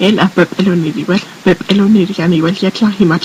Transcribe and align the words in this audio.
El 0.00 0.18
yaklahimal. 2.56 3.20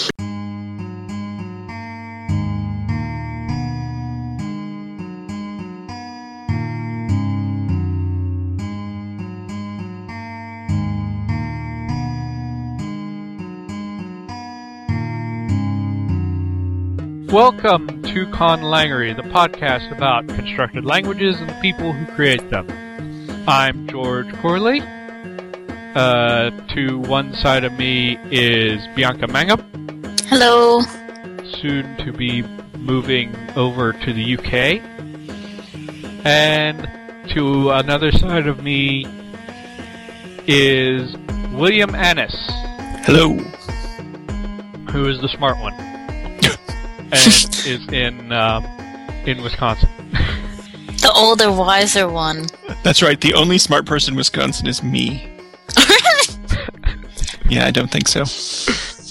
Welcome 17.31 18.03
to 18.03 18.27
Conlangery, 18.27 19.15
the 19.15 19.23
podcast 19.23 19.91
about 19.91 20.27
constructed 20.27 20.85
languages 20.85 21.39
and 21.39 21.49
the 21.49 21.59
people 21.59 21.91
who 21.91 22.05
create 22.13 22.47
them. 22.51 22.67
I'm 23.47 23.87
George 23.87 24.31
Corley. 24.41 24.81
Uh, 25.95 26.49
to 26.73 26.97
one 26.99 27.33
side 27.35 27.63
of 27.63 27.73
me 27.73 28.17
is 28.31 28.81
Bianca 28.95 29.27
Mangum, 29.27 29.59
Hello. 30.27 30.81
soon 31.61 31.95
to 31.97 32.11
be 32.11 32.41
moving 32.77 33.35
over 33.55 33.93
to 33.93 34.13
the 34.13 34.37
UK. 34.37 34.81
And 36.25 36.87
to 37.35 37.71
another 37.71 38.11
side 38.11 38.47
of 38.47 38.63
me 38.63 39.05
is 40.47 41.15
William 41.51 41.93
Annis, 41.93 42.33
Hello. 43.05 43.33
who 44.91 45.07
is 45.09 45.19
the 45.21 45.29
smart 45.35 45.59
one, 45.59 45.73
and 47.11 47.13
is 47.13 47.87
in 47.89 48.31
um, 48.31 48.63
in 49.27 49.43
Wisconsin. 49.43 49.89
The 51.01 51.11
older, 51.15 51.51
wiser 51.51 52.07
one. 52.09 52.47
That's 52.83 53.01
right. 53.01 53.19
The 53.19 53.33
only 53.33 53.57
smart 53.57 53.85
person 53.85 54.13
in 54.13 54.17
Wisconsin 54.17 54.67
is 54.67 54.83
me. 54.83 55.29
Yeah, 57.49 57.65
I 57.67 57.71
don't 57.71 57.91
think 57.91 58.07
so. 58.07 58.23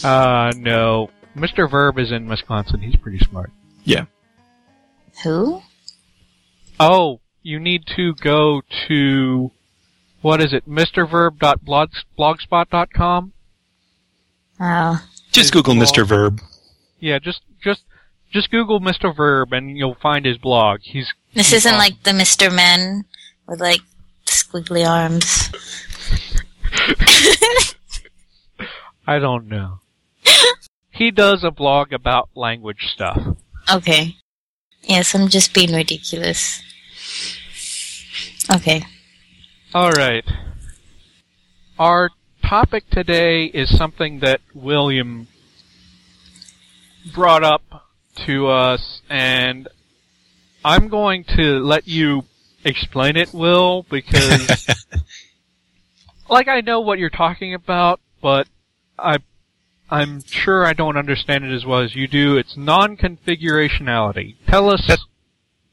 Uh, 0.09 0.53
no. 0.57 1.11
Mr. 1.37 1.71
Verb 1.71 1.99
is 1.99 2.11
in 2.11 2.27
Wisconsin. 2.27 2.81
He's 2.81 2.97
pretty 2.97 3.19
smart. 3.19 3.51
Yeah. 3.85 4.07
Who? 5.23 5.63
Oh, 6.81 7.21
you 7.43 7.61
need 7.61 7.87
to 7.95 8.15
go 8.15 8.63
to, 8.89 9.53
what 10.23 10.43
is 10.43 10.53
it, 10.53 10.69
mrverb.blogspot.com? 10.69 13.33
Oh. 14.61 15.07
Just 15.31 15.37
His 15.37 15.51
Google 15.53 15.75
blog. 15.75 15.87
Mr. 15.89 16.05
Verb. 16.07 16.41
Yeah, 16.99 17.19
just, 17.21 17.43
just, 17.63 17.83
just 18.33 18.51
Google 18.51 18.81
Mr. 18.81 19.15
Verb 19.15 19.53
and 19.53 19.77
you'll 19.77 19.97
find 20.03 20.25
his 20.27 20.39
blog. 20.39 20.81
He's, 20.83 21.13
This 21.35 21.51
he's 21.51 21.59
isn't 21.59 21.75
awesome. 21.75 21.79
like 21.79 22.03
the 22.03 22.11
Mr. 22.13 22.53
Men 22.53 23.05
with 23.47 23.61
like 23.61 23.81
squiggly 24.27 24.89
arms. 24.89 25.51
I 29.07 29.19
don't 29.19 29.49
know. 29.49 29.81
he 30.91 31.11
does 31.11 31.45
a 31.45 31.51
blog 31.51 31.93
about 31.93 32.29
language 32.35 32.87
stuff. 32.93 33.21
Okay. 33.71 34.17
Yes, 34.83 35.15
I'm 35.15 35.29
just 35.29 35.55
being 35.55 35.73
ridiculous. 35.73 36.63
Okay. 38.53 38.85
Alright. 39.75 40.25
Our 41.79 42.11
topic 42.45 42.89
today 42.91 43.45
is 43.47 43.77
something 43.77 44.21
that 44.21 44.41
William 44.55 45.29
brought 47.15 47.43
up 47.43 47.63
to 48.27 48.49
us, 48.49 49.01
and 49.09 49.69
I'm 50.65 50.89
going 50.89 51.25
to 51.37 51.59
let 51.61 51.89
you 51.89 52.25
explain 52.65 53.17
it, 53.17 53.33
Will, 53.33 53.85
because, 53.91 54.67
like, 56.29 56.49
I 56.49 56.61
know 56.61 56.81
what 56.81 56.99
you're 56.99 57.11
talking 57.11 57.55
about, 57.55 58.01
but 58.21 58.49
I, 58.99 59.19
I'm 59.91 60.23
sure 60.25 60.65
I 60.65 60.73
don't 60.73 60.97
understand 60.97 61.45
it 61.45 61.55
as 61.55 61.65
well 61.67 61.81
as 61.81 61.95
you 61.95 62.07
do. 62.09 62.37
It's 62.37 62.57
non-configurationality. 62.57 64.37
Tell 64.47 64.71
us 64.71 64.87
That- 64.87 65.01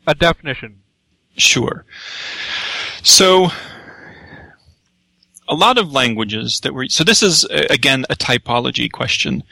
a 0.07 0.15
definition. 0.15 0.81
Sure. 1.37 1.85
So, 3.03 3.49
a 5.47 5.55
lot 5.55 5.77
of 5.77 5.91
languages 5.91 6.59
that 6.61 6.73
we 6.75 6.89
so 6.89 7.03
this 7.03 7.23
is 7.23 7.43
again 7.45 8.05
a 8.09 8.15
typology 8.15 8.91
question. 8.91 9.43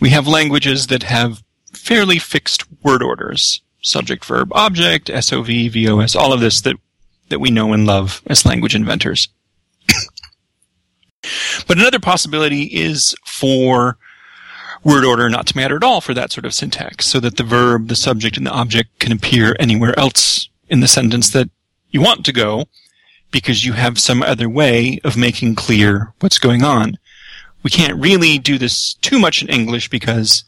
We 0.00 0.10
have 0.10 0.26
languages 0.26 0.88
that 0.88 1.04
have 1.04 1.42
fairly 1.72 2.18
fixed 2.18 2.64
word 2.82 3.02
orders: 3.02 3.62
subject, 3.82 4.24
verb, 4.24 4.52
object, 4.52 5.10
SOV, 5.22 5.46
VOS, 5.46 6.14
all 6.14 6.32
of 6.32 6.40
this 6.40 6.60
that 6.62 6.76
that 7.28 7.38
we 7.38 7.50
know 7.50 7.72
and 7.72 7.86
love 7.86 8.22
as 8.26 8.44
language 8.44 8.74
inventors. 8.74 9.28
but 11.66 11.78
another 11.78 12.00
possibility 12.00 12.64
is 12.64 13.14
for 13.24 13.96
word 14.82 15.04
order 15.04 15.28
not 15.28 15.46
to 15.46 15.56
matter 15.56 15.76
at 15.76 15.84
all 15.84 16.00
for 16.00 16.14
that 16.14 16.32
sort 16.32 16.44
of 16.44 16.54
syntax, 16.54 17.06
so 17.06 17.20
that 17.20 17.36
the 17.36 17.44
verb, 17.44 17.88
the 17.88 17.96
subject, 17.96 18.36
and 18.36 18.46
the 18.46 18.52
object 18.52 18.98
can 18.98 19.12
appear 19.12 19.54
anywhere 19.60 19.96
else 19.98 20.48
in 20.68 20.80
the 20.80 20.88
sentence 20.88 21.30
that 21.30 21.50
you 21.90 22.00
want 22.00 22.24
to 22.24 22.32
go 22.32 22.66
because 23.30 23.64
you 23.64 23.74
have 23.74 23.98
some 23.98 24.22
other 24.22 24.48
way 24.48 24.98
of 25.04 25.16
making 25.16 25.54
clear 25.54 26.12
what's 26.20 26.38
going 26.38 26.64
on. 26.64 26.98
We 27.62 27.70
can't 27.70 28.00
really 28.00 28.38
do 28.38 28.58
this 28.58 28.94
too 28.94 29.18
much 29.18 29.42
in 29.42 29.48
English 29.48 29.88
because 29.88 30.44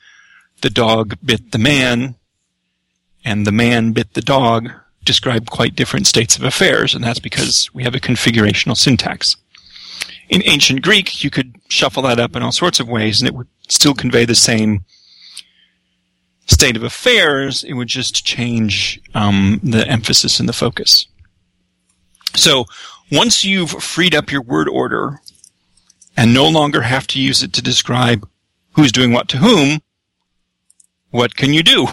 the 0.62 0.70
dog 0.70 1.16
bit 1.24 1.52
the 1.52 1.58
man 1.58 2.16
and 3.24 3.46
the 3.46 3.52
man 3.52 3.92
bit 3.92 4.14
the 4.14 4.22
dog 4.22 4.70
describe 5.04 5.50
quite 5.50 5.74
different 5.74 6.06
states 6.06 6.36
of 6.36 6.44
affairs, 6.44 6.94
and 6.94 7.02
that's 7.02 7.18
because 7.18 7.72
we 7.74 7.84
have 7.84 7.94
a 7.94 8.00
configurational 8.00 8.76
syntax. 8.76 9.36
In 10.28 10.42
ancient 10.44 10.82
Greek, 10.82 11.22
you 11.22 11.30
could 11.30 11.60
shuffle 11.68 12.04
that 12.04 12.20
up 12.20 12.36
in 12.36 12.42
all 12.42 12.52
sorts 12.52 12.80
of 12.80 12.88
ways 12.88 13.20
and 13.20 13.28
it 13.28 13.34
would 13.34 13.48
still 13.68 13.94
convey 13.94 14.24
the 14.24 14.34
same 14.34 14.84
state 16.46 16.76
of 16.76 16.82
affairs. 16.82 17.64
It 17.64 17.74
would 17.74 17.88
just 17.88 18.24
change 18.24 19.00
um, 19.14 19.60
the 19.62 19.86
emphasis 19.86 20.40
and 20.40 20.48
the 20.48 20.54
focus. 20.54 21.06
So 22.34 22.64
once 23.10 23.44
you've 23.44 23.70
freed 23.70 24.14
up 24.14 24.32
your 24.32 24.42
word 24.42 24.68
order 24.68 25.20
and 26.16 26.32
no 26.32 26.48
longer 26.48 26.82
have 26.82 27.06
to 27.08 27.20
use 27.20 27.42
it 27.42 27.52
to 27.54 27.62
describe 27.62 28.26
who's 28.72 28.92
doing 28.92 29.12
what 29.12 29.28
to 29.28 29.38
whom, 29.38 29.80
what 31.10 31.36
can 31.36 31.52
you 31.52 31.62
do 31.62 31.88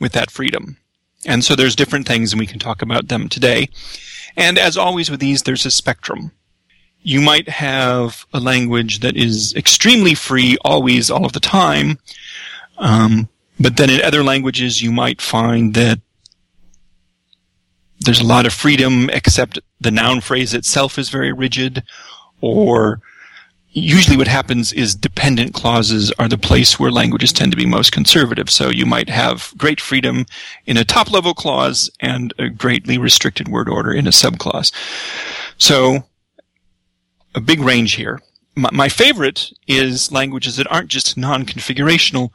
with 0.00 0.12
that 0.12 0.30
freedom? 0.30 0.76
And 1.24 1.44
so 1.44 1.56
there's 1.56 1.76
different 1.76 2.06
things 2.06 2.32
and 2.32 2.40
we 2.40 2.46
can 2.46 2.58
talk 2.58 2.82
about 2.82 3.08
them 3.08 3.28
today. 3.28 3.68
And 4.36 4.58
as 4.58 4.76
always 4.76 5.10
with 5.10 5.20
these, 5.20 5.42
there's 5.42 5.66
a 5.66 5.70
spectrum. 5.70 6.32
You 7.02 7.20
might 7.20 7.48
have 7.48 8.26
a 8.32 8.40
language 8.40 9.00
that 9.00 9.16
is 9.16 9.54
extremely 9.54 10.14
free 10.14 10.56
always, 10.64 11.10
all 11.10 11.24
of 11.24 11.32
the 11.32 11.40
time. 11.40 11.98
Um, 12.78 13.28
but 13.58 13.76
then 13.76 13.90
in 13.90 14.02
other 14.02 14.22
languages, 14.22 14.82
you 14.82 14.92
might 14.92 15.20
find 15.20 15.74
that 15.74 16.00
there's 18.00 18.20
a 18.20 18.26
lot 18.26 18.46
of 18.46 18.52
freedom, 18.52 19.08
except 19.10 19.58
the 19.80 19.90
noun 19.90 20.20
phrase 20.20 20.52
itself 20.52 20.98
is 20.98 21.08
very 21.08 21.32
rigid, 21.32 21.82
or 22.40 23.00
usually 23.76 24.16
what 24.16 24.26
happens 24.26 24.72
is 24.72 24.94
dependent 24.94 25.52
clauses 25.52 26.10
are 26.12 26.28
the 26.28 26.38
place 26.38 26.80
where 26.80 26.90
languages 26.90 27.30
tend 27.30 27.52
to 27.52 27.58
be 27.58 27.66
most 27.66 27.92
conservative. 27.92 28.48
So 28.48 28.70
you 28.70 28.86
might 28.86 29.10
have 29.10 29.52
great 29.58 29.82
freedom 29.82 30.24
in 30.64 30.78
a 30.78 30.84
top 30.84 31.12
level 31.12 31.34
clause 31.34 31.90
and 32.00 32.32
a 32.38 32.48
greatly 32.48 32.96
restricted 32.96 33.48
word 33.48 33.68
order 33.68 33.92
in 33.92 34.06
a 34.06 34.10
subclause. 34.10 34.72
So 35.58 36.04
a 37.34 37.40
big 37.40 37.60
range 37.60 37.92
here. 37.92 38.22
My, 38.54 38.70
my 38.72 38.88
favorite 38.88 39.52
is 39.66 40.10
languages 40.10 40.56
that 40.56 40.72
aren't 40.72 40.88
just 40.88 41.18
non-configurational, 41.18 42.30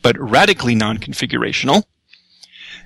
but 0.00 0.18
radically 0.18 0.74
non-configurational. 0.74 1.84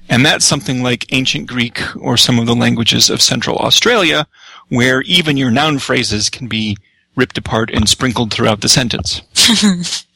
And 0.08 0.26
that's 0.26 0.44
something 0.44 0.82
like 0.82 1.12
ancient 1.12 1.46
Greek 1.46 1.80
or 1.96 2.16
some 2.16 2.40
of 2.40 2.46
the 2.46 2.56
languages 2.56 3.08
of 3.08 3.22
Central 3.22 3.56
Australia, 3.58 4.26
where 4.68 5.02
even 5.02 5.36
your 5.36 5.52
noun 5.52 5.78
phrases 5.78 6.28
can 6.28 6.48
be 6.48 6.76
ripped 7.16 7.38
apart 7.38 7.70
and 7.70 7.88
sprinkled 7.88 8.32
throughout 8.32 8.60
the 8.60 8.68
sentence. 8.68 9.22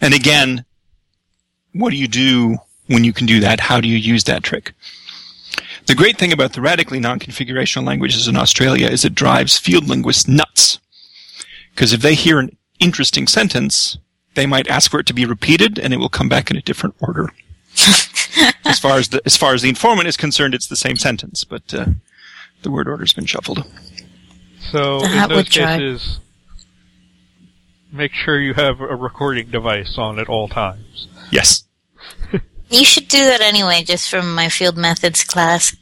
and 0.00 0.14
again, 0.14 0.64
what 1.72 1.90
do 1.90 1.96
you 1.96 2.08
do 2.08 2.58
when 2.86 3.04
you 3.04 3.12
can 3.12 3.26
do 3.26 3.40
that? 3.40 3.60
How 3.60 3.80
do 3.80 3.88
you 3.88 3.96
use 3.96 4.24
that 4.24 4.42
trick? 4.42 4.72
The 5.86 5.94
great 5.94 6.16
thing 6.16 6.32
about 6.32 6.52
the 6.52 6.60
radically 6.60 7.00
non-configurational 7.00 7.84
languages 7.84 8.28
in 8.28 8.36
Australia 8.36 8.86
is 8.86 9.04
it 9.04 9.14
drives 9.14 9.58
field 9.58 9.88
linguists 9.88 10.28
nuts. 10.28 10.78
Because 11.74 11.92
if 11.92 12.02
they 12.02 12.14
hear 12.14 12.38
an 12.38 12.56
interesting 12.78 13.26
sentence, 13.26 13.98
they 14.34 14.46
might 14.46 14.68
ask 14.68 14.90
for 14.90 15.00
it 15.00 15.06
to 15.06 15.14
be 15.14 15.26
repeated 15.26 15.78
and 15.78 15.92
it 15.92 15.98
will 15.98 16.08
come 16.08 16.28
back 16.28 16.50
in 16.50 16.56
a 16.56 16.62
different 16.62 16.94
order. 17.00 17.30
as 18.64 18.78
far 18.78 18.98
as 18.98 19.08
the 19.08 19.20
as 19.24 19.36
far 19.36 19.54
as 19.54 19.62
the 19.62 19.68
informant 19.68 20.08
is 20.08 20.16
concerned, 20.16 20.54
it's 20.54 20.68
the 20.68 20.76
same 20.76 20.96
sentence, 20.96 21.44
but 21.44 21.74
uh, 21.74 21.86
the 22.62 22.70
word 22.70 22.88
order's 22.88 23.12
been 23.12 23.26
shuffled. 23.26 23.66
So 24.70 25.04
in 25.04 25.28
those 25.28 25.36
would 25.36 25.46
try. 25.46 25.78
cases, 25.78 26.20
make 27.92 28.12
sure 28.12 28.40
you 28.40 28.54
have 28.54 28.80
a 28.80 28.96
recording 28.96 29.50
device 29.50 29.96
on 29.98 30.18
at 30.18 30.28
all 30.28 30.48
times. 30.48 31.08
Yes. 31.30 31.64
You 32.70 32.86
should 32.86 33.08
do 33.08 33.22
that 33.26 33.42
anyway, 33.42 33.82
just 33.82 34.08
from 34.08 34.34
my 34.34 34.48
field 34.48 34.78
methods 34.78 35.24
class. 35.24 35.76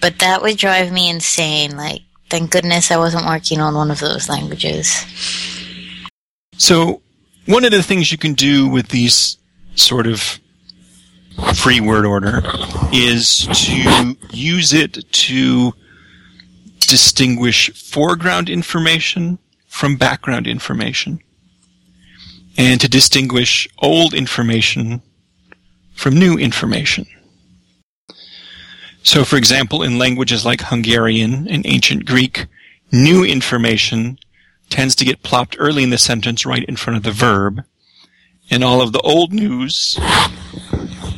But 0.00 0.18
that 0.18 0.42
would 0.42 0.56
drive 0.56 0.90
me 0.90 1.08
insane. 1.08 1.76
Like, 1.76 2.00
Thank 2.28 2.50
goodness 2.50 2.90
I 2.90 2.96
wasn't 2.96 3.26
working 3.26 3.60
on 3.60 3.74
one 3.74 3.90
of 3.90 4.00
those 4.00 4.28
languages. 4.28 5.04
So, 6.56 7.02
one 7.46 7.64
of 7.64 7.70
the 7.70 7.82
things 7.82 8.10
you 8.10 8.18
can 8.18 8.34
do 8.34 8.68
with 8.68 8.88
these 8.88 9.38
sort 9.76 10.08
of 10.08 10.40
free 11.54 11.80
word 11.80 12.04
order 12.04 12.42
is 12.92 13.46
to 13.46 14.16
use 14.32 14.72
it 14.72 15.04
to 15.12 15.72
distinguish 16.86 17.70
foreground 17.72 18.48
information 18.48 19.38
from 19.66 19.96
background 19.96 20.46
information 20.46 21.20
and 22.56 22.80
to 22.80 22.88
distinguish 22.88 23.68
old 23.78 24.14
information 24.14 25.02
from 25.94 26.18
new 26.18 26.36
information. 26.36 27.06
So, 29.02 29.24
for 29.24 29.36
example, 29.36 29.82
in 29.82 29.98
languages 29.98 30.44
like 30.44 30.62
Hungarian 30.62 31.46
and 31.48 31.64
ancient 31.66 32.06
Greek, 32.06 32.46
new 32.90 33.24
information 33.24 34.18
tends 34.68 34.94
to 34.96 35.04
get 35.04 35.22
plopped 35.22 35.56
early 35.58 35.82
in 35.82 35.90
the 35.90 35.98
sentence 35.98 36.44
right 36.44 36.64
in 36.64 36.76
front 36.76 36.96
of 36.96 37.02
the 37.02 37.12
verb, 37.12 37.64
and 38.50 38.64
all 38.64 38.80
of 38.80 38.92
the 38.92 39.00
old 39.00 39.32
news 39.32 39.98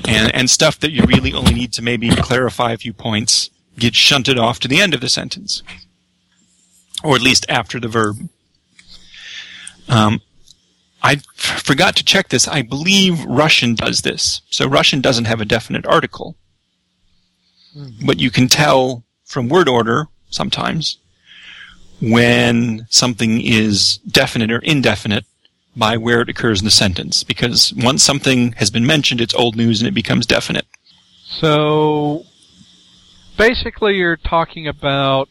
and, 0.07 0.35
and 0.35 0.51
stuff 0.51 0.79
that 0.81 0.91
you 0.91 1.03
really 1.05 1.33
only 1.33 1.55
need 1.55 1.73
to 1.75 1.83
maybe 1.83 2.11
clarify 2.11 2.73
a 2.73 2.79
few 2.79 2.93
points 2.93 3.51
gets 3.79 3.97
shunted 3.97 4.39
off 4.39 4.59
to 4.61 4.69
the 4.69 4.81
end 4.81 4.95
of 4.95 5.01
the 5.01 5.09
sentence, 5.09 5.63
or 7.03 7.15
at 7.17 7.23
least 7.23 7.47
after 7.49 7.79
the 7.81 7.89
verb. 7.89 8.17
Um, 9.89 10.21
I 11.03 11.13
f- 11.13 11.63
forgot 11.63 11.97
to 11.97 12.05
check 12.05 12.29
this. 12.29 12.49
I 12.49 12.63
believe 12.63 13.25
Russian 13.25 13.75
does 13.75 14.03
this. 14.03 14.43
So 14.51 14.69
Russian 14.69 15.01
doesn't 15.01 15.27
have 15.27 15.41
a 15.41 15.47
definite 15.47 15.87
article. 15.87 16.37
But 18.05 18.19
you 18.19 18.31
can 18.31 18.49
tell 18.49 19.05
from 19.25 19.49
word 19.49 19.69
order 19.69 20.09
sometimes 20.31 20.99
when 22.01 22.87
something 22.91 23.41
is 23.41 23.99
definite 23.99 24.51
or 24.51 24.59
indefinite 24.61 25.25
by 25.77 25.97
where 25.97 26.21
it 26.21 26.29
occurs 26.29 26.61
in 26.61 26.65
the 26.65 26.71
sentence. 26.73 27.23
Because 27.23 27.73
once 27.75 28.03
something 28.03 28.53
has 28.53 28.71
been 28.71 28.87
mentioned, 28.87 29.21
it's 29.21 29.35
old 29.35 29.55
news 29.55 29.81
and 29.81 29.89
it 29.89 29.95
becomes 29.95 30.27
definite. 30.27 30.67
So 31.25 32.25
basically, 33.39 33.97
you're 33.97 34.17
talking 34.17 34.69
about 34.69 35.31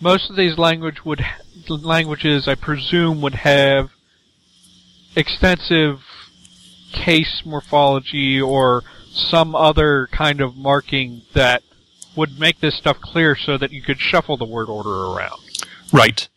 most 0.00 0.30
of 0.30 0.36
these 0.36 0.56
language 0.56 1.04
would 1.04 1.24
languages, 1.68 2.48
I 2.48 2.54
presume, 2.54 3.20
would 3.20 3.34
have 3.34 3.90
extensive 5.14 6.00
case 6.92 7.42
morphology 7.44 8.40
or 8.40 8.82
some 9.10 9.54
other 9.54 10.08
kind 10.12 10.40
of 10.40 10.56
marking 10.56 11.22
that 11.34 11.62
would 12.16 12.38
make 12.38 12.60
this 12.60 12.76
stuff 12.76 13.00
clear 13.00 13.36
so 13.36 13.58
that 13.58 13.72
you 13.72 13.82
could 13.82 14.00
shuffle 14.00 14.36
the 14.36 14.44
word 14.44 14.68
order 14.68 15.06
around. 15.06 15.40
Right. 15.92 16.28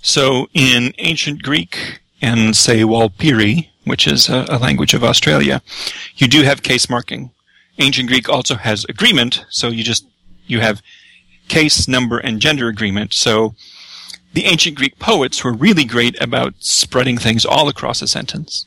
So 0.00 0.48
in 0.54 0.94
ancient 0.98 1.42
Greek 1.42 2.00
and 2.22 2.56
say 2.56 2.80
Walpiri, 2.80 3.68
which 3.84 4.06
is 4.06 4.28
a, 4.28 4.46
a 4.48 4.58
language 4.58 4.94
of 4.94 5.04
Australia, 5.04 5.62
you 6.16 6.28
do 6.28 6.42
have 6.42 6.62
case 6.62 6.88
marking. 6.88 7.32
Ancient 7.80 8.08
Greek 8.08 8.28
also 8.28 8.56
has 8.56 8.84
agreement, 8.84 9.44
so 9.48 9.68
you 9.68 9.82
just 9.82 10.06
you 10.46 10.60
have 10.60 10.82
case, 11.48 11.88
number, 11.88 12.18
and 12.18 12.40
gender 12.40 12.68
agreement. 12.68 13.12
So 13.12 13.54
the 14.32 14.44
ancient 14.44 14.76
Greek 14.76 14.98
poets 14.98 15.42
were 15.42 15.52
really 15.52 15.84
great 15.84 16.20
about 16.22 16.54
spreading 16.60 17.18
things 17.18 17.44
all 17.44 17.68
across 17.68 18.02
a 18.02 18.06
sentence. 18.06 18.64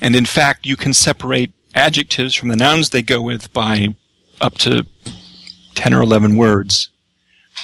And 0.00 0.14
in 0.14 0.26
fact, 0.26 0.66
you 0.66 0.76
can 0.76 0.92
separate 0.92 1.52
adjectives 1.74 2.34
from 2.34 2.48
the 2.48 2.56
nouns 2.56 2.90
they 2.90 3.02
go 3.02 3.22
with 3.22 3.52
by 3.52 3.94
up 4.40 4.54
to 4.58 4.86
10 5.74 5.94
or 5.94 6.02
11 6.02 6.36
words. 6.36 6.90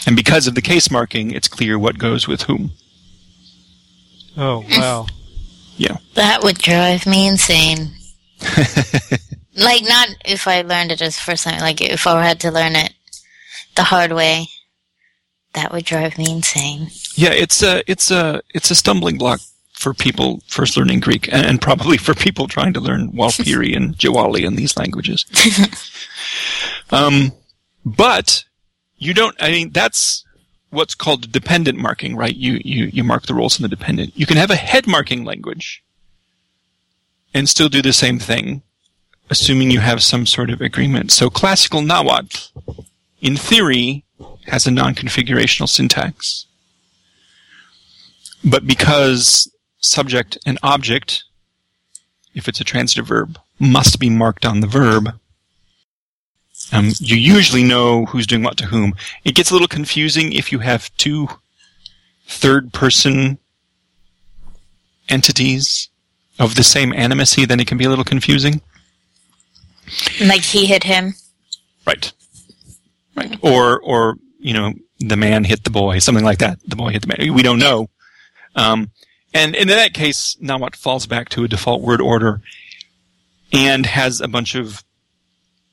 And 0.07 0.17
because 0.17 0.47
of 0.47 0.55
the 0.55 0.63
case 0.63 0.91
marking, 0.91 1.33
it's 1.33 1.49
clear 1.49 1.79
what 1.79 1.99
goes 1.99 2.27
with 2.27 2.43
whom. 2.43 2.73
Oh 4.37 4.65
wow! 4.71 5.07
Yeah. 5.77 5.97
That 6.15 6.43
would 6.43 6.59
drive 6.59 7.07
me 7.07 7.27
insane. 7.29 7.91
like, 9.59 9.83
not 9.83 10.09
if 10.25 10.47
I 10.47 10.63
learned 10.63 10.93
it 10.93 11.03
as 11.03 11.19
first 11.19 11.45
time, 11.45 11.61
like 11.61 11.81
if 11.81 12.07
I 12.07 12.25
had 12.25 12.41
to 12.41 12.51
learn 12.51 12.77
it 12.77 12.93
the 13.79 13.85
hard 13.85 14.13
way. 14.13 14.49
That 15.55 15.73
would 15.73 15.87
drive 15.87 16.19
me 16.19 16.31
insane. 16.31 16.89
Yeah, 17.15 17.33
it's 17.33 17.63
a 17.63 17.83
it's 17.91 18.11
a 18.11 18.43
it's 18.55 18.71
a 18.71 18.75
stumbling 18.75 19.17
block 19.17 19.41
for 19.73 19.95
people 19.95 20.43
first 20.47 20.77
learning 20.77 21.01
Greek, 21.01 21.33
and, 21.33 21.47
and 21.47 21.63
probably 21.63 21.97
for 21.97 22.15
people 22.15 22.49
trying 22.49 22.75
to 22.75 22.81
learn 22.81 23.13
Walpiri 23.13 23.75
and 23.75 23.97
Jiwarli 23.97 24.47
and 24.47 24.59
these 24.59 24.77
languages. 24.77 25.25
um, 26.91 27.33
but 27.85 28.45
you 28.99 29.15
don't. 29.15 29.35
I 29.41 29.51
mean, 29.51 29.71
that's 29.71 30.25
what's 30.71 30.95
called 30.95 31.33
dependent 31.33 31.79
marking, 31.79 32.15
right? 32.15 32.35
You 32.35 32.61
you 32.63 32.87
you 32.87 33.05
mark 33.05 33.27
the 33.27 33.35
roles 33.35 33.59
in 33.59 33.63
the 33.63 33.69
dependent. 33.69 34.19
You 34.19 34.27
can 34.27 34.37
have 34.37 34.51
a 34.51 34.57
head 34.57 34.87
marking 34.87 35.25
language 35.25 35.83
and 37.33 37.49
still 37.49 37.69
do 37.69 37.81
the 37.81 37.93
same 37.93 38.19
thing, 38.19 38.63
assuming 39.31 39.71
you 39.71 39.81
have 39.81 40.03
some 40.03 40.27
sort 40.27 40.51
of 40.51 40.61
agreement. 40.61 41.11
So 41.11 41.31
classical 41.31 41.83
Nahuatl, 41.83 42.53
in 43.21 43.37
theory, 43.37 44.05
has 44.47 44.67
a 44.67 44.71
non-configurational 44.71 45.69
syntax. 45.69 46.47
But 48.45 48.67
because 48.67 49.51
subject 49.81 50.39
and 50.47 50.59
object, 50.63 51.25
if 52.35 52.49
it's 52.49 52.61
a 52.61 52.65
transitive 52.65 53.07
verb, 53.07 53.39
must 53.59 53.99
be 53.99 54.09
marked 54.09 54.47
on 54.47 54.61
the 54.61 54.67
verb, 54.67 55.19
um, 56.73 56.93
you 56.99 57.17
usually 57.17 57.63
know 57.63 58.07
who's 58.07 58.27
doing 58.27 58.43
what 58.43 58.57
to 58.59 58.67
whom. 58.67 58.95
It 59.25 59.35
gets 59.35 59.51
a 59.51 59.55
little 59.55 59.69
confusing 59.69 60.33
if 60.33 60.53
you 60.53 60.59
have 60.61 60.95
two 60.97 61.29
third 62.27 62.73
person 62.73 63.39
entities 65.09 65.89
of 66.39 66.55
the 66.55 66.63
same 66.63 66.93
animacy, 66.93 67.47
then 67.47 67.61
it 67.61 67.67
can 67.67 67.79
be 67.79 67.85
a 67.85 67.89
little 67.89 68.05
confusing. 68.05 68.61
Like 70.21 70.43
he 70.43 70.67
hit 70.67 70.85
him. 70.85 71.15
Right. 71.87 72.13
Right. 73.17 73.39
Or, 73.43 73.81
or, 73.81 74.17
you 74.39 74.53
know, 74.53 74.75
the 75.01 75.17
man 75.17 75.45
hit 75.45 75.65
the 75.65 75.71
boy, 75.71 75.99
something 75.99 76.25
like 76.25 76.39
that. 76.39 76.59
The 76.67 76.77
boy 76.77 76.91
hit 76.91 77.03
the 77.03 77.09
man. 77.09 77.35
We 77.35 77.43
don't 77.43 77.59
know. 77.59 77.89
Um, 78.55 78.91
and, 79.35 79.55
and 79.55 79.71
in 79.71 79.77
that 79.77 79.95
case, 79.95 80.37
Nahuatl 80.41 80.77
falls 80.79 81.07
back 81.07 81.29
to 81.31 81.45
a 81.45 81.49
default 81.49 81.83
word 81.83 82.01
order 82.01 82.41
and 83.53 83.87
has 83.87 84.21
a 84.21 84.29
bunch 84.29 84.55
of 84.55 84.83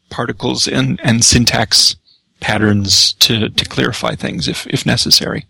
particles 0.10 0.68
and, 0.68 1.00
and 1.04 1.24
syntax 1.24 1.96
patterns 2.40 3.14
to, 3.14 3.50
to 3.50 3.66
clarify 3.66 4.16
things 4.16 4.48
if, 4.48 4.68
if 4.68 4.86
necessary. 4.86 5.46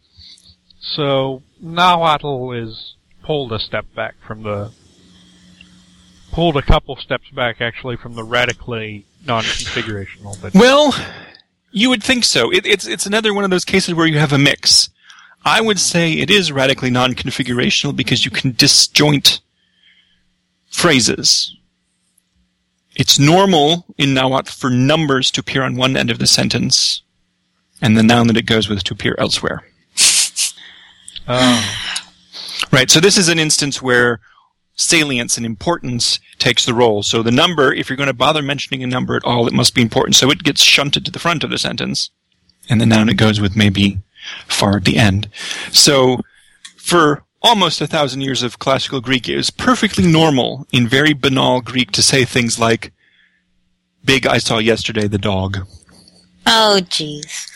So 0.79 1.41
Nahuatl 1.59 2.51
is 2.51 2.95
pulled 3.23 3.51
a 3.51 3.59
step 3.59 3.85
back 3.95 4.15
from 4.25 4.43
the 4.43 4.71
pulled 6.35 6.57
a 6.57 6.61
couple 6.61 6.97
steps 6.97 7.29
back 7.29 7.61
actually 7.61 7.95
from 7.95 8.13
the 8.13 8.23
radically 8.23 9.05
non-configurational. 9.25 10.39
But 10.41 10.53
Well, 10.53 10.93
you 11.71 11.89
would 11.89 12.03
think 12.03 12.25
so. 12.25 12.51
It, 12.51 12.65
it's 12.65 12.85
it's 12.85 13.05
another 13.05 13.33
one 13.33 13.45
of 13.45 13.51
those 13.51 13.63
cases 13.63 13.93
where 13.93 14.05
you 14.05 14.19
have 14.19 14.33
a 14.33 14.37
mix. 14.37 14.89
I 15.45 15.61
would 15.61 15.79
say 15.79 16.11
it 16.11 16.29
is 16.29 16.51
radically 16.51 16.89
non-configurational 16.89 17.95
because 17.95 18.25
you 18.25 18.31
can 18.31 18.51
disjoint 18.51 19.39
phrases. 20.69 21.55
It's 22.97 23.17
normal 23.17 23.85
in 23.97 24.13
Nahuatl 24.13 24.51
for 24.51 24.69
numbers 24.69 25.31
to 25.31 25.39
appear 25.39 25.63
on 25.63 25.75
one 25.75 25.95
end 25.95 26.11
of 26.11 26.19
the 26.19 26.27
sentence, 26.27 27.01
and 27.81 27.97
the 27.97 28.03
noun 28.03 28.27
that 28.27 28.37
it 28.37 28.45
goes 28.45 28.67
with 28.67 28.83
to 28.83 28.93
appear 28.93 29.15
elsewhere. 29.17 29.63
oh, 31.29 31.81
Right. 32.71 32.89
So 32.89 32.99
this 32.99 33.17
is 33.17 33.29
an 33.29 33.39
instance 33.39 33.81
where 33.81 34.19
salience 34.75 35.37
and 35.37 35.45
importance 35.45 36.19
takes 36.37 36.65
the 36.65 36.73
role. 36.73 37.01
So 37.01 37.23
the 37.23 37.31
number, 37.31 37.73
if 37.73 37.89
you're 37.89 37.97
going 37.97 38.07
to 38.07 38.13
bother 38.13 38.41
mentioning 38.41 38.83
a 38.83 38.87
number 38.87 39.15
at 39.15 39.23
all, 39.23 39.47
it 39.47 39.53
must 39.53 39.73
be 39.73 39.81
important. 39.81 40.15
So 40.15 40.29
it 40.29 40.43
gets 40.43 40.61
shunted 40.61 41.05
to 41.05 41.11
the 41.11 41.19
front 41.19 41.43
of 41.43 41.49
the 41.49 41.57
sentence, 41.57 42.09
and 42.69 42.79
the 42.79 42.85
noun 42.85 43.09
it 43.09 43.15
goes 43.15 43.39
with 43.41 43.55
may 43.55 43.69
be 43.69 43.99
far 44.47 44.77
at 44.77 44.85
the 44.85 44.97
end. 44.97 45.29
So 45.71 46.21
for 46.77 47.23
almost 47.41 47.81
a 47.81 47.87
thousand 47.87 48.21
years 48.21 48.43
of 48.43 48.59
classical 48.59 49.01
Greek, 49.01 49.29
it 49.29 49.37
was 49.37 49.49
perfectly 49.49 50.07
normal 50.07 50.67
in 50.71 50.87
very 50.87 51.13
banal 51.13 51.61
Greek 51.61 51.91
to 51.91 52.03
say 52.03 52.25
things 52.25 52.59
like, 52.59 52.91
"Big, 54.03 54.27
I 54.27 54.39
saw 54.39 54.57
yesterday 54.57 55.07
the 55.07 55.17
dog." 55.17 55.65
Oh, 56.47 56.79
jeez. 56.83 57.47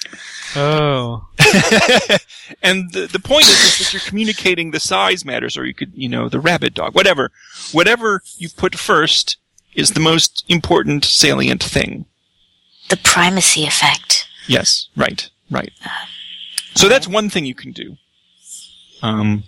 oh, 0.55 1.27
and 2.63 2.91
the, 2.93 3.07
the 3.11 3.19
point 3.19 3.45
is, 3.45 3.49
is 3.49 3.77
that 3.79 3.93
you're 3.93 4.01
communicating 4.01 4.71
the 4.71 4.79
size 4.79 5.25
matters, 5.25 5.57
or 5.57 5.65
you 5.65 5.73
could, 5.73 5.91
you 5.93 6.09
know, 6.09 6.29
the 6.29 6.39
rabbit 6.39 6.73
dog, 6.73 6.95
whatever. 6.95 7.31
Whatever 7.71 8.21
you 8.37 8.49
put 8.49 8.75
first 8.75 9.37
is 9.73 9.91
the 9.91 9.99
most 9.99 10.43
important 10.47 11.05
salient 11.05 11.63
thing. 11.63 12.05
The 12.89 12.97
primacy 12.97 13.65
effect. 13.65 14.27
Yes, 14.47 14.89
right, 14.95 15.29
right. 15.51 15.71
So 16.75 16.89
that's 16.89 17.07
one 17.07 17.29
thing 17.29 17.45
you 17.45 17.55
can 17.55 17.71
do. 17.71 17.97
Um, 19.01 19.43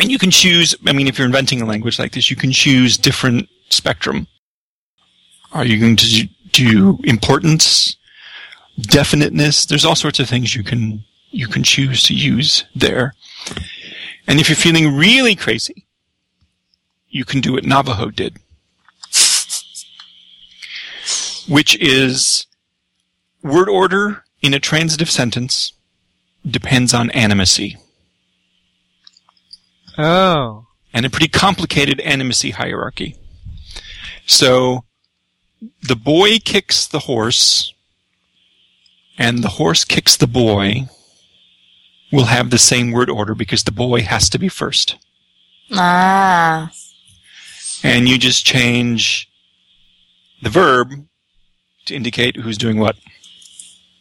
and 0.00 0.10
you 0.10 0.18
can 0.18 0.30
choose, 0.30 0.74
I 0.86 0.92
mean, 0.92 1.08
if 1.08 1.18
you're 1.18 1.26
inventing 1.26 1.60
a 1.60 1.66
language 1.66 1.98
like 1.98 2.12
this, 2.12 2.30
you 2.30 2.36
can 2.36 2.52
choose 2.52 2.96
different 2.96 3.48
spectrum. 3.70 4.26
Are 5.52 5.64
you 5.64 5.78
going 5.78 5.96
to 5.96 6.28
do 6.52 6.98
importance? 7.04 7.96
Definiteness. 8.80 9.66
There's 9.66 9.84
all 9.84 9.94
sorts 9.94 10.20
of 10.20 10.28
things 10.28 10.54
you 10.54 10.62
can 10.62 11.04
you 11.30 11.48
can 11.48 11.62
choose 11.62 12.02
to 12.04 12.14
use 12.14 12.64
there. 12.74 13.14
And 14.26 14.38
if 14.38 14.48
you're 14.48 14.56
feeling 14.56 14.96
really 14.96 15.34
crazy, 15.34 15.86
you 17.08 17.24
can 17.24 17.40
do 17.40 17.52
what 17.52 17.64
Navajo 17.64 18.10
did, 18.10 18.36
which 21.48 21.76
is 21.80 22.46
word 23.42 23.68
order 23.68 24.24
in 24.40 24.54
a 24.54 24.60
transitive 24.60 25.10
sentence 25.10 25.72
depends 26.48 26.92
on 26.94 27.08
animacy. 27.10 27.76
Oh. 29.98 30.66
and 30.94 31.04
a 31.04 31.10
pretty 31.10 31.28
complicated 31.28 31.98
animacy 31.98 32.52
hierarchy. 32.52 33.16
So 34.26 34.84
the 35.82 35.96
boy 35.96 36.38
kicks 36.38 36.86
the 36.86 37.00
horse 37.00 37.74
and 39.18 39.42
the 39.42 39.50
horse 39.50 39.84
kicks 39.84 40.16
the 40.16 40.26
boy 40.26 40.88
will 42.10 42.26
have 42.26 42.50
the 42.50 42.58
same 42.58 42.92
word 42.92 43.08
order 43.10 43.34
because 43.34 43.64
the 43.64 43.72
boy 43.72 44.02
has 44.02 44.28
to 44.30 44.38
be 44.38 44.48
first. 44.48 44.96
Ah. 45.72 46.70
And 47.82 48.08
you 48.08 48.18
just 48.18 48.44
change 48.44 49.28
the 50.42 50.50
verb 50.50 51.06
to 51.86 51.94
indicate 51.94 52.36
who's 52.36 52.58
doing 52.58 52.78
what. 52.78 52.96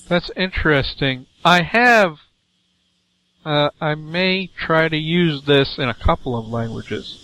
That's 0.08 0.30
interesting. 0.36 1.26
I 1.44 1.64
have. 1.64 2.18
Uh, 3.44 3.70
I 3.80 3.96
may 3.96 4.48
try 4.48 4.88
to 4.88 4.98
use 4.98 5.46
this 5.46 5.80
in 5.80 5.90
a 5.90 5.96
couple 5.96 6.38
of 6.38 6.48
languages. 6.48 7.18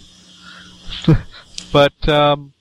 but, 1.71 2.09
um, 2.09 2.53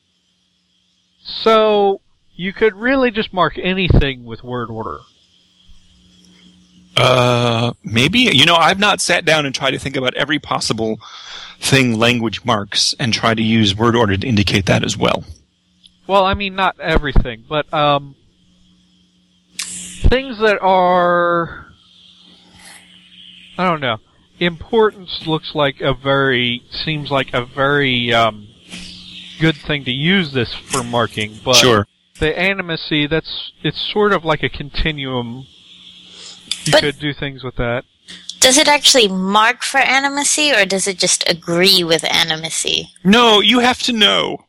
so, 1.22 2.02
you 2.34 2.52
could 2.52 2.74
really 2.74 3.10
just 3.10 3.32
mark 3.32 3.56
anything 3.56 4.24
with 4.24 4.44
word 4.44 4.68
order. 4.68 4.98
Uh, 6.96 7.72
maybe. 7.84 8.20
You 8.20 8.46
know, 8.46 8.56
I've 8.56 8.78
not 8.78 9.00
sat 9.00 9.24
down 9.24 9.44
and 9.46 9.54
tried 9.54 9.72
to 9.72 9.78
think 9.78 9.96
about 9.96 10.14
every 10.14 10.38
possible 10.38 10.98
thing 11.58 11.98
language 11.98 12.44
marks 12.44 12.94
and 12.98 13.12
try 13.12 13.34
to 13.34 13.42
use 13.42 13.76
word 13.76 13.96
order 13.96 14.16
to 14.16 14.26
indicate 14.26 14.66
that 14.66 14.84
as 14.84 14.96
well. 14.96 15.24
Well, 16.06 16.24
I 16.24 16.34
mean, 16.34 16.54
not 16.54 16.78
everything, 16.78 17.44
but, 17.48 17.72
um, 17.74 18.14
things 19.58 20.38
that 20.38 20.58
are, 20.60 21.66
I 23.58 23.66
don't 23.66 23.80
know. 23.80 23.98
Importance 24.38 25.26
looks 25.26 25.54
like 25.54 25.80
a 25.80 25.94
very, 25.94 26.62
seems 26.70 27.10
like 27.10 27.34
a 27.34 27.44
very, 27.44 28.12
um, 28.12 28.46
good 29.40 29.56
thing 29.56 29.84
to 29.84 29.90
use 29.92 30.32
this 30.32 30.54
for 30.54 30.84
marking, 30.84 31.40
but 31.44 31.56
Sure. 31.56 31.86
the 32.20 32.32
animacy, 32.32 33.08
that's, 33.10 33.52
it's 33.62 33.80
sort 33.80 34.12
of 34.12 34.24
like 34.24 34.42
a 34.42 34.48
continuum. 34.48 35.46
You 36.66 36.72
But- 36.72 36.80
could 36.82 36.98
do 36.98 37.12
things 37.14 37.42
with 37.42 37.56
that. 37.56 37.84
Does 38.38 38.58
it 38.58 38.68
actually 38.68 39.08
mark 39.08 39.62
for 39.62 39.80
animacy 39.80 40.54
or 40.56 40.64
does 40.66 40.86
it 40.86 40.98
just 40.98 41.28
agree 41.28 41.82
with 41.82 42.02
animacy? 42.02 42.88
No, 43.02 43.40
you 43.40 43.58
have 43.60 43.82
to 43.84 43.92
know. 43.92 44.44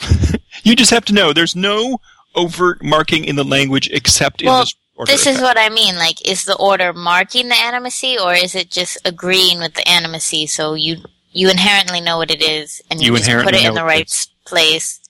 you 0.62 0.74
just 0.76 0.90
have 0.90 1.04
to 1.06 1.12
know. 1.12 1.32
There's 1.32 1.56
no 1.56 1.98
overt 2.34 2.82
marking 2.82 3.24
in 3.24 3.36
the 3.36 3.44
language 3.44 3.90
except 3.92 4.40
in 4.42 4.46
Well, 4.46 4.60
this 4.60 4.74
order. 4.94 5.12
This 5.12 5.22
is 5.26 5.36
effect. 5.38 5.42
what 5.42 5.58
I 5.58 5.68
mean. 5.68 5.96
Like, 5.96 6.26
is 6.26 6.44
the 6.44 6.56
order 6.56 6.92
marking 6.94 7.48
the 7.48 7.54
animacy 7.56 8.18
or 8.18 8.32
is 8.32 8.54
it 8.54 8.70
just 8.70 8.96
agreeing 9.04 9.58
with 9.58 9.74
the 9.74 9.82
animacy 9.82 10.48
so 10.48 10.74
you 10.74 10.96
you 11.32 11.50
inherently 11.50 12.00
know 12.00 12.16
what 12.16 12.30
it 12.30 12.40
is 12.42 12.80
and 12.90 13.02
you, 13.02 13.12
You 13.12 13.18
just 13.18 13.30
put 13.44 13.54
it 13.54 13.64
in 13.64 13.74
the 13.74 13.84
right 13.84 14.06
is. 14.06 14.28
place 14.46 15.00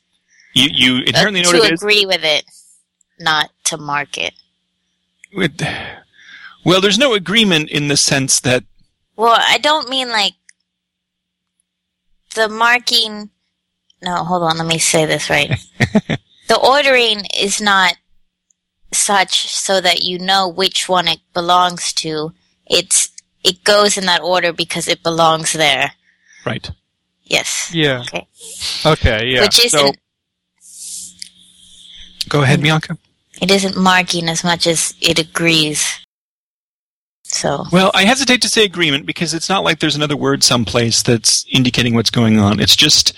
you, 0.55 0.69
you 0.73 0.97
uh, 1.03 1.03
inherently 1.07 1.43
know 1.43 1.53
to 1.53 1.59
what 1.59 1.71
it 1.71 1.75
is. 1.75 1.83
agree 1.83 2.07
with 2.07 2.25
it, 2.25 2.45
not 3.21 3.50
to 3.65 3.76
mark 3.76 4.19
it. 4.19 4.33
With- 5.33 5.61
Well, 6.67 6.81
there's 6.81 6.99
no 6.99 7.15
agreement 7.15 7.71
in 7.71 7.87
the 7.87 7.97
sense 7.97 8.41
that 8.41 8.65
Well, 9.15 9.39
I 9.39 9.59
don't 9.59 9.89
mean 9.89 10.09
like 10.09 10.35
the 12.35 12.49
marking. 12.49 13.31
No, 14.03 14.25
hold 14.25 14.43
on. 14.43 14.59
Let 14.59 14.67
me 14.67 14.79
say 14.79 15.07
this 15.07 15.31
right. 15.31 15.49
the 16.49 16.59
ordering 16.61 17.25
is 17.39 17.61
not 17.61 17.95
such 18.93 19.47
so 19.47 19.81
that 19.81 20.03
you 20.03 20.19
know 20.19 20.49
which 20.49 20.89
one 20.89 21.07
it 21.07 21.21
belongs 21.33 21.93
to. 22.03 22.33
It's 22.67 23.11
it 23.45 23.63
goes 23.63 23.97
in 23.97 24.07
that 24.07 24.23
order 24.23 24.53
because 24.53 24.89
it 24.89 25.05
belongs 25.05 25.53
there. 25.53 25.93
right. 26.45 26.69
Yes. 27.23 27.71
Yeah. 27.73 28.01
Okay. 28.01 28.27
Okay, 28.85 29.27
yeah. 29.27 29.43
Which 29.43 29.65
isn't 29.65 29.97
so, 30.61 32.29
Go 32.29 32.43
ahead, 32.43 32.59
mm. 32.59 32.65
Bianca. 32.65 32.99
it 33.41 33.53
isn't 33.53 33.77
marking 33.77 34.29
as 34.29 34.43
much 34.43 34.67
as 34.67 34.95
it 35.01 35.21
agrees. 35.21 36.06
So 37.28 37.64
Well, 37.73 37.90
I 37.92 38.04
hesitate 38.04 38.40
to 38.42 38.49
say 38.49 38.64
agreement 38.64 39.04
because 39.04 39.35
it's 39.35 39.49
not 39.49 39.64
like 39.64 39.80
there's 39.80 39.97
another 39.97 40.16
word 40.16 40.45
someplace 40.45 41.02
that's 41.02 41.45
indicating 41.50 41.95
what's 41.95 42.11
going 42.11 42.38
on. 42.38 42.61
It's 42.61 42.76
just 42.76 43.12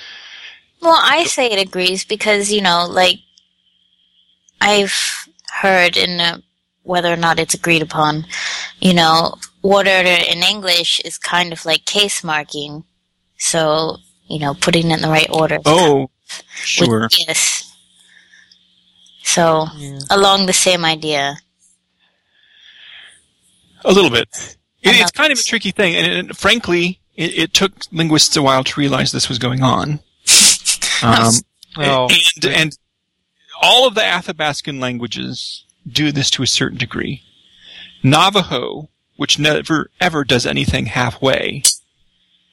Well, 0.80 0.98
I 1.02 1.24
say 1.24 1.50
it 1.50 1.60
agrees 1.60 2.04
because, 2.04 2.50
you 2.50 2.62
know, 2.62 2.86
like, 2.88 3.18
I've 4.60 4.94
heard 5.52 5.96
in 5.96 6.20
uh, 6.20 6.38
whether 6.82 7.12
or 7.12 7.16
not 7.16 7.38
it's 7.38 7.54
agreed 7.54 7.82
upon, 7.82 8.26
you 8.80 8.94
know, 8.94 9.34
word 9.62 9.86
order 9.86 10.16
in 10.30 10.42
English 10.42 11.00
is 11.00 11.18
kind 11.18 11.52
of 11.52 11.64
like 11.66 11.84
case 11.84 12.24
marking. 12.24 12.84
So, 13.36 13.98
you 14.28 14.38
know, 14.38 14.54
putting 14.54 14.90
it 14.90 14.94
in 14.94 15.02
the 15.02 15.08
right 15.08 15.28
order. 15.30 15.58
oh, 15.66 16.00
With- 16.00 16.42
sure. 16.54 17.08
yes. 17.26 17.64
So, 19.22 19.66
yeah. 19.76 19.98
along 20.10 20.46
the 20.46 20.52
same 20.52 20.84
idea. 20.84 21.36
A 23.84 23.92
little 23.92 24.10
bit. 24.10 24.28
It, 24.82 25.00
it's 25.00 25.10
kind 25.10 25.32
of 25.32 25.38
a 25.38 25.42
tricky 25.42 25.70
thing, 25.70 25.94
and 25.96 26.30
it, 26.30 26.36
frankly, 26.36 27.00
it, 27.16 27.38
it 27.38 27.54
took 27.54 27.72
linguists 27.92 28.36
a 28.36 28.42
while 28.42 28.64
to 28.64 28.80
realize 28.80 29.12
this 29.12 29.28
was 29.28 29.38
going 29.38 29.62
on. 29.62 30.00
Um, 31.00 31.32
Oh, 31.76 32.08
and 32.42 32.44
and 32.52 32.78
all 33.62 33.86
of 33.86 33.94
the 33.94 34.00
Athabascan 34.00 34.80
languages 34.80 35.64
do 35.86 36.10
this 36.10 36.28
to 36.30 36.42
a 36.42 36.46
certain 36.46 36.76
degree. 36.78 37.22
Navajo, 38.02 38.88
which 39.16 39.38
never 39.38 39.90
ever 40.00 40.24
does 40.24 40.44
anything 40.44 40.86
halfway, 40.86 41.62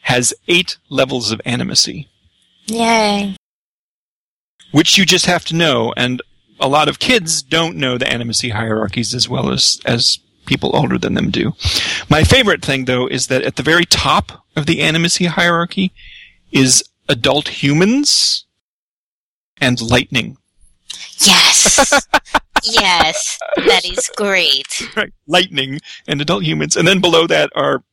has 0.01 0.33
eight 0.47 0.77
levels 0.89 1.31
of 1.31 1.41
animacy, 1.43 2.07
Yay. 2.67 3.35
which 4.71 4.95
you 4.97 5.05
just 5.05 5.25
have 5.25 5.45
to 5.45 5.55
know. 5.55 5.91
And 5.97 6.21
a 6.59 6.67
lot 6.67 6.87
of 6.87 6.99
kids 6.99 7.41
don't 7.41 7.77
know 7.77 7.97
the 7.97 8.05
animacy 8.05 8.51
hierarchies 8.51 9.15
as 9.15 9.27
well 9.27 9.49
as 9.49 9.79
as 9.85 10.19
people 10.45 10.75
older 10.75 10.97
than 10.97 11.13
them 11.13 11.31
do. 11.31 11.53
My 12.09 12.23
favorite 12.23 12.63
thing, 12.63 12.85
though, 12.85 13.07
is 13.07 13.27
that 13.27 13.43
at 13.43 13.55
the 13.55 13.63
very 13.63 13.85
top 13.85 14.45
of 14.55 14.65
the 14.65 14.79
animacy 14.79 15.27
hierarchy 15.27 15.91
is 16.51 16.83
adult 17.09 17.63
humans 17.63 18.45
and 19.59 19.81
lightning. 19.81 20.37
Yes. 21.19 22.07
yes. 22.63 23.37
That 23.57 23.85
is 23.85 24.09
great. 24.15 24.95
right, 24.95 25.13
lightning 25.27 25.79
and 26.07 26.21
adult 26.21 26.43
humans, 26.43 26.75
and 26.75 26.87
then 26.87 27.01
below 27.01 27.27
that 27.27 27.49
are 27.55 27.83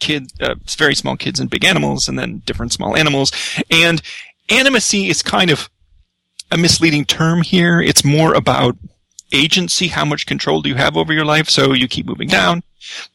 kid, 0.00 0.32
uh, 0.40 0.56
very 0.76 0.94
small 0.94 1.16
kids 1.16 1.38
and 1.38 1.48
big 1.48 1.64
animals, 1.64 2.08
and 2.08 2.18
then 2.18 2.42
different 2.44 2.72
small 2.72 2.96
animals. 2.96 3.32
And 3.70 4.02
animacy 4.48 5.08
is 5.08 5.22
kind 5.22 5.50
of 5.50 5.70
a 6.50 6.56
misleading 6.56 7.04
term 7.04 7.42
here. 7.42 7.80
It's 7.80 8.04
more 8.04 8.34
about 8.34 8.76
agency. 9.32 9.88
How 9.88 10.04
much 10.04 10.26
control 10.26 10.62
do 10.62 10.68
you 10.68 10.76
have 10.76 10.96
over 10.96 11.12
your 11.12 11.24
life? 11.24 11.48
So 11.48 11.72
you 11.72 11.88
keep 11.88 12.06
moving 12.06 12.28
down. 12.28 12.62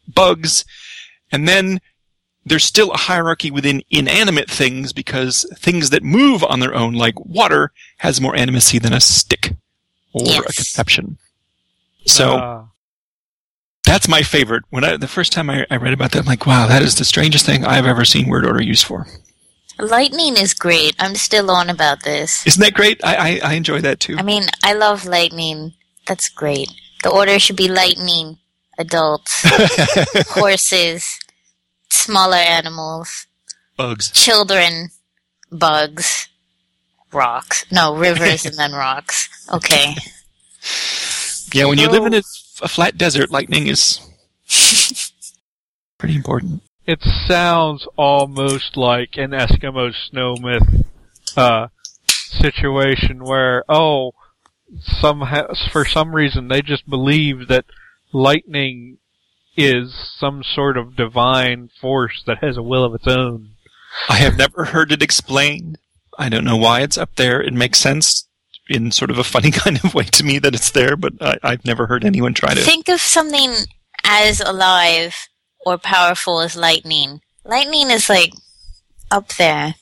Bugs, 0.08 0.66
and 1.32 1.48
then 1.48 1.80
there's 2.46 2.64
still 2.64 2.92
a 2.92 2.98
hierarchy 2.98 3.52
within 3.52 3.84
inanimate 3.90 4.50
things 4.50 4.94
because 4.94 5.46
things 5.58 5.90
that 5.90 6.04
move 6.04 6.44
on 6.44 6.62
their 6.62 6.74
own, 6.74 6.94
like 6.94 7.20
water, 7.20 7.72
has 7.98 8.22
more 8.22 8.34
animacy 8.34 8.82
than 8.82 8.94
a 8.94 9.02
stick 9.02 9.54
or 10.14 10.22
a 10.24 10.26
Yes. 10.26 10.56
conception. 10.56 11.18
So 12.06 12.38
uh, 12.38 12.64
that's 13.84 14.08
my 14.08 14.24
favorite. 14.24 14.64
When 14.70 14.86
I, 14.86 14.96
the 14.96 15.10
first 15.10 15.34
time 15.34 15.50
I, 15.50 15.66
I 15.70 15.76
read 15.76 15.94
about 15.94 16.12
that, 16.14 16.20
I'm 16.20 16.26
like, 16.26 16.46
wow, 16.46 16.68
that 16.68 16.82
is 16.82 16.96
the 16.96 17.04
strangest 17.06 17.46
thing 17.46 17.66
I've 17.66 17.86
ever 17.86 18.06
seen 18.06 18.30
word 18.30 18.46
order 18.46 18.64
used 18.64 18.86
for. 18.86 19.08
Lightning 19.80 20.38
is 20.38 20.54
great. 20.54 20.96
I'm 21.00 21.16
still 21.16 21.52
on 21.52 21.70
about 21.70 22.04
this. 22.04 22.48
Isn't 22.48 22.62
that 22.64 22.74
great? 22.74 23.00
I, 23.04 23.16
I, 23.16 23.40
I 23.44 23.54
enjoy 23.54 23.82
that 23.82 24.00
too. 24.00 24.16
I 24.18 24.24
mean, 24.24 24.46
I 24.64 24.74
love 24.74 25.06
lightning. 25.06 25.74
That's 26.08 26.30
great. 26.30 26.72
The 27.04 27.10
order 27.10 27.38
should 27.40 27.56
be 27.56 27.68
lightning, 27.68 28.38
adults, 28.80 29.44
horses, 30.30 31.20
smaller 31.90 32.38
animals, 32.38 33.28
Bugs. 33.78 34.12
children, 34.12 34.90
bugs, 35.52 36.28
rocks. 37.12 37.66
No, 37.72 37.96
rivers 37.96 38.46
and 38.46 38.56
then 38.58 38.72
rocks. 38.74 39.30
Okay. 39.54 39.96
Yeah, 41.54 41.66
when 41.66 41.78
you 41.78 41.88
live 41.88 42.06
in 42.06 42.14
a, 42.14 42.22
a 42.62 42.68
flat 42.68 42.98
desert, 42.98 43.32
lightning 43.32 43.68
is 43.68 44.02
pretty 45.98 46.16
important. 46.18 46.62
it 46.86 47.00
sounds 47.26 47.88
almost 47.96 48.76
like 48.76 49.12
an 49.16 49.32
Eskimo 49.32 49.94
snow 50.10 50.36
myth 50.42 50.86
uh, 51.38 51.68
situation 52.06 53.24
where, 53.24 53.64
oh, 53.70 54.12
somehow, 54.80 55.48
for 55.72 55.86
some 55.86 56.16
reason, 56.16 56.48
they 56.48 56.62
just 56.62 56.90
believe 56.90 57.48
that 57.48 57.66
lightning 58.14 58.98
is 59.56 59.94
some 60.18 60.44
sort 60.44 60.78
of 60.78 60.96
divine 60.96 61.70
force 61.82 62.24
that 62.28 62.40
has 62.40 62.58
a 62.58 62.64
will 62.64 62.84
of 62.84 62.94
its 62.94 63.08
own. 63.08 63.50
I 64.10 64.18
have 64.18 64.38
never 64.38 64.66
heard 64.66 64.92
it 64.92 65.02
explained. 65.02 65.80
I 66.18 66.30
don't 66.30 66.44
know 66.44 66.58
why 66.58 66.82
it's 66.82 66.98
up 66.98 67.16
there. 67.16 67.42
It 67.42 67.54
makes 67.54 67.80
sense 67.80 68.28
in 68.70 68.92
sort 68.92 69.10
of 69.10 69.18
a 69.18 69.24
funny 69.24 69.52
kind 69.64 69.84
of 69.84 69.94
way 69.94 70.04
to 70.04 70.24
me 70.24 70.40
that 70.40 70.56
it's 70.56 70.72
there, 70.72 70.96
but 70.96 71.14
I, 71.22 71.38
I've 71.44 71.66
never 71.66 71.88
heard 71.88 72.04
anyone 72.04 72.34
try 72.34 72.54
to. 72.54 72.62
Think 72.62 72.90
of 72.90 73.02
something 73.02 73.54
as 74.04 74.40
alive 74.42 75.16
or 75.66 75.78
powerful 75.78 76.42
as 76.42 76.56
lightning. 76.56 77.22
Lightning 77.44 77.90
is 77.90 78.10
like 78.10 78.34
up 79.12 79.30
there. 79.36 79.76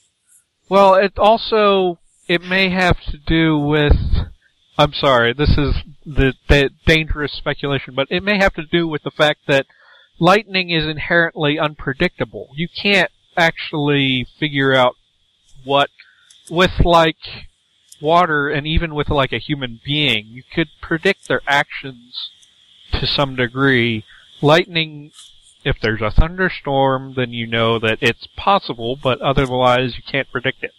Well, 0.70 0.96
it 0.96 1.18
also 1.18 2.00
it 2.28 2.44
may 2.44 2.70
have 2.70 3.00
to 3.06 3.18
do 3.18 3.58
with. 3.58 3.94
I'm 4.78 4.94
sorry, 4.94 5.34
this 5.34 5.52
is 5.58 5.76
the, 6.06 6.34
the 6.50 6.70
dangerous 6.86 7.32
speculation, 7.32 7.96
but 7.96 8.08
it 8.10 8.24
may 8.24 8.38
have 8.38 8.54
to 8.56 8.66
do 8.66 8.88
with 8.88 9.04
the 9.04 9.12
fact 9.12 9.42
that 9.48 9.66
lightning 10.20 10.70
is 10.70 10.86
inherently 10.86 11.58
unpredictable. 11.58 12.50
You 12.56 12.68
can't 12.68 13.12
actually 13.38 14.28
figure 14.40 14.74
out 14.74 14.96
what 15.64 15.90
with 16.50 16.72
like 16.84 17.18
water 18.02 18.50
and 18.50 18.68
even 18.68 18.94
with 18.94 19.10
like 19.10 19.32
a 19.32 19.40
human 19.40 19.80
being, 19.84 20.28
you 20.28 20.44
could 20.54 20.68
predict 20.82 21.28
their 21.28 21.42
actions 21.48 22.30
to 22.92 23.08
some 23.08 23.36
degree. 23.36 24.04
Lightning 24.42 25.12
if 25.64 25.78
there's 25.82 26.02
a 26.02 26.12
thunderstorm, 26.12 27.16
then 27.16 27.32
you 27.32 27.48
know 27.48 27.80
that 27.80 27.98
it's 28.00 28.28
possible, 28.38 28.96
but 29.02 29.20
otherwise 29.22 29.96
you 29.98 30.04
can't 30.10 30.32
predict 30.32 30.64
it. 30.64 30.74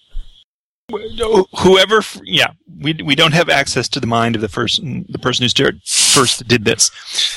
Whoever, 0.89 2.01
yeah, 2.23 2.53
we 2.81 2.95
we 2.95 3.17
don't 3.17 3.35
have 3.35 3.49
access 3.49 3.89
to 3.89 3.99
the 3.99 4.07
mind 4.07 4.37
of 4.37 4.43
the 4.43 4.49
person 4.49 5.05
the 5.09 5.19
person 5.19 5.43
who 5.43 5.49
started, 5.49 5.83
first 5.85 6.47
did 6.47 6.65
this. 6.65 6.91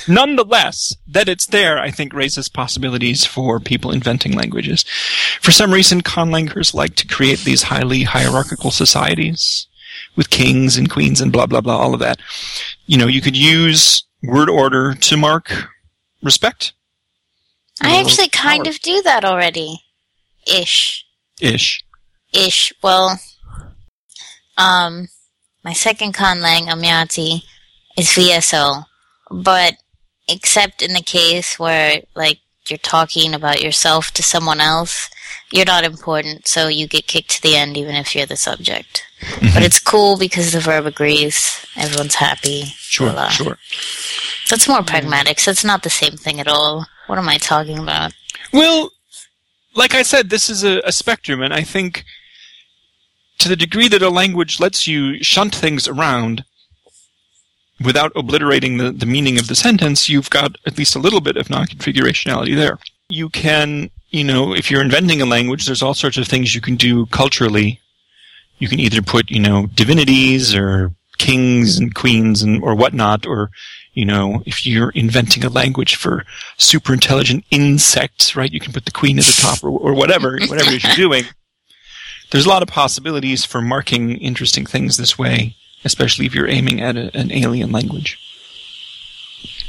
Nonetheless, 0.07 0.95
that 1.07 1.27
it's 1.27 1.47
there, 1.47 1.79
I 1.79 1.89
think, 1.89 2.13
raises 2.13 2.47
possibilities 2.47 3.25
for 3.25 3.59
people 3.59 3.91
inventing 3.91 4.33
languages. 4.33 4.83
For 5.41 5.51
some 5.51 5.73
reason, 5.73 6.01
conlangers 6.01 6.75
like 6.75 6.95
to 6.95 7.07
create 7.07 7.39
these 7.39 7.63
highly 7.63 8.03
hierarchical 8.03 8.69
societies 8.69 9.67
with 10.15 10.29
kings 10.29 10.77
and 10.77 10.89
queens 10.89 11.19
and 11.19 11.31
blah 11.31 11.47
blah 11.47 11.61
blah, 11.61 11.77
all 11.77 11.95
of 11.95 11.99
that. 12.01 12.19
You 12.85 12.97
know, 12.97 13.07
you 13.07 13.21
could 13.21 13.37
use 13.37 14.03
word 14.21 14.49
order 14.49 14.93
to 14.93 15.17
mark 15.17 15.51
respect 16.21 16.73
I 17.81 17.97
uh, 17.97 18.01
actually 18.01 18.29
kind 18.29 18.67
of 18.67 18.79
do 18.81 19.01
that 19.03 19.23
already. 19.23 19.81
Ish. 20.47 21.05
Ish. 21.39 21.83
Ish. 22.33 22.73
Well, 22.83 23.19
um, 24.59 25.07
my 25.63 25.73
second 25.73 26.13
conlang, 26.13 26.67
Amiati, 26.67 27.43
is 27.97 28.09
VSO. 28.09 28.85
But, 29.31 29.75
except 30.27 30.81
in 30.81 30.93
the 30.93 31.01
case 31.01 31.57
where, 31.57 32.01
like, 32.15 32.39
you're 32.67 32.77
talking 32.77 33.33
about 33.33 33.63
yourself 33.63 34.11
to 34.11 34.23
someone 34.23 34.59
else, 34.59 35.09
you're 35.51 35.65
not 35.65 35.83
important, 35.83 36.47
so 36.47 36.67
you 36.67 36.87
get 36.87 37.07
kicked 37.07 37.31
to 37.31 37.41
the 37.41 37.55
end 37.55 37.77
even 37.77 37.95
if 37.95 38.15
you're 38.15 38.25
the 38.25 38.35
subject. 38.35 39.03
Mm-hmm. 39.21 39.53
But 39.53 39.63
it's 39.63 39.79
cool 39.79 40.17
because 40.17 40.51
the 40.51 40.59
verb 40.59 40.85
agrees, 40.85 41.65
everyone's 41.75 42.15
happy. 42.15 42.65
Sure, 42.65 43.13
sure. 43.29 43.57
That's 44.49 44.67
more 44.67 44.83
pragmatic, 44.83 45.39
so 45.39 45.51
it's 45.51 45.65
not 45.65 45.83
the 45.83 45.89
same 45.89 46.17
thing 46.17 46.39
at 46.39 46.47
all. 46.47 46.85
What 47.07 47.17
am 47.17 47.29
I 47.29 47.37
talking 47.37 47.79
about? 47.79 48.13
Well, 48.53 48.91
like 49.75 49.95
I 49.95 50.03
said, 50.03 50.29
this 50.29 50.49
is 50.49 50.63
a, 50.63 50.81
a 50.85 50.91
spectrum, 50.91 51.41
and 51.41 51.53
I 51.53 51.63
think 51.63 52.05
to 53.39 53.49
the 53.49 53.55
degree 53.55 53.87
that 53.87 54.01
a 54.01 54.09
language 54.09 54.59
lets 54.59 54.87
you 54.87 55.23
shunt 55.23 55.55
things 55.55 55.87
around 55.87 56.43
without 57.83 58.11
obliterating 58.15 58.77
the, 58.77 58.91
the 58.91 59.05
meaning 59.05 59.39
of 59.39 59.47
the 59.47 59.55
sentence, 59.55 60.09
you've 60.09 60.29
got 60.29 60.57
at 60.65 60.77
least 60.77 60.95
a 60.95 60.99
little 60.99 61.21
bit 61.21 61.37
of 61.37 61.49
non-configurationality 61.49 62.55
there. 62.55 62.77
You 63.07 63.29
can, 63.29 63.89
you 64.09 64.23
know, 64.23 64.53
if 64.53 64.69
you're 64.69 64.81
inventing 64.81 65.21
a 65.21 65.25
language, 65.25 65.65
there's 65.65 65.81
all 65.81 65.93
sorts 65.93 66.17
of 66.17 66.27
things 66.27 66.53
you 66.53 66.61
can 66.61 66.75
do 66.75 67.05
culturally. 67.07 67.79
You 68.59 68.67
can 68.67 68.79
either 68.79 69.01
put, 69.01 69.31
you 69.31 69.39
know, 69.39 69.67
divinities 69.67 70.53
or 70.53 70.91
kings 71.17 71.77
and 71.77 71.95
queens 71.95 72.41
and 72.41 72.61
or 72.61 72.75
whatnot, 72.75 73.25
or 73.25 73.49
you 73.93 74.05
know, 74.05 74.43
if 74.45 74.65
you're 74.65 74.91
inventing 74.91 75.43
a 75.43 75.49
language 75.49 75.95
for 75.95 76.25
super 76.57 76.93
intelligent 76.93 77.43
insects, 77.51 78.35
right? 78.35 78.51
You 78.51 78.59
can 78.59 78.71
put 78.71 78.85
the 78.85 78.91
queen 78.91 79.17
at 79.17 79.25
the 79.25 79.41
top 79.41 79.63
or, 79.63 79.69
or 79.69 79.93
whatever, 79.93 80.37
whatever 80.47 80.69
it 80.69 80.83
is 80.83 80.83
you're 80.83 81.07
doing. 81.07 81.23
There's 82.31 82.45
a 82.45 82.49
lot 82.49 82.61
of 82.63 82.69
possibilities 82.69 83.45
for 83.45 83.61
marking 83.61 84.17
interesting 84.17 84.65
things 84.65 84.97
this 84.97 85.17
way, 85.17 85.55
especially 85.83 86.25
if 86.25 86.35
you're 86.35 86.47
aiming 86.47 86.81
at 86.81 86.95
a, 86.95 87.15
an 87.17 87.31
alien 87.31 87.71
language. 87.71 88.17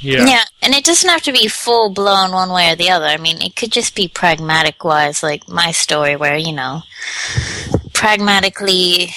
Yeah. 0.01 0.25
Yeah, 0.25 0.45
and 0.63 0.75
it 0.75 0.85
doesn't 0.85 1.09
have 1.09 1.23
to 1.23 1.33
be 1.33 1.47
full 1.49 1.91
blown 1.91 2.33
one 2.33 2.51
way 2.51 2.73
or 2.73 2.77
the 2.77 2.91
other. 2.91 3.07
I 3.07 3.19
mean, 3.19 3.43
it 3.43 3.55
could 3.55 3.71
just 3.71 3.95
be 3.95 4.09
pragmatic 4.09 4.83
wise, 4.83 5.23
like 5.23 5.49
my 5.49 5.73
story, 5.73 6.17
where, 6.17 6.37
you 6.37 6.53
know, 6.53 6.83
pragmatically, 7.93 9.11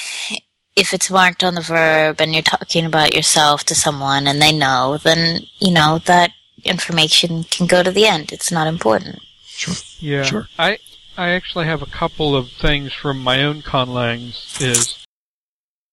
if 0.75 0.93
it's 0.93 1.09
marked 1.09 1.43
on 1.43 1.55
the 1.55 1.61
verb 1.61 2.19
and 2.19 2.33
you're 2.33 2.43
talking 2.43 2.85
about 2.85 3.13
yourself 3.13 3.63
to 3.65 3.75
someone 3.75 4.27
and 4.27 4.41
they 4.41 4.51
know, 4.51 4.97
then, 4.97 5.41
you 5.59 5.71
know, 5.71 5.99
that 6.05 6.31
information 6.65 7.43
can 7.45 7.67
go 7.67 7.81
to 7.81 7.91
the 7.91 8.05
end. 8.05 8.31
It's 8.31 8.51
not 8.51 8.67
important. 8.67 9.19
Sure. 9.45 9.75
Yeah. 9.99 10.23
Sure. 10.23 10.47
I 10.59 10.79
I 11.17 11.29
actually 11.29 11.65
have 11.65 11.81
a 11.81 11.87
couple 11.87 12.35
of 12.35 12.49
things 12.49 12.93
from 12.93 13.19
my 13.19 13.43
own 13.43 13.61
conlangs 13.61 14.61
is 14.61 15.05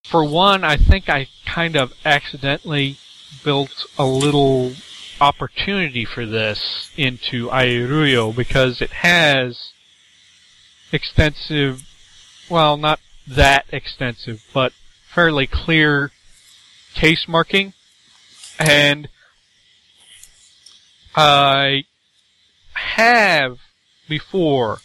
for 0.04 0.24
one, 0.24 0.64
I 0.64 0.76
think 0.76 1.08
I 1.08 1.28
kind 1.44 1.76
of 1.76 1.92
accidentally 2.04 2.96
built 3.44 3.86
a 3.98 4.04
little 4.04 4.72
opportunity 5.20 6.04
for 6.04 6.24
this 6.24 6.90
into 6.96 7.48
Airuyo 7.48 8.34
because 8.34 8.80
it 8.80 8.90
has 8.90 9.72
extensive 10.92 11.86
well, 12.50 12.76
not 12.76 12.98
that 13.28 13.66
extensive, 13.72 14.44
but 14.52 14.72
fairly 15.14 15.46
clear 15.46 16.10
case 16.94 17.28
marking. 17.28 17.72
And 18.58 19.08
I 21.14 21.84
have 22.74 23.58
before 24.08 24.80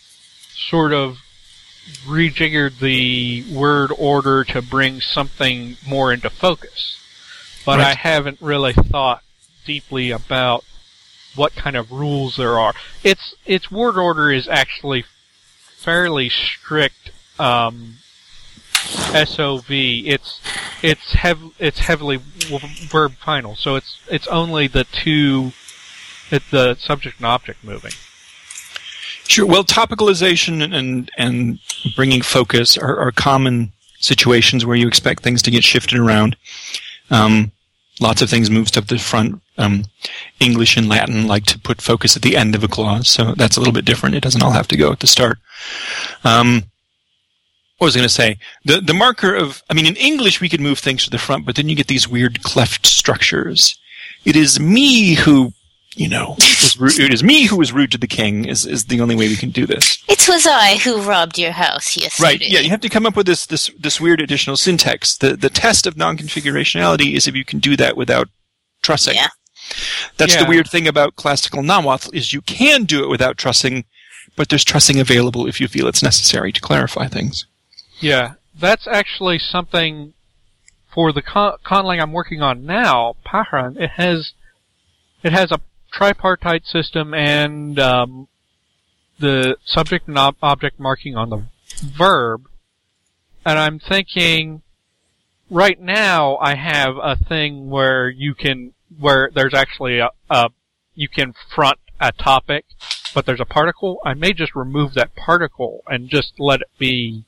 sort 0.55 0.93
of 0.93 1.19
rejiggered 2.05 2.79
the 2.79 3.43
word 3.53 3.91
order 3.97 4.43
to 4.43 4.61
bring 4.61 5.01
something 5.01 5.77
more 5.87 6.11
into 6.11 6.29
focus. 6.29 6.97
But 7.65 7.79
Right. 7.79 7.87
I 7.87 7.93
haven't 7.95 8.39
really 8.41 8.73
thought 8.73 9.23
deeply 9.65 10.11
about 10.11 10.63
what 11.35 11.55
kind 11.55 11.75
of 11.75 11.91
rules 11.91 12.37
there 12.37 12.57
are. 12.57 12.73
Its 13.03 13.35
its 13.45 13.69
word 13.69 13.97
order 13.97 14.31
is 14.31 14.47
actually 14.47 15.03
fairly 15.57 16.29
strict 16.29 17.11
um, 17.39 17.95
SOV. 19.13 19.65
It's 19.69 20.39
it's 20.81 21.13
hev- 21.13 21.53
it's 21.59 21.79
heavily 21.79 22.19
w- 22.49 22.59
verb 22.87 23.13
final, 23.15 23.55
so 23.55 23.75
it's 23.75 23.99
it's 24.09 24.27
only 24.27 24.67
the 24.67 24.83
two, 24.85 25.51
the 26.51 26.75
subject 26.75 27.17
and 27.17 27.25
object 27.25 27.63
moving. 27.63 27.91
Sure. 29.27 29.45
Well, 29.45 29.63
topicalization 29.63 30.73
and 30.73 31.11
and 31.17 31.59
bringing 31.95 32.21
focus 32.21 32.77
are, 32.77 32.97
are 32.97 33.11
common 33.11 33.71
situations 33.99 34.65
where 34.65 34.75
you 34.75 34.87
expect 34.87 35.23
things 35.23 35.41
to 35.43 35.51
get 35.51 35.63
shifted 35.63 35.97
around. 35.97 36.35
Um, 37.09 37.51
lots 37.99 38.21
of 38.21 38.29
things 38.29 38.49
move 38.49 38.71
to 38.71 38.81
the 38.81 38.99
front. 38.99 39.41
Um, 39.57 39.85
English 40.39 40.75
and 40.75 40.89
Latin 40.89 41.27
like 41.27 41.45
to 41.45 41.59
put 41.59 41.81
focus 41.81 42.15
at 42.15 42.21
the 42.21 42.35
end 42.35 42.55
of 42.55 42.63
a 42.63 42.67
clause, 42.67 43.07
so 43.07 43.33
that's 43.35 43.55
a 43.55 43.59
little 43.59 43.73
bit 43.73 43.85
different. 43.85 44.15
It 44.15 44.23
doesn't 44.23 44.43
all 44.43 44.51
have 44.51 44.67
to 44.67 44.77
go 44.77 44.91
at 44.91 44.99
the 44.99 45.07
start. 45.07 45.37
Um, 46.23 46.63
what 47.77 47.87
was 47.87 47.95
I 47.95 47.99
going 47.99 48.07
to 48.07 48.13
say? 48.13 48.37
The 48.63 48.81
the 48.81 48.93
marker 48.93 49.33
of 49.33 49.63
I 49.69 49.73
mean, 49.73 49.85
in 49.85 49.95
English 49.95 50.39
we 50.41 50.49
could 50.49 50.61
move 50.61 50.79
things 50.79 51.03
to 51.05 51.09
the 51.09 51.17
front, 51.17 51.45
but 51.45 51.55
then 51.55 51.69
you 51.69 51.75
get 51.75 51.87
these 51.87 52.07
weird 52.07 52.43
cleft 52.43 52.85
structures. 52.85 53.77
It 54.23 54.35
is 54.35 54.59
me 54.59 55.15
who, 55.15 55.53
you 55.95 56.09
know, 56.09 56.31
was 56.39 56.77
rude, 56.79 56.99
it 56.99 57.13
is 57.13 57.23
me 57.23 57.45
who 57.45 57.57
was 57.57 57.73
rude 57.73 57.91
to 57.91 57.97
the 57.97 58.07
king. 58.07 58.45
Is 58.45 58.65
is 58.65 58.85
the 58.85 59.01
only 59.01 59.15
way 59.15 59.27
we 59.27 59.35
can 59.35 59.49
do 59.49 59.65
this. 59.65 60.03
It 60.07 60.27
was 60.27 60.45
I 60.45 60.77
who 60.77 61.01
robbed 61.01 61.37
your 61.37 61.51
house 61.51 61.97
yesterday. 61.97 62.27
Right. 62.27 62.41
Yeah. 62.41 62.59
You 62.59 62.69
have 62.69 62.81
to 62.81 62.89
come 62.89 63.05
up 63.05 63.15
with 63.15 63.25
this 63.25 63.45
this 63.45 63.69
this 63.79 63.99
weird 63.99 64.21
additional 64.21 64.57
syntax. 64.57 65.17
The 65.17 65.35
the 65.35 65.49
test 65.49 65.87
of 65.87 65.97
non-configurationality 65.97 67.15
is 67.15 67.27
if 67.27 67.35
you 67.35 67.45
can 67.45 67.59
do 67.59 67.75
that 67.77 67.97
without 67.97 68.29
trussing. 68.81 69.15
Yeah. 69.15 69.29
That's 70.17 70.35
the 70.35 70.45
weird 70.45 70.69
thing 70.69 70.87
about 70.87 71.15
classical 71.15 71.63
Nahuatl 71.63 72.11
is 72.13 72.33
you 72.33 72.41
can 72.41 72.83
do 72.83 73.03
it 73.03 73.09
without 73.09 73.37
trussing, 73.37 73.85
but 74.35 74.49
there's 74.49 74.63
trussing 74.63 74.99
available 74.99 75.47
if 75.47 75.59
you 75.59 75.67
feel 75.67 75.87
it's 75.87 76.03
necessary 76.03 76.51
to 76.51 76.61
clarify 76.61 77.07
things. 77.07 77.47
Yeah, 77.99 78.33
that's 78.57 78.87
actually 78.87 79.39
something 79.39 80.13
for 80.93 81.11
the 81.11 81.21
con- 81.21 81.57
conlang 81.65 82.01
I'm 82.01 82.13
working 82.13 82.41
on 82.41 82.65
now, 82.65 83.15
Pahran. 83.25 83.77
It 83.77 83.91
has 83.91 84.33
it 85.23 85.33
has 85.33 85.51
a 85.51 85.59
tripartite 85.95 86.65
system 86.65 87.13
and 87.13 87.79
um, 87.79 88.27
the 89.19 89.57
subject 89.65 90.07
and 90.07 90.17
ob- 90.17 90.35
object 90.41 90.79
marking 90.79 91.15
on 91.15 91.29
the 91.29 91.45
verb, 91.97 92.47
and 93.45 93.57
I'm 93.57 93.79
thinking 93.79 94.61
right 95.49 95.79
now 95.79 96.37
I 96.37 96.55
have 96.55 96.95
a 97.01 97.15
thing 97.15 97.69
where 97.69 98.09
you 98.09 98.35
can 98.35 98.73
where 98.99 99.29
there's 99.33 99.53
actually 99.53 99.99
a, 99.99 100.09
a 100.29 100.49
you 100.93 101.07
can 101.07 101.33
front 101.53 101.79
a 101.99 102.11
topic, 102.11 102.65
but 103.13 103.25
there's 103.25 103.39
a 103.39 103.45
particle. 103.45 103.99
I 104.05 104.13
may 104.13 104.33
just 104.33 104.55
remove 104.55 104.93
that 104.95 105.15
particle 105.15 105.83
and 105.87 106.09
just 106.09 106.33
let 106.39 106.61
it 106.61 106.67
be 106.77 107.23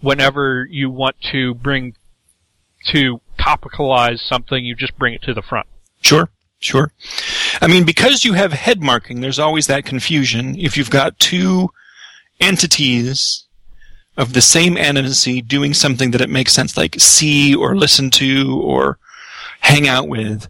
whenever 0.00 0.66
you 0.70 0.90
want 0.90 1.16
to 1.32 1.54
bring 1.54 1.94
to 2.92 3.20
topicalize 3.38 4.20
something, 4.20 4.64
you 4.64 4.74
just 4.74 4.96
bring 4.98 5.14
it 5.14 5.22
to 5.22 5.34
the 5.34 5.42
front. 5.42 5.66
Sure, 6.00 6.30
sure. 6.60 6.92
I 7.60 7.66
mean, 7.66 7.84
because 7.84 8.24
you 8.24 8.34
have 8.34 8.52
head 8.52 8.80
marking, 8.80 9.20
there's 9.20 9.38
always 9.38 9.66
that 9.66 9.84
confusion. 9.84 10.54
If 10.58 10.76
you've 10.76 10.90
got 10.90 11.18
two 11.18 11.70
entities 12.40 13.44
of 14.16 14.32
the 14.32 14.40
same 14.40 14.76
entity 14.76 15.40
doing 15.42 15.74
something 15.74 16.10
that 16.12 16.20
it 16.20 16.30
makes 16.30 16.52
sense, 16.52 16.76
like 16.76 16.96
see 16.98 17.54
or 17.54 17.76
listen 17.76 18.10
to 18.10 18.60
or 18.62 18.98
hang 19.60 19.88
out 19.88 20.08
with, 20.08 20.48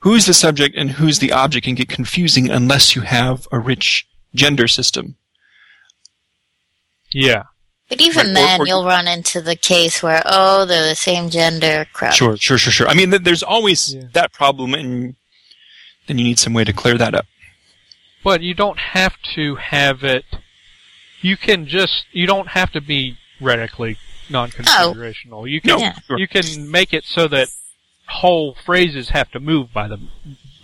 who's 0.00 0.26
the 0.26 0.34
subject 0.34 0.76
and 0.76 0.90
who's 0.92 1.18
the 1.18 1.32
object 1.32 1.64
can 1.64 1.74
get 1.74 1.88
confusing 1.88 2.50
unless 2.50 2.94
you 2.94 3.02
have 3.02 3.46
a 3.52 3.58
rich 3.58 4.06
gender 4.34 4.68
system. 4.68 5.16
Yeah. 7.12 7.44
But 7.88 8.00
even 8.00 8.26
Right, 8.28 8.30
or- 8.30 8.34
then, 8.34 8.60
or- 8.60 8.66
you'll 8.66 8.84
run 8.84 9.06
into 9.06 9.40
the 9.40 9.56
case 9.56 10.02
where, 10.02 10.22
oh, 10.26 10.64
they're 10.64 10.88
the 10.88 10.94
same 10.94 11.30
gender. 11.30 11.86
Crap. 11.92 12.14
Sure, 12.14 12.36
sure, 12.36 12.58
sure, 12.58 12.72
sure. 12.72 12.88
I 12.88 12.94
mean, 12.94 13.10
th- 13.10 13.22
there's 13.22 13.42
always 13.42 13.94
Yeah. 13.94 14.02
that 14.14 14.32
problem, 14.32 14.74
and 14.74 15.14
then 16.06 16.18
you 16.18 16.24
need 16.24 16.38
some 16.38 16.52
way 16.54 16.64
to 16.64 16.72
clear 16.72 16.96
that 16.98 17.14
up. 17.14 17.26
But 18.22 18.40
you 18.40 18.54
don't 18.54 18.78
have 18.78 19.14
to 19.34 19.56
have 19.56 20.02
it. 20.02 20.24
You 21.20 21.36
can 21.36 21.66
just. 21.66 22.06
You 22.12 22.26
don't 22.26 22.48
have 22.48 22.70
to 22.72 22.80
be 22.80 23.16
radically 23.40 23.98
non-configurational. 24.30 25.32
Oh. 25.32 25.44
You 25.44 25.60
can. 25.60 25.68
No, 25.70 25.78
Yeah. 25.78 25.94
You 26.16 26.26
can 26.28 26.70
make 26.70 26.92
it 26.92 27.04
so 27.04 27.28
that 27.28 27.48
whole 28.08 28.56
phrases 28.64 29.10
have 29.10 29.30
to 29.32 29.40
move 29.40 29.72
by 29.72 29.88
them, 29.88 30.08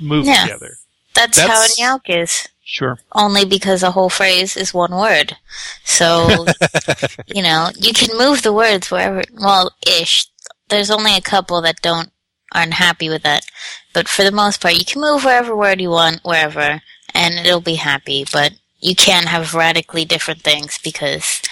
move 0.01 0.27
Yeah. 0.27 0.45
together. 0.45 0.77
That's, 1.15 1.37
That's- 1.37 1.77
how 1.79 1.93
an 1.93 2.01
Yalk 2.01 2.23
is. 2.23 2.49
Sure. 2.65 2.99
Only 3.13 3.45
because 3.45 3.83
a 3.83 3.91
whole 3.91 4.09
phrase 4.11 4.57
is 4.57 4.73
one 4.73 4.95
word. 4.95 5.37
So, 5.83 6.47
you 7.27 7.43
know, 7.43 7.71
you 7.77 7.93
can 7.93 8.17
move 8.17 8.43
the 8.43 8.53
words 8.53 8.91
wherever, 8.93 9.23
well, 9.41 9.75
ish. 9.85 10.27
There's 10.69 10.91
only 10.91 11.17
a 11.17 11.21
couple 11.21 11.61
that 11.63 11.83
don't, 11.83 12.13
aren't 12.53 12.75
happy 12.75 13.09
with 13.09 13.23
that. 13.23 13.45
But 13.93 14.09
for 14.09 14.23
the 14.23 14.33
most 14.33 14.61
part, 14.61 14.79
you 14.79 14.85
can 14.85 15.01
move 15.01 15.25
wherever 15.25 15.55
word 15.57 15.81
you 15.81 15.91
want, 15.91 16.21
wherever, 16.23 16.81
and 17.15 17.35
it'll 17.35 17.61
be 17.61 17.77
happy. 17.77 18.25
But 18.33 18.53
you 18.81 18.95
can't 18.95 19.29
have 19.29 19.55
radically 19.55 20.05
different 20.05 20.43
things 20.43 20.79
because 20.79 21.43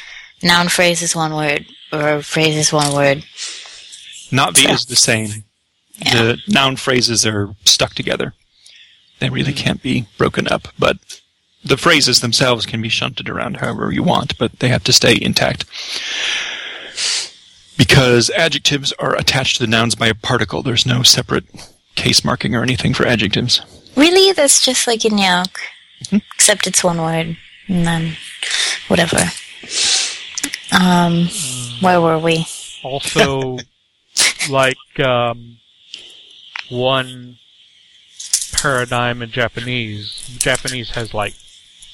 noun 0.43 0.69
phrase 0.69 1.03
is 1.03 1.17
one 1.17 1.35
word, 1.35 1.67
or 1.93 2.23
phrase 2.23 2.57
is 2.57 2.73
one 2.73 2.95
word. 2.95 3.25
Not 4.31 4.57
V 4.57 4.71
is 4.71 4.87
the 4.87 4.97
same. 4.97 5.45
Yeah. 5.99 6.15
The 6.15 6.39
noun 6.49 6.77
phrases 6.77 7.27
are 7.27 7.55
stuck 7.65 7.95
together. 7.95 8.35
They 9.19 9.31
really 9.31 9.53
mm. 9.53 9.57
can't 9.57 9.83
be 9.83 10.07
broken 10.17 10.47
up, 10.49 10.69
but 10.79 10.99
the 11.65 11.77
phrases 11.77 12.21
themselves 12.21 12.67
can 12.67 12.81
be 12.81 12.89
shunted 12.89 13.29
around 13.29 13.57
however 13.57 13.91
you 13.91 14.03
want, 14.03 14.39
but 14.39 14.61
they 14.61 14.69
have 14.69 14.85
to 14.85 14.93
stay 14.93 15.19
intact. 15.21 15.65
Because 17.79 18.29
adjectives 18.31 18.93
are 18.99 19.17
attached 19.17 19.57
to 19.57 19.63
the 19.63 19.71
nouns 19.71 19.95
by 19.95 20.09
a 20.09 20.15
particle. 20.15 20.63
There's 20.63 20.85
no 20.85 21.03
separate 21.03 21.47
case 21.95 22.25
marking 22.25 22.55
or 22.55 22.63
anything 22.63 22.93
for 22.93 23.07
adjectives. 23.07 23.63
Really? 23.97 24.33
That's 24.33 24.61
just 24.61 24.87
like 24.87 25.05
in 25.05 25.13
Yalk. 25.13 25.57
Except 26.35 26.67
it's 26.67 26.85
one 26.85 27.01
word. 27.01 27.37
And 27.69 27.87
then, 27.87 28.17
whatever. 28.89 29.19
Um, 30.73 31.29
where 31.81 32.01
were 32.01 32.19
we? 32.19 32.47
Also, 32.83 33.59
like 34.51 34.77
um, 35.01 35.59
one 36.69 37.39
paradigm 38.53 39.23
in 39.23 39.31
Japanese. 39.31 40.37
Japanese 40.39 40.91
has 40.91 41.15
like 41.15 41.35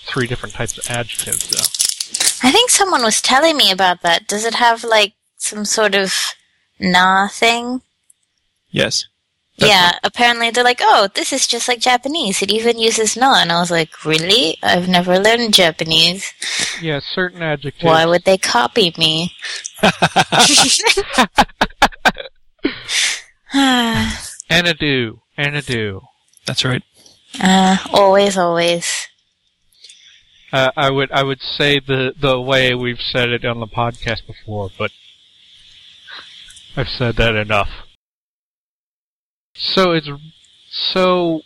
three 0.07 0.27
different 0.27 0.55
types 0.55 0.79
of 0.79 0.91
adjectives, 0.91 1.49
though. 1.49 2.49
I 2.49 2.53
think 2.53 2.71
someone 2.71 3.03
was 3.03 3.23
telling 3.23 3.57
me 3.57 3.71
about 3.71 4.03
that. 4.03 4.27
Does 4.27 4.45
it 4.45 4.55
have 4.55 4.85
like 4.85 5.15
some 5.45 5.65
sort 5.65 5.95
of 5.95 6.15
na 6.81 7.29
thing? 7.29 7.83
Yes. 8.71 9.07
That's 9.59 9.71
yeah, 9.71 9.99
apparently 10.03 10.51
they're 10.51 10.65
like, 10.65 10.81
oh, 10.83 11.09
this 11.15 11.33
is 11.33 11.47
just 11.47 11.69
like 11.69 11.79
Japanese. 11.79 12.43
It 12.43 12.51
even 12.51 12.77
uses 12.79 13.17
na. 13.17 13.41
And 13.41 13.53
I 13.53 13.61
was 13.61 13.71
like, 13.71 14.05
really? 14.05 14.59
I've 14.65 14.89
never 14.89 15.17
learned 15.19 15.55
Japanese. 15.55 16.33
Yeah, 16.83 16.99
certain 17.15 17.41
adjectives. 17.41 17.85
Why 17.85 18.05
would 18.05 18.25
they 18.25 18.37
copy 18.37 18.93
me? 18.99 19.33
Anadu, 24.51 25.21
anadu. 25.39 26.01
That's 26.47 26.65
right. 26.65 26.83
uh, 27.41 27.77
always, 27.93 28.37
always. 28.37 29.07
Uh, 30.53 30.71
I 30.77 30.91
would 30.91 31.11
I 31.11 31.25
would 31.25 31.41
say 31.41 31.81
the 31.81 32.13
the 32.19 32.41
way 32.41 32.75
we've 32.75 33.01
said 33.01 33.31
it 33.31 33.45
on 33.45 33.59
the 33.59 33.67
podcast 33.67 34.27
before, 34.27 34.71
but 34.79 34.93
I've 36.77 36.89
said 36.89 37.17
that 37.17 37.35
enough. 37.37 37.71
So 39.55 39.93
it's 39.93 40.09
so 40.71 41.43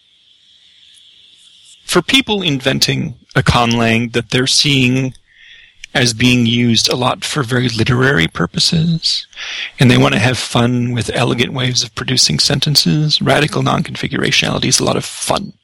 for 1.84 2.00
people 2.02 2.42
inventing 2.42 3.14
a 3.36 3.42
conlang 3.42 4.12
that 4.12 4.30
they're 4.30 4.46
seeing 4.46 5.14
as 5.94 6.12
being 6.14 6.46
used 6.46 6.88
a 6.88 6.96
lot 6.96 7.24
for 7.24 7.42
very 7.42 7.68
literary 7.68 8.28
purposes, 8.28 9.26
and 9.80 9.90
they 9.90 9.98
want 9.98 10.14
to 10.14 10.20
have 10.20 10.38
fun 10.38 10.92
with 10.92 11.10
elegant 11.14 11.52
ways 11.52 11.82
of 11.82 11.94
producing 11.94 12.38
sentences, 12.38 13.22
radical 13.22 13.62
non-configurationality 13.62 14.66
is 14.66 14.80
a 14.80 14.84
lot 14.84 14.96
of 14.96 15.04
fun. 15.04 15.54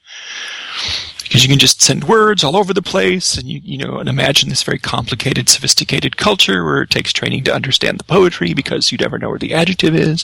Because 1.24 1.42
you 1.42 1.48
can 1.48 1.58
just 1.58 1.82
send 1.82 2.04
words 2.04 2.44
all 2.44 2.56
over 2.56 2.72
the 2.72 2.82
place, 2.82 3.36
and 3.36 3.48
you 3.48 3.60
you 3.64 3.76
know, 3.78 3.98
and 3.98 4.08
imagine 4.08 4.48
this 4.48 4.62
very 4.62 4.78
complicated, 4.78 5.48
sophisticated 5.48 6.16
culture 6.16 6.64
where 6.64 6.82
it 6.82 6.90
takes 6.90 7.12
training 7.12 7.44
to 7.44 7.54
understand 7.54 7.98
the 7.98 8.04
poetry 8.04 8.54
because 8.54 8.92
you 8.92 8.98
never 8.98 9.18
know 9.18 9.30
where 9.30 9.38
the 9.38 9.54
adjective 9.54 9.94
is. 9.94 10.22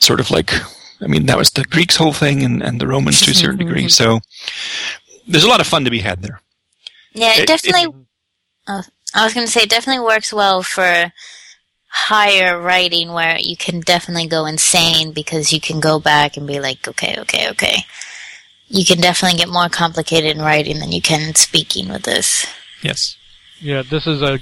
Sort 0.00 0.20
of 0.20 0.30
like, 0.30 0.52
I 1.00 1.06
mean, 1.06 1.26
that 1.26 1.38
was 1.38 1.50
the 1.50 1.64
Greeks' 1.64 1.96
whole 1.96 2.12
thing, 2.12 2.42
and, 2.42 2.62
and 2.62 2.80
the 2.80 2.86
Romans 2.86 3.20
to 3.22 3.30
a 3.30 3.34
certain 3.34 3.58
degree. 3.64 3.88
So 3.88 4.20
there's 5.26 5.44
a 5.44 5.48
lot 5.48 5.60
of 5.60 5.66
fun 5.66 5.84
to 5.84 5.90
be 5.90 6.00
had 6.00 6.22
there. 6.22 6.40
Yeah, 7.14 7.34
it 7.34 7.40
It- 7.40 7.46
definitely. 7.46 8.06
oh, 8.68 8.82
I 9.14 9.24
was 9.24 9.34
going 9.34 9.46
to 9.46 9.52
say, 9.52 9.62
it 9.62 9.70
definitely 9.70 10.04
works 10.04 10.32
well 10.32 10.62
for 10.62 11.12
higher 11.88 12.60
writing 12.60 13.12
where 13.12 13.36
you 13.38 13.56
can 13.56 13.80
definitely 13.80 14.28
go 14.28 14.46
insane 14.46 15.12
because 15.12 15.52
you 15.52 15.60
can 15.60 15.80
go 15.80 15.98
back 15.98 16.36
and 16.36 16.46
be 16.46 16.60
like, 16.60 16.86
okay, 16.86 17.16
okay, 17.18 17.50
okay. 17.50 17.84
You 18.72 18.84
can 18.84 19.00
definitely 19.00 19.36
get 19.38 19.48
more 19.48 19.68
complicated 19.68 20.36
in 20.36 20.42
writing 20.42 20.78
than 20.78 20.92
you 20.92 21.02
can 21.02 21.28
in 21.28 21.34
speaking 21.34 21.88
with 21.88 22.04
this. 22.04 22.46
Yes. 22.82 23.16
yeah, 23.58 23.82
this 23.82 24.06
is 24.06 24.22
a 24.22 24.38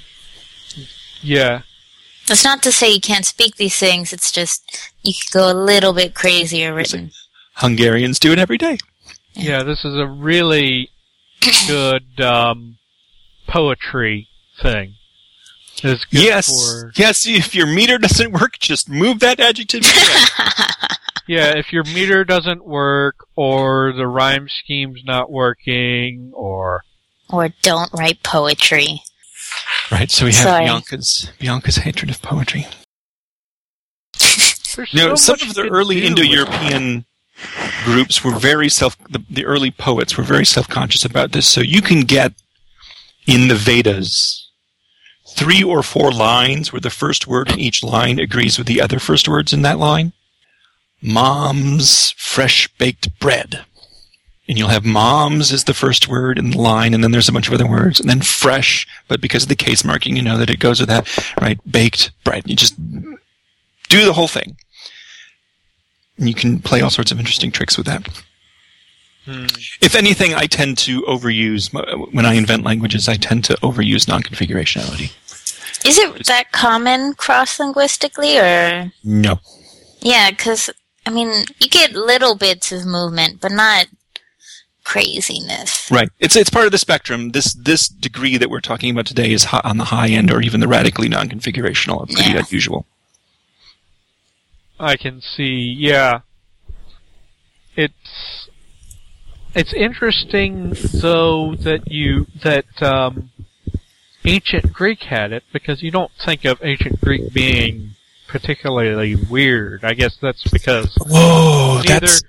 yeah. 1.23 1.63
It's 2.29 2.45
not 2.45 2.63
to 2.65 2.71
say 2.71 2.91
you 2.93 3.01
can't 3.01 3.25
speak 3.25 3.57
these 3.57 3.79
things, 3.79 4.13
it's 4.13 4.31
just 4.31 4.93
you 5.03 5.15
can 5.15 5.41
go 5.41 5.51
a 5.51 5.57
little 5.57 5.95
bit 5.95 6.15
crazier 6.15 6.75
written. 6.75 7.11
Hungarians 7.55 8.19
do 8.19 8.31
it 8.31 8.39
every 8.39 8.59
day. 8.59 8.77
Yeah, 9.33 9.63
this 9.63 9.83
is 9.85 9.97
a 9.97 10.07
really 10.07 10.91
good 11.67 12.21
um, 12.21 12.77
poetry 13.49 14.29
thing. 14.61 14.95
Good 15.81 16.01
Yes. 16.11 16.49
for 16.49 16.93
Yes, 16.97 17.27
if 17.27 17.55
your 17.55 17.67
meter 17.67 17.97
doesn't 17.99 18.33
work, 18.33 18.59
just 18.59 18.91
move 18.91 19.21
that 19.21 19.41
adjective. 19.41 19.85
yeah. 21.29 21.57
If 21.57 21.73
your 21.73 21.85
meter 21.85 22.25
doesn't 22.25 22.65
work, 22.67 23.17
or 23.37 23.93
the 23.93 24.07
rhyme 24.07 24.49
scheme's 24.49 25.03
not 25.05 25.31
working, 25.31 26.33
or 26.35 26.83
or 27.31 27.51
don't 27.63 27.93
write 27.93 28.23
poetry. 28.23 29.03
right, 29.93 30.11
so 30.11 30.25
we 30.25 30.33
have 30.33 30.43
Sorry. 30.43 30.65
Bianca's 30.65 31.31
Bianca's 31.39 31.77
hatred 31.77 32.11
of 32.11 32.23
poetry. 32.23 32.67
there's 34.19 34.93
You 34.93 35.01
know, 35.01 35.15
so 35.15 35.35
some 35.35 35.49
of 35.49 35.55
the 35.55 35.69
early 35.69 36.05
Indo-European 36.05 37.05
groups 37.85 38.25
were 38.25 38.37
very 38.37 38.69
self. 38.69 38.97
The, 39.11 39.23
the 39.29 39.45
early 39.45 39.71
poets 39.71 40.17
were 40.17 40.25
very 40.25 40.47
self-conscious 40.47 41.05
about 41.05 41.33
this. 41.33 41.47
So 41.47 41.61
you 41.61 41.83
can 41.83 42.01
get 42.01 42.33
in 43.27 43.49
the 43.49 43.55
Vedas 43.55 44.51
three 45.29 45.63
or 45.63 45.83
four 45.83 46.11
lines 46.11 46.73
where 46.73 46.81
the 46.81 46.91
first 46.91 47.27
word 47.27 47.51
in 47.51 47.61
each 47.61 47.85
line 47.85 48.19
agrees 48.19 48.59
with 48.59 48.67
the 48.67 48.81
other 48.81 48.99
first 48.99 49.29
words 49.29 49.53
in 49.53 49.63
that 49.63 49.79
line. 49.79 50.13
Mom's 51.03 52.13
fresh 52.17 52.69
baked 52.79 53.19
bread. 53.21 53.65
And 54.49 54.57
you'll 54.57 54.69
have 54.69 54.85
moms 54.87 55.53
is 55.53 55.65
the 55.65 55.75
first 55.75 56.09
word 56.09 56.39
in 56.39 56.51
the 56.53 56.59
line, 56.59 56.95
and 56.95 57.05
then 57.05 57.11
there's 57.11 57.29
a 57.29 57.33
bunch 57.33 57.49
of 57.49 57.55
other 57.55 57.69
words, 57.69 58.01
and 58.01 58.09
then 58.09 58.23
fresh, 58.23 58.87
but 59.07 59.21
because 59.21 59.43
of 59.43 59.51
the 59.51 59.55
case 59.57 59.85
marking, 59.85 60.17
you 60.17 60.23
know 60.23 60.39
that 60.39 60.49
it 60.49 60.59
goes 60.59 60.81
with 60.81 60.89
that, 60.89 61.07
right? 61.39 61.59
Baked 61.71 62.13
bread. 62.25 62.49
You 62.49 62.57
just 62.57 62.75
do 63.91 64.07
the 64.07 64.15
whole 64.15 64.29
thing. 64.29 64.57
And 66.17 66.29
you 66.29 66.35
can 66.35 66.61
play 66.61 66.81
all 66.81 66.89
sorts 66.89 67.13
of 67.13 67.19
interesting 67.19 67.53
tricks 67.53 67.77
with 67.77 67.87
that. 67.87 68.09
Hmm. 69.27 69.45
If 69.83 69.95
anything, 69.95 70.33
I 70.35 70.47
tend 70.47 70.79
to 70.79 71.03
overuse, 71.03 71.71
when 72.15 72.25
I 72.25 72.33
invent 72.33 72.65
languages, 72.65 73.07
I 73.07 73.17
tend 73.17 73.45
to 73.45 73.55
overuse 73.57 74.09
non-configurationality. 74.09 75.13
Is 75.87 75.99
it 75.99 76.27
that 76.27 76.53
common 76.53 77.13
cross 77.15 77.61
linguistically, 77.61 78.39
or 78.39 78.91
No. 79.05 79.41
yeah? 80.01 80.31
Because 80.31 80.71
I 81.09 81.11
mean, 81.11 81.47
you 81.59 81.69
get 81.71 81.93
little 81.93 82.37
bits 82.37 82.71
of 82.71 82.85
movement, 82.85 83.41
but 83.41 83.51
not 83.51 83.87
craziness. 84.85 85.91
Right. 85.91 86.11
It's 86.21 86.37
it's 86.37 86.51
part 86.51 86.67
of 86.67 86.73
the 86.73 86.77
spectrum. 86.77 87.31
This 87.31 87.55
this 87.55 87.89
degree 87.89 88.37
that 88.37 88.51
we're 88.51 88.61
talking 88.61 88.91
about 88.91 89.07
today 89.07 89.33
is 89.33 89.45
hi- 89.45 89.63
on 89.65 89.79
the 89.79 89.85
high 89.85 90.09
end, 90.09 90.31
or 90.31 90.43
even 90.43 90.61
the 90.61 90.69
radically 90.69 91.09
non-configurational, 91.09 92.07
pretty 92.13 92.33
Yeah. 92.33 92.45
unusual. 92.47 92.85
I 94.79 94.97
can 94.99 95.23
see, 95.23 95.75
yeah. 95.79 96.21
It's 97.75 98.51
it's 99.55 99.73
interesting 99.73 100.75
though 100.93 101.55
that 101.55 101.91
you 101.91 102.27
that 102.43 102.67
um, 102.83 103.31
ancient 104.27 104.75
Greek 104.75 105.05
had 105.05 105.33
it 105.33 105.45
because 105.55 105.83
you 105.83 105.91
don't 105.91 106.13
think 106.23 106.45
of 106.45 106.59
ancient 106.63 107.01
Greek 107.01 107.33
being 107.33 107.95
particularly 108.29 109.17
weird. 109.17 109.85
I 109.85 109.95
guess 109.95 110.17
that's 110.21 110.45
because 110.51 110.95
Whoa, 111.01 111.81
neither 111.85 112.01
that's 112.01 112.23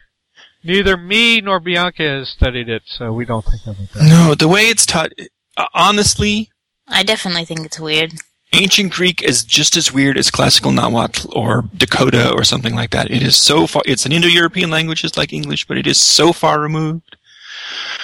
neither 0.63 0.97
me 0.97 1.41
nor 1.41 1.59
Bianca 1.59 2.03
has 2.03 2.29
studied 2.29 2.69
it, 2.69 2.83
so 2.85 3.13
we 3.13 3.25
don't 3.25 3.45
think 3.45 3.67
of 3.67 3.79
it 3.79 3.91
that. 3.93 4.03
no. 4.03 4.33
The 4.35 4.47
way 4.47 4.61
it's 4.63 4.85
taught, 4.85 5.11
uh, 5.57 5.65
honestly, 5.73 6.49
I 6.87 7.03
definitely 7.03 7.45
think 7.45 7.65
it's 7.65 7.79
weird. 7.79 8.13
ancient 8.53 8.91
Greek 8.91 9.21
is 9.21 9.43
just 9.43 9.77
as 9.77 9.93
weird 9.93 10.17
as 10.17 10.31
classical 10.31 10.71
Nahuatl 10.71 11.37
or 11.37 11.65
Dakota 11.75 12.31
or 12.33 12.43
something 12.43 12.73
like 12.75 12.89
that. 12.91 13.11
It 13.11 13.21
is 13.21 13.35
so 13.35 13.67
far. 13.67 13.83
It's 13.85 14.05
an 14.05 14.11
Indo-European 14.11 14.69
language, 14.71 15.01
just 15.01 15.17
like 15.17 15.33
English, 15.33 15.67
but 15.67 15.77
it 15.77 15.85
is 15.85 16.01
so 16.01 16.33
far 16.33 16.59
removed 16.59 17.15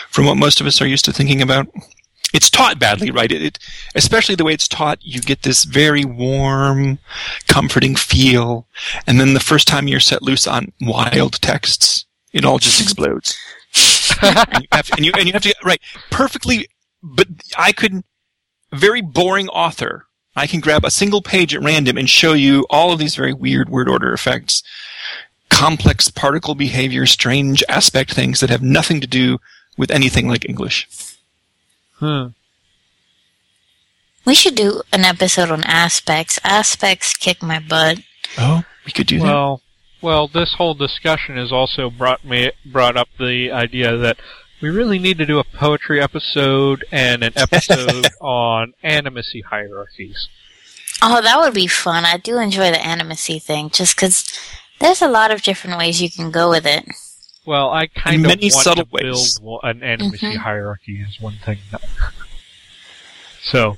from 0.10 0.26
what 0.26 0.38
most 0.38 0.62
of 0.62 0.68
us 0.68 0.82
are 0.82 0.88
used 0.88 1.06
to 1.06 1.14
thinking 1.14 1.42
about. 1.42 1.68
It's 2.34 2.50
taught 2.50 2.80
badly, 2.80 3.12
right? 3.12 3.32
It, 3.32 3.42
it 3.42 3.60
especially 3.96 4.36
the 4.36 4.44
way 4.44 4.54
it's 4.54 4.68
taught, 4.68 5.00
you 5.02 5.22
get 5.22 5.44
this 5.44 5.64
very 5.64 6.04
warm, 6.04 7.00
comforting 7.48 7.96
feel, 7.96 8.68
and 9.08 9.20
then 9.20 9.34
the 9.34 9.40
first 9.40 9.68
time 9.68 9.88
you're 9.88 10.00
set 10.00 10.22
loose 10.22 10.48
on 10.48 10.74
wild 10.82 11.42
texts, 11.42 12.06
it 12.34 12.44
all 12.44 12.60
just 12.60 12.82
explodes. 12.82 13.38
and, 14.22 14.62
you 14.62 14.68
have, 14.72 14.90
and 14.98 15.06
you 15.06 15.12
and 15.18 15.28
you 15.28 15.34
have 15.34 15.44
to 15.44 15.56
right 15.64 15.82
perfectly. 16.10 16.68
But 17.02 17.28
I 17.58 17.72
could 17.72 18.04
very 18.74 19.02
boring 19.02 19.48
author. 19.50 20.06
I 20.36 20.48
can 20.48 20.60
grab 20.60 20.84
a 20.84 20.92
single 20.92 21.22
page 21.22 21.56
at 21.56 21.64
random 21.64 21.98
and 21.98 22.10
show 22.10 22.34
you 22.34 22.66
all 22.70 22.92
of 22.92 23.00
these 23.00 23.16
very 23.16 23.34
weird 23.34 23.70
word 23.70 23.88
order 23.88 24.12
effects, 24.12 24.64
complex 25.50 26.10
particle 26.10 26.56
behavior, 26.56 27.06
strange 27.06 27.64
aspect 27.70 28.14
things 28.14 28.42
that 28.42 28.50
have 28.50 28.62
nothing 28.62 29.00
to 29.00 29.08
do 29.08 29.40
with 29.78 29.92
anything 29.92 30.28
like 30.28 30.48
English. 30.48 31.15
Hmm. 32.00 32.28
We 34.26 34.34
should 34.34 34.56
do 34.56 34.82
an 34.92 35.06
episode 35.06 35.52
on 35.52 35.64
aspects. 35.64 36.40
Aspects 36.44 37.16
kick 37.16 37.44
my 37.44 37.60
butt. 37.60 38.00
Oh, 38.38 38.64
we 38.86 38.92
could 38.92 39.08
do 39.08 39.20
that. 39.20 39.26
Well, 39.26 39.62
well, 40.02 40.28
this 40.28 40.56
whole 40.58 40.74
discussion 40.74 41.38
has 41.38 41.52
also 41.52 41.90
brought 41.90 42.26
me 42.26 42.52
brought 42.66 42.98
up 42.98 43.08
the 43.20 43.52
idea 43.52 43.96
that 43.98 44.18
we 44.62 44.70
really 44.70 45.00
need 45.00 45.18
to 45.20 45.26
do 45.26 45.40
a 45.40 45.44
poetry 45.44 46.02
episode 46.02 46.86
and 46.92 47.24
an 47.24 47.34
episode 47.36 48.08
on 48.22 48.74
animacy 48.84 49.44
hierarchies. 49.44 50.28
Oh, 51.02 51.22
that 51.22 51.40
would 51.40 51.54
be 51.54 51.68
fun. 51.68 52.06
I 52.06 52.18
do 52.18 52.38
enjoy 52.38 52.72
the 52.72 52.78
animacy 52.78 53.42
thing, 53.42 53.70
just 53.70 53.96
because 53.96 54.32
there's 54.80 55.02
a 55.02 55.08
lot 55.08 55.32
of 55.32 55.42
different 55.42 55.78
ways 55.78 56.02
you 56.02 56.10
can 56.10 56.32
go 56.32 56.50
with 56.50 56.66
it. 56.66 56.86
Well, 57.46 57.70
I 57.72 57.88
kind 57.88 58.16
In 58.16 58.22
of 58.26 58.30
many 58.30 58.50
want 58.52 58.64
subtle 58.64 58.86
to 58.86 58.92
build 58.92 59.16
ways. 59.18 59.40
wa- 59.42 59.60
an 59.64 59.82
animacy 59.82 60.20
Mhm. 60.34 60.38
hierarchy 60.38 61.02
is 61.08 61.20
one 61.22 61.38
thing. 61.46 61.60
That, 61.72 61.82
so 63.44 63.78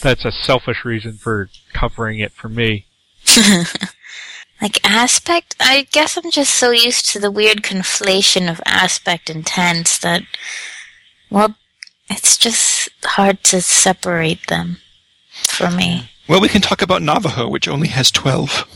that's 0.00 0.24
a 0.24 0.30
selfish 0.32 0.84
reason 0.84 1.14
for 1.18 1.50
covering 1.72 2.18
it 2.20 2.32
for 2.32 2.48
me. 2.48 2.86
Like 4.60 4.84
aspect, 4.84 5.54
I 5.60 5.86
guess 5.92 6.16
I'm 6.16 6.32
just 6.32 6.52
so 6.52 6.72
used 6.72 7.06
to 7.12 7.20
the 7.20 7.30
weird 7.30 7.62
conflation 7.62 8.50
of 8.50 8.60
aspect 8.66 9.30
and 9.30 9.46
tense 9.46 9.96
that, 9.98 10.22
well, 11.30 11.54
it's 12.10 12.36
just 12.36 12.88
hard 13.04 13.44
to 13.44 13.60
separate 13.62 14.48
them 14.48 14.78
for 15.30 15.70
me. 15.70 16.10
well, 16.26 16.40
we 16.40 16.48
can 16.48 16.60
talk 16.60 16.82
about 16.82 17.02
Navajo, 17.02 17.46
which 17.48 17.68
only 17.68 17.86
has 17.86 18.10
12 18.10 18.66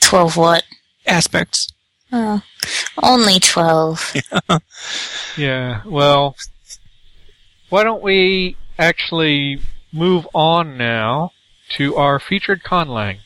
Twelve 0.00 0.38
what? 0.38 0.64
aspects. 1.06 1.68
Oh, 2.12 2.42
only 3.02 3.40
twelve. 3.40 4.14
Yeah, 5.36 5.82
well, 5.84 6.34
why 7.68 7.84
don't 7.84 8.02
we 8.02 8.56
actually 8.78 9.60
move 9.92 10.26
on 10.32 10.78
now 10.78 11.32
to 11.76 11.94
our 11.96 12.18
featured 12.18 12.62
conlang, 12.62 13.18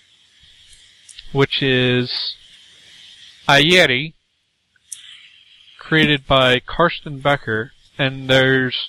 which 1.32 1.62
is 1.62 2.34
Ayeri, 3.48 4.14
created 5.78 6.26
by 6.26 6.58
Carsten 6.58 7.20
Becker, 7.20 7.72
and 7.96 8.28
there's 8.28 8.88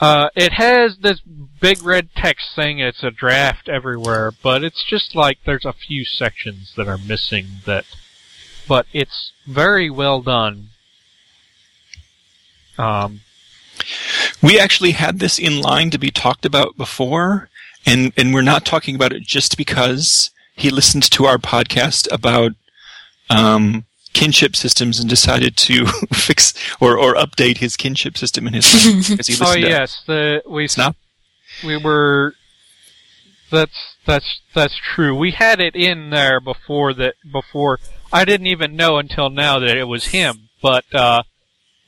uh, 0.00 0.28
it 0.34 0.52
has 0.54 0.98
this 0.98 1.20
big 1.20 1.82
red 1.82 2.08
text 2.16 2.54
saying 2.54 2.78
it's 2.78 3.02
a 3.02 3.10
draft 3.10 3.68
everywhere, 3.68 4.32
but 4.42 4.64
it's 4.64 4.84
just 4.84 5.14
like 5.14 5.38
there's 5.44 5.64
a 5.64 5.72
few 5.72 6.04
sections 6.04 6.72
that 6.76 6.88
are 6.88 6.98
missing 6.98 7.46
that, 7.64 7.84
but 8.68 8.86
it's 8.92 9.32
very 9.46 9.90
well 9.90 10.20
done. 10.22 10.68
Um, 12.78 13.20
We 14.42 14.58
actually 14.58 14.92
had 14.92 15.18
this 15.18 15.38
in 15.38 15.60
line 15.60 15.90
to 15.90 15.98
be 15.98 16.10
talked 16.10 16.44
about 16.44 16.76
before, 16.76 17.48
and, 17.86 18.12
and 18.16 18.34
we're 18.34 18.42
not 18.42 18.64
talking 18.64 18.94
about 18.94 19.12
it 19.12 19.22
just 19.22 19.56
because 19.56 20.30
he 20.56 20.70
listened 20.70 21.02
to 21.10 21.24
our 21.26 21.38
podcast 21.38 22.10
about 22.12 22.52
um, 23.30 23.84
kinship 24.12 24.54
systems 24.56 25.00
and 25.00 25.08
decided 25.08 25.56
to 25.56 25.86
fix 26.12 26.54
or, 26.80 26.96
or 26.98 27.14
update 27.14 27.58
his 27.58 27.76
kinship 27.76 28.16
system 28.16 28.46
in 28.46 28.54
his 28.54 28.64
phone 28.72 28.80
he 28.80 29.12
oh 29.12 29.16
listened 29.16 29.38
to 29.38 29.60
yes, 29.60 30.02
the 30.06 30.42
we 30.48 30.66
Snap. 30.68 30.96
we 31.64 31.76
were. 31.76 32.34
That's 33.50 33.96
that's 34.06 34.40
that's 34.54 34.76
true. 34.76 35.14
We 35.16 35.32
had 35.32 35.60
it 35.60 35.76
in 35.76 36.10
there 36.10 36.40
before 36.40 36.92
that. 36.94 37.14
Before 37.30 37.78
I 38.14 38.24
didn't 38.24 38.46
even 38.46 38.76
know 38.76 38.98
until 38.98 39.28
now 39.28 39.58
that 39.58 39.76
it 39.76 39.88
was 39.88 40.06
him. 40.06 40.48
But 40.62 40.84
uh, 40.94 41.24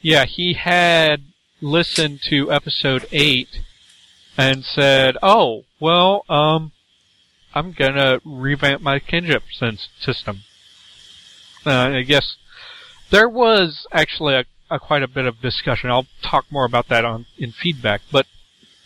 yeah, 0.03 0.25
he 0.25 0.55
had 0.55 1.23
listened 1.61 2.21
to 2.29 2.53
episode 2.53 3.07
eight 3.13 3.61
and 4.37 4.65
said, 4.65 5.17
"Oh, 5.23 5.63
well, 5.79 6.25
um, 6.29 6.73
I'm 7.55 7.71
gonna 7.71 8.21
revamp 8.25 8.83
my 8.83 8.99
kinship 8.99 9.45
sys- 9.57 9.87
system." 10.01 10.41
Uh, 11.65 11.93
I 11.95 12.03
guess 12.03 12.37
there 13.11 13.29
was 13.29 13.87
actually 13.93 14.35
a, 14.35 14.45
a 14.69 14.81
quite 14.81 15.05
a 15.05 15.09
bit 15.09 15.27
of 15.27 15.41
discussion. 15.41 15.91
I'll 15.91 16.09
talk 16.23 16.47
more 16.51 16.65
about 16.65 16.89
that 16.89 17.05
on 17.05 17.27
in 17.39 17.53
feedback, 17.53 18.03
but 18.11 18.27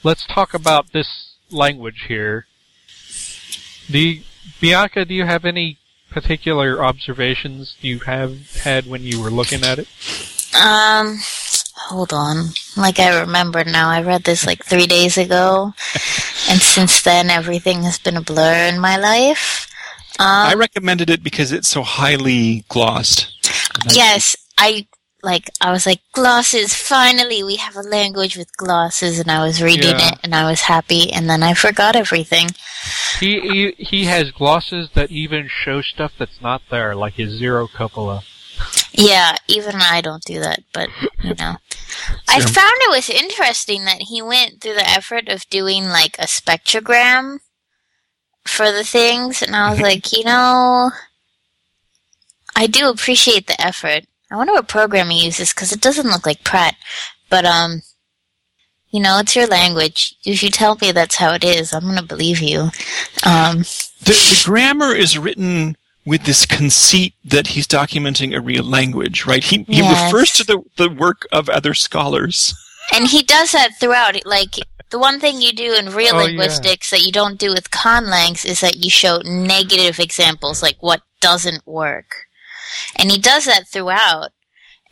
let's 0.04 0.26
talk 0.26 0.52
about 0.52 0.92
this 0.92 1.36
language 1.50 2.04
here. 2.06 2.46
Do 3.90 4.20
Bianca, 4.60 5.06
do 5.06 5.14
you 5.14 5.24
have 5.24 5.46
any 5.46 5.78
particular 6.10 6.82
observations 6.82 7.76
you 7.80 8.00
have 8.00 8.62
had 8.62 8.86
when 8.86 9.02
you 9.02 9.20
were 9.22 9.30
looking 9.30 9.64
at 9.64 9.78
it? 9.78 9.88
Um, 10.54 11.18
hold 11.76 12.12
on. 12.12 12.50
Like 12.76 12.98
I 12.98 13.20
remember 13.20 13.64
now, 13.64 13.88
I 13.88 14.02
read 14.02 14.24
this 14.24 14.46
like 14.46 14.64
three 14.64 14.86
days 14.86 15.16
ago, 15.16 15.72
and 16.48 16.60
since 16.60 17.02
then 17.02 17.30
everything 17.30 17.82
has 17.82 17.98
been 17.98 18.16
a 18.16 18.22
blur 18.22 18.68
in 18.68 18.80
my 18.80 18.96
life. 18.96 19.68
Um, 20.18 20.26
I 20.26 20.54
recommended 20.54 21.08
it 21.08 21.22
because 21.22 21.52
it's 21.52 21.68
so 21.68 21.82
highly 21.82 22.64
glossed. 22.68 23.32
yes, 23.92 24.36
I 24.58 24.86
like. 25.22 25.50
I 25.60 25.70
was 25.72 25.86
like 25.86 26.00
glosses. 26.12 26.74
Finally, 26.74 27.42
we 27.42 27.56
have 27.56 27.76
a 27.76 27.80
language 27.82 28.36
with 28.36 28.56
glosses, 28.56 29.18
and 29.18 29.30
I 29.30 29.44
was 29.44 29.62
reading 29.62 29.90
Yeah. 29.98 30.12
it, 30.12 30.18
and 30.22 30.34
I 30.34 30.48
was 30.50 30.62
happy, 30.62 31.12
and 31.12 31.28
then 31.28 31.42
I 31.42 31.54
forgot 31.54 31.96
everything. 31.96 32.48
He, 33.18 33.40
he 33.40 33.74
he 33.78 34.04
has 34.06 34.30
glosses 34.30 34.90
that 34.94 35.10
even 35.10 35.48
show 35.48 35.82
stuff 35.82 36.12
that's 36.18 36.40
not 36.40 36.62
there, 36.70 36.94
like 36.94 37.14
his 37.14 37.32
zero 37.32 37.66
copula. 37.68 38.22
Yeah, 38.92 39.36
even 39.48 39.76
I 39.76 40.00
don't 40.00 40.24
do 40.24 40.40
that, 40.40 40.60
but 40.72 40.88
you 41.22 41.34
know. 41.34 41.56
I 42.28 42.40
found 42.40 42.72
it 42.80 42.90
was 42.90 43.10
interesting 43.10 43.84
that 43.84 44.02
he 44.02 44.22
went 44.22 44.60
through 44.60 44.74
the 44.74 44.88
effort 44.88 45.28
of 45.28 45.48
doing 45.50 45.84
like 45.84 46.16
a 46.18 46.24
spectrogram 46.24 47.38
for 48.46 48.70
the 48.72 48.84
things, 48.84 49.42
and 49.42 49.54
I 49.54 49.70
was 49.70 49.80
like, 49.90 50.12
you 50.16 50.24
know, 50.24 50.90
I 52.56 52.66
do 52.66 52.88
appreciate 52.90 53.46
the 53.46 53.60
effort. 53.60 54.04
I 54.30 54.36
wonder 54.36 54.52
what 54.52 54.68
program 54.68 55.10
he 55.10 55.24
uses 55.24 55.52
because 55.52 55.72
it 55.72 55.80
doesn't 55.80 56.06
look 56.08 56.24
like 56.26 56.44
Praat, 56.44 56.74
but 57.28 57.44
um, 57.44 57.82
you 58.90 59.00
know, 59.00 59.18
it's 59.18 59.34
your 59.36 59.46
language. 59.46 60.14
If 60.24 60.42
you 60.42 60.50
tell 60.50 60.76
me 60.80 60.92
that's 60.92 61.16
how 61.16 61.32
it 61.32 61.44
is, 61.44 61.72
I'm 61.72 61.82
gonna 61.84 62.02
believe 62.02 62.40
you. 62.40 62.70
Um, 63.24 63.58
The, 64.02 64.12
the 64.12 64.42
grammar 64.44 64.94
is 64.94 65.18
written 65.18 65.76
with 66.06 66.24
this 66.24 66.46
conceit 66.46 67.14
that 67.24 67.48
he's 67.48 67.66
documenting 67.66 68.34
a 68.34 68.40
real 68.40 68.64
language, 68.64 69.26
right? 69.26 69.44
He, 69.44 69.64
he 69.64 69.78
Yes. 69.78 70.12
refers 70.12 70.30
to 70.32 70.44
the, 70.44 70.62
the 70.76 70.88
work 70.88 71.26
of 71.30 71.48
other 71.48 71.74
scholars. 71.74 72.54
and 72.94 73.06
he 73.08 73.22
does 73.22 73.52
that 73.52 73.78
throughout. 73.78 74.16
Like 74.24 74.56
the 74.90 74.98
one 74.98 75.20
thing 75.20 75.40
you 75.40 75.52
do 75.52 75.74
in 75.74 75.92
real 75.92 76.14
Oh, 76.14 76.18
yeah. 76.20 76.24
linguistics 76.26 76.90
that 76.90 77.02
you 77.02 77.12
don't 77.12 77.38
do 77.38 77.50
with 77.50 77.70
conlangs 77.70 78.44
is 78.44 78.60
that 78.60 78.76
you 78.82 78.90
show 78.90 79.18
negative 79.24 80.00
examples, 80.00 80.62
like 80.62 80.78
what 80.80 81.02
doesn't 81.20 81.64
work. 81.66 82.26
And 82.96 83.10
he 83.10 83.18
does 83.18 83.44
that 83.46 83.68
throughout. 83.68 84.30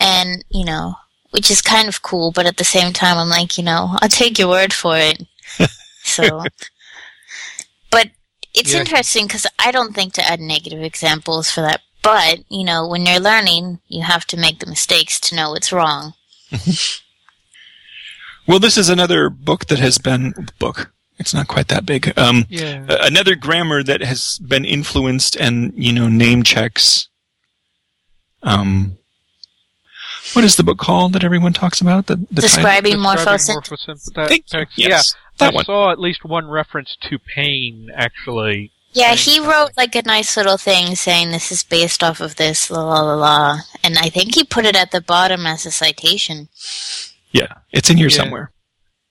And, 0.00 0.44
you 0.50 0.64
know, 0.64 0.94
which 1.30 1.50
is 1.50 1.60
kind 1.60 1.88
of 1.88 2.02
cool, 2.02 2.30
but 2.32 2.46
at 2.46 2.56
the 2.56 2.64
same 2.64 2.92
time, 2.92 3.18
I'm 3.18 3.28
like, 3.28 3.58
you 3.58 3.64
know, 3.64 3.96
I'll 4.00 4.08
take 4.08 4.38
your 4.38 4.48
word 4.48 4.72
for 4.72 4.96
it. 4.96 5.22
so, 6.04 6.44
but 7.90 8.10
it's 8.54 8.72
Yeah. 8.72 8.80
interesting 8.80 9.26
because 9.26 9.46
I 9.58 9.70
don't 9.72 9.94
think 9.94 10.14
to 10.14 10.24
add 10.26 10.40
negative 10.40 10.82
examples 10.82 11.50
for 11.50 11.60
that. 11.62 11.80
But, 12.02 12.38
you 12.48 12.64
know, 12.64 12.86
when 12.88 13.04
you're 13.06 13.18
learning, 13.20 13.80
you 13.88 14.02
have 14.04 14.24
to 14.28 14.36
make 14.36 14.60
the 14.60 14.66
mistakes 14.66 15.18
to 15.20 15.34
know 15.36 15.50
what's 15.50 15.72
wrong. 15.72 16.14
Well, 18.46 18.58
this 18.58 18.78
is 18.78 18.88
another 18.88 19.28
book 19.28 19.66
that 19.66 19.78
has 19.78 19.98
been 19.98 20.32
book. 20.58 20.90
It's 21.18 21.34
not 21.34 21.48
quite 21.48 21.68
that 21.68 21.84
big. 21.84 22.16
Um, 22.18 22.46
Yeah. 22.48 22.86
another 22.88 23.34
grammar 23.34 23.82
that 23.82 24.00
has 24.00 24.38
been 24.38 24.64
influenced 24.64 25.36
and 25.36 25.72
you 25.76 25.92
know 25.92 26.08
name 26.08 26.42
checks. 26.42 27.08
Um, 28.42 28.98
what 30.34 30.44
is 30.44 30.56
the 30.56 30.62
book 30.62 30.78
called 30.78 31.12
that 31.14 31.24
everyone 31.24 31.52
talks 31.52 31.80
about? 31.80 32.06
The, 32.06 32.16
the? 32.16 32.42
Describing 32.42 32.92
Describing 32.94 32.96
morphosynthesis. 32.98 34.10
morphosynthetic- 34.14 34.28
Thank 34.28 34.68
you. 34.76 34.84
Yeah, 34.84 34.88
Yes, 34.88 35.14
that 35.38 35.52
I 35.52 35.54
one. 35.54 35.64
saw 35.64 35.90
at 35.90 35.98
least 35.98 36.24
one 36.24 36.48
reference 36.48 36.96
to 37.08 37.18
Payne, 37.18 37.88
actually. 37.94 38.72
Yeah, 38.92 39.14
he 39.14 39.38
wrote 39.38 39.72
like 39.76 39.94
a 39.94 40.02
nice 40.02 40.36
little 40.36 40.56
thing 40.56 40.94
saying 40.96 41.30
this 41.30 41.52
is 41.52 41.62
based 41.62 42.02
off 42.02 42.20
of 42.20 42.36
this, 42.36 42.70
la 42.70 42.82
la 42.82 43.00
la 43.02 43.14
la. 43.14 43.58
And 43.84 43.98
I 43.98 44.08
think 44.08 44.34
he 44.34 44.44
put 44.44 44.64
it 44.64 44.76
at 44.76 44.90
the 44.92 45.00
bottom 45.00 45.46
as 45.46 45.66
a 45.66 45.70
citation. 45.70 46.48
Yeah, 47.30 47.52
it's 47.70 47.90
in 47.90 47.96
here 47.98 48.08
Yeah. 48.08 48.16
somewhere. 48.16 48.50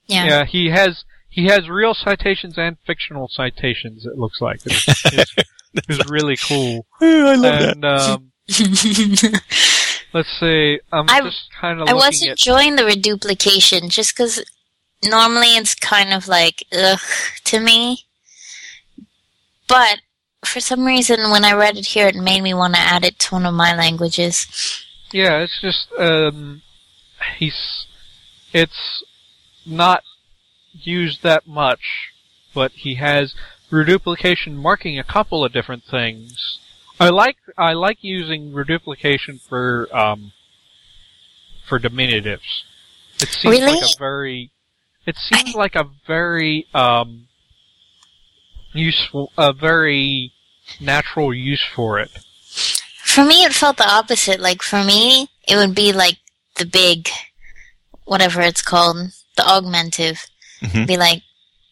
Yeah. 0.07 0.25
Yeah, 0.25 0.45
he 0.45 0.69
has 0.71 1.03
he 1.29 1.45
has 1.47 1.69
real 1.69 1.93
citations 1.93 2.57
and 2.57 2.77
fictional 2.87 3.27
citations. 3.31 4.05
It 4.05 4.17
looks 4.17 4.41
like 4.41 4.61
it's, 4.65 5.05
it's, 5.13 5.35
it's 5.87 6.09
really 6.09 6.37
cool. 6.37 6.87
I 6.99 7.35
love 7.35 7.61
And 7.61 7.85
um, 7.85 8.31
let's 10.13 10.29
see, 10.39 10.79
I'm 10.91 11.05
I- 11.09 11.21
just 11.21 11.49
kind 11.59 11.81
of 11.81 11.87
I 11.89 11.93
was 11.93 12.21
at. 12.23 12.29
enjoying 12.29 12.75
the 12.75 12.85
reduplication 12.85 13.89
just 13.89 14.15
because 14.15 14.43
normally 15.03 15.55
it's 15.55 15.75
kind 15.75 16.13
of 16.13 16.27
like, 16.27 16.63
ugh, 16.71 16.99
to 17.45 17.59
me. 17.59 18.05
But 19.67 19.99
for 20.45 20.59
some 20.59 20.85
reason, 20.85 21.29
when 21.29 21.43
I 21.43 21.53
read 21.53 21.77
it 21.77 21.87
here, 21.87 22.07
it 22.07 22.15
made 22.15 22.41
me 22.41 22.53
want 22.53 22.75
to 22.75 22.79
add 22.79 23.03
it 23.03 23.19
to 23.19 23.35
one 23.35 23.45
of 23.45 23.53
my 23.53 23.75
languages. 23.75 24.47
Yeah, 25.11 25.39
it's 25.39 25.59
just 25.59 25.87
um, 25.97 26.61
he's 27.37 27.85
it's 28.53 29.03
not 29.65 30.03
used 30.73 31.23
that 31.23 31.47
much, 31.47 32.11
but 32.53 32.71
he 32.73 32.95
has 32.95 33.33
reduplication 33.69 34.55
marking 34.55 34.97
a 34.97 35.03
couple 35.03 35.43
of 35.43 35.51
different 35.51 35.83
things. 35.83 36.59
I 36.99 37.09
like 37.09 37.37
I 37.57 37.73
like 37.73 37.99
using 38.01 38.53
reduplication 38.53 39.39
for 39.39 39.87
um 39.95 40.31
for 41.67 41.79
diminutives. 41.79 42.63
It 43.19 43.29
seems 43.29 43.59
like 43.59 43.83
a 43.83 43.97
very 43.99 44.51
it 45.05 45.15
seems 45.17 45.55
like 45.55 45.75
a 45.75 45.85
very 46.05 46.67
um 46.73 47.27
useful 48.73 49.31
a 49.37 49.53
very 49.53 50.33
natural 50.79 51.33
use 51.33 51.63
for 51.75 51.99
it. 51.99 52.09
For 53.03 53.23
me, 53.23 53.43
it 53.43 53.53
felt 53.53 53.77
the 53.77 53.89
opposite. 53.89 54.39
Like, 54.39 54.61
for 54.61 54.83
me, 54.83 55.29
it 55.47 55.55
would 55.55 55.73
be 55.73 55.91
like 55.93 56.17
the 56.57 56.65
big, 56.65 57.09
whatever 58.05 58.41
it's 58.41 58.61
called, 58.61 58.97
the 59.37 59.43
augmentive. 59.43 60.27
Mhm. 60.61 60.85
Be 60.87 60.97
like, 60.97 61.23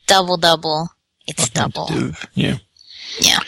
double 0.08 0.38
double. 0.38 0.90
It's 1.28 1.50
double. 1.50 1.90
Yeah. 2.34 2.58
Yeah. 3.20 3.40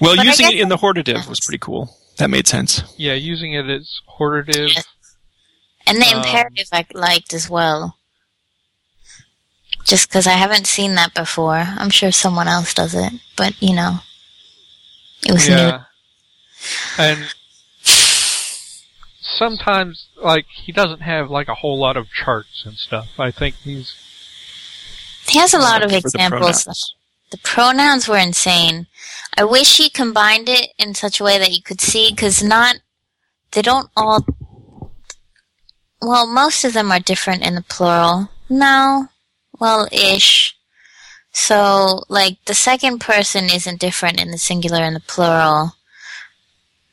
Well, 0.00 0.16
But 0.16 0.24
using 0.24 0.46
it 0.46 0.58
in 0.58 0.68
the 0.68 0.76
hortative 0.76 1.28
was 1.28 1.40
pretty 1.40 1.58
cool. 1.58 1.96
That 2.16 2.30
made 2.30 2.46
sense. 2.46 2.82
Yeah, 2.96 3.14
using 3.14 3.52
it 3.52 3.68
as 3.68 4.00
hortative. 4.18 4.74
Yes. 4.74 4.86
And 5.86 6.00
the 6.00 6.06
Um, 6.06 6.18
imperative 6.18 6.68
I 6.72 6.84
liked 6.94 7.32
as 7.32 7.48
well. 7.48 7.96
Just 9.84 10.08
because 10.08 10.26
I 10.26 10.32
haven't 10.32 10.66
seen 10.66 10.94
that 10.96 11.14
before. 11.14 11.56
I'm 11.56 11.90
sure 11.90 12.12
someone 12.12 12.48
else 12.48 12.74
does 12.74 12.94
it. 12.94 13.12
But, 13.36 13.60
you 13.62 13.74
know, 13.74 14.00
it 15.26 15.32
was 15.32 15.48
new. 15.48 15.54
Yeah. 15.54 15.84
And 16.98 17.34
sometimes, 19.20 20.08
like, 20.22 20.46
he 20.64 20.72
doesn't 20.72 21.00
have, 21.00 21.30
like, 21.30 21.48
a 21.48 21.54
whole 21.54 21.78
lot 21.78 21.96
of 21.96 22.10
charts 22.12 22.64
and 22.66 22.76
stuff. 22.76 23.08
I 23.18 23.30
think 23.30 23.56
he's, 23.64 23.94
He 25.26 25.38
has 25.38 25.54
a 25.54 25.58
lot 25.58 25.82
of 25.82 25.90
For 25.90 26.00
the 26.00 26.06
examples. 26.06 26.94
The 27.30 27.38
pronouns 27.38 28.08
were 28.08 28.18
insane. 28.18 28.86
I 29.36 29.44
wish 29.44 29.76
he 29.76 29.88
combined 29.88 30.48
it 30.48 30.70
in 30.78 30.94
such 30.94 31.20
a 31.20 31.24
way 31.24 31.38
that 31.38 31.52
you 31.52 31.62
could 31.62 31.80
see, 31.80 32.10
because 32.10 32.42
not, 32.42 32.76
they 33.52 33.62
don't 33.62 33.88
all, 33.96 34.26
well, 36.02 36.26
most 36.26 36.64
of 36.64 36.72
them 36.72 36.90
are 36.90 37.00
different 37.00 37.46
in 37.46 37.54
the 37.54 37.62
plural. 37.62 38.30
No, 38.48 39.08
well, 39.58 39.88
ish. 39.92 40.56
So, 41.32 42.02
like, 42.08 42.38
the 42.46 42.54
second 42.54 43.00
person 43.00 43.44
isn't 43.44 43.78
different 43.80 44.20
in 44.20 44.32
the 44.32 44.38
singular 44.38 44.82
and 44.82 44.96
the 44.96 45.00
plural. 45.00 45.76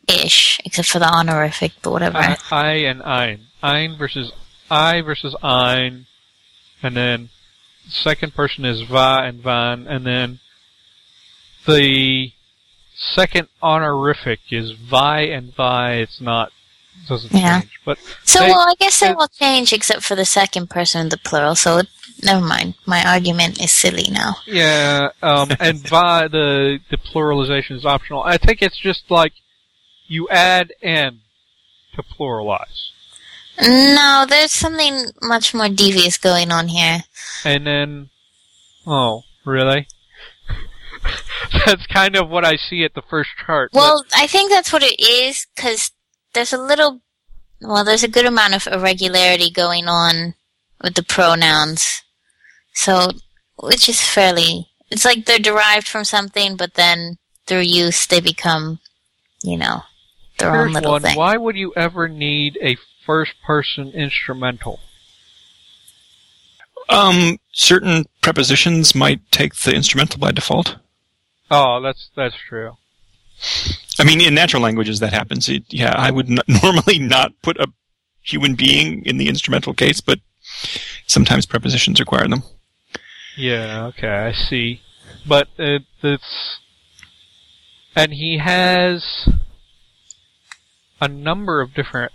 Ish, 0.07 0.59
except 0.63 0.89
for 0.89 0.99
the 0.99 1.11
honorific, 1.11 1.71
but 1.81 1.91
whatever. 1.91 2.19
I, 2.19 2.37
I 2.51 2.71
and 2.73 3.01
ein. 3.01 3.47
Ein 3.63 3.97
versus 3.97 4.31
I 4.69 5.01
versus 5.01 5.35
ein. 5.41 6.05
And 6.83 6.95
then 6.95 7.29
second 7.89 8.33
person 8.35 8.65
is 8.65 8.81
va 8.81 9.21
and 9.23 9.41
van. 9.41 9.87
And 9.87 10.05
then 10.05 10.39
the 11.65 12.31
second 12.95 13.47
honorific 13.61 14.39
is 14.51 14.71
vi 14.71 15.21
and 15.21 15.53
vi. 15.55 15.93
It's 15.95 16.19
not, 16.21 16.51
doesn't 17.07 17.33
Yeah. 17.33 17.61
change. 17.61 17.71
But 17.85 17.97
So, 18.23 18.39
They- 18.39 18.49
well, 18.51 18.67
I 18.67 18.73
guess 18.79 18.99
they 18.99 19.09
it- 19.09 19.17
will 19.17 19.27
change 19.39 19.73
except 19.73 20.03
for 20.03 20.15
the 20.15 20.25
second 20.25 20.69
person 20.69 21.01
in 21.01 21.09
the 21.09 21.17
plural, 21.17 21.55
so 21.55 21.77
it, 21.79 21.87
never 22.23 22.41
mind. 22.45 22.75
My 22.85 23.03
argument 23.03 23.61
is 23.61 23.71
silly 23.71 24.07
now. 24.11 24.37
Yeah, 24.45 25.09
um, 25.21 25.49
and 25.59 25.87
by 25.89 26.27
the 26.27 26.79
the 26.89 26.97
pluralization 26.97 27.75
is 27.77 27.85
optional. 27.85 28.23
I 28.23 28.37
think 28.37 28.61
it's 28.61 28.77
just 28.77 29.03
like 29.09 29.33
you 30.07 30.27
add 30.29 30.71
n 30.81 31.21
to 31.95 32.03
pluralize, 32.03 32.89
No, 33.61 34.25
there's 34.29 34.51
something 34.51 35.05
much 35.21 35.53
more 35.53 35.69
devious 35.69 36.17
going 36.17 36.51
on 36.51 36.67
here. 36.67 37.03
and 37.43 37.65
then 37.65 38.09
oh, 38.85 39.23
really? 39.45 39.87
That's 41.65 41.85
kind 41.87 42.15
of 42.15 42.29
what 42.29 42.45
I 42.45 42.55
see 42.57 42.83
at 42.83 42.93
the 42.93 43.01
first 43.01 43.29
chart. 43.45 43.71
but- 43.73 43.79
Well, 43.79 44.05
I 44.15 44.27
think 44.27 44.51
that's 44.51 44.71
what 44.73 44.83
it 44.83 44.99
is, 44.99 45.47
because 45.55 45.91
there's 46.33 46.53
a 46.53 46.57
little, 46.61 47.01
well, 47.61 47.83
there's 47.83 48.03
a 48.03 48.07
good 48.09 48.25
amount 48.25 48.53
of 48.55 48.67
irregularity 48.67 49.49
going 49.49 49.87
on 49.87 50.33
with 50.81 50.95
the 50.95 51.03
pronouns. 51.03 52.03
So, 52.73 53.11
which 53.59 53.87
is 53.89 54.01
fairly, 54.01 54.67
it's 54.91 55.05
like 55.05 55.25
they're 55.25 55.39
derived 55.39 55.87
from 55.87 56.03
something, 56.03 56.55
but 56.57 56.73
then 56.75 57.17
through 57.47 57.61
use 57.61 58.05
they 58.05 58.19
become, 58.19 58.79
you 59.43 59.57
know, 59.57 59.83
their 60.37 60.51
own 60.51 60.67
here's 60.67 60.73
little 60.75 60.91
one. 60.91 61.01
thing. 61.01 61.17
Why 61.17 61.37
would 61.37 61.55
you 61.55 61.73
ever 61.75 62.07
need 62.07 62.57
a 62.61 62.77
first-person 63.07 63.89
instrumental? 63.93 64.79
Um, 66.89 67.39
certain 67.51 68.05
prepositions 68.21 68.93
might 68.93 69.19
take 69.31 69.55
the 69.55 69.73
instrumental 69.73 70.19
by 70.19 70.31
default. 70.31 70.75
Oh, 71.49 71.81
that's 71.81 72.09
that's 72.15 72.35
true. 72.47 72.73
I 73.99 74.03
mean, 74.03 74.21
in 74.21 74.35
natural 74.35 74.61
languages 74.61 74.99
that 74.99 75.13
happens. 75.13 75.49
It, 75.49 75.63
yeah, 75.69 75.93
I 75.97 76.11
would 76.11 76.29
n- 76.29 76.39
normally 76.63 76.99
not 76.99 77.31
put 77.41 77.57
a 77.57 77.67
human 78.21 78.55
being 78.55 79.03
in 79.05 79.17
the 79.17 79.29
instrumental 79.29 79.73
case, 79.73 80.01
but 80.01 80.19
sometimes 81.07 81.45
prepositions 81.45 81.99
require 81.99 82.27
them. 82.27 82.43
Yeah, 83.37 83.85
okay, 83.87 84.07
I 84.07 84.33
see. 84.33 84.81
But 85.27 85.47
it, 85.57 85.83
it's. 86.01 86.59
And 87.95 88.13
he 88.13 88.37
has 88.37 89.29
a 91.01 91.07
number 91.07 91.61
of 91.61 91.73
different. 91.73 92.11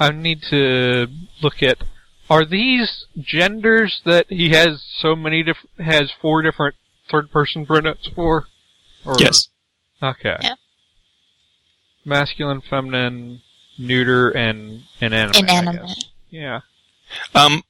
I 0.00 0.10
need 0.10 0.42
to 0.50 1.06
look 1.42 1.62
at. 1.62 1.78
Are 2.30 2.44
these 2.44 3.06
genders 3.20 4.00
that 4.04 4.26
he 4.28 4.50
has 4.50 4.82
so 4.98 5.14
many 5.14 5.42
diff- 5.42 5.66
has 5.78 6.10
four 6.22 6.42
different 6.42 6.74
third 7.10 7.30
person 7.30 7.66
pronouns 7.66 8.08
for? 8.14 8.46
Or, 9.04 9.16
Yes. 9.18 9.48
Okay. 10.02 10.36
Yeah. 10.40 10.54
Masculine, 12.04 12.62
feminine, 12.62 13.42
neuter, 13.78 14.30
and 14.30 14.82
inanimate. 15.00 15.36
I 15.36 15.40
Inanimate. 15.40 15.86
guess. 15.86 16.04
Yeah. 16.30 16.60
Um, 17.34 17.62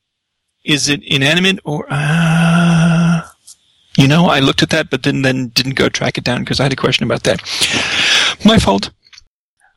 is 0.64 0.88
it 0.88 1.02
inanimate 1.02 1.58
or? 1.64 1.86
Uh, 1.90 3.22
you 3.96 4.06
know, 4.06 4.26
I 4.26 4.38
looked 4.40 4.62
at 4.62 4.70
that, 4.70 4.88
but 4.90 5.02
then 5.02 5.22
then 5.22 5.48
didn't 5.48 5.74
go 5.74 5.88
track 5.88 6.16
it 6.18 6.24
down 6.24 6.40
because 6.44 6.60
I 6.60 6.64
had 6.64 6.72
a 6.72 6.76
question 6.76 7.04
about 7.04 7.24
that. 7.24 7.40
My 8.44 8.58
fault. 8.58 8.90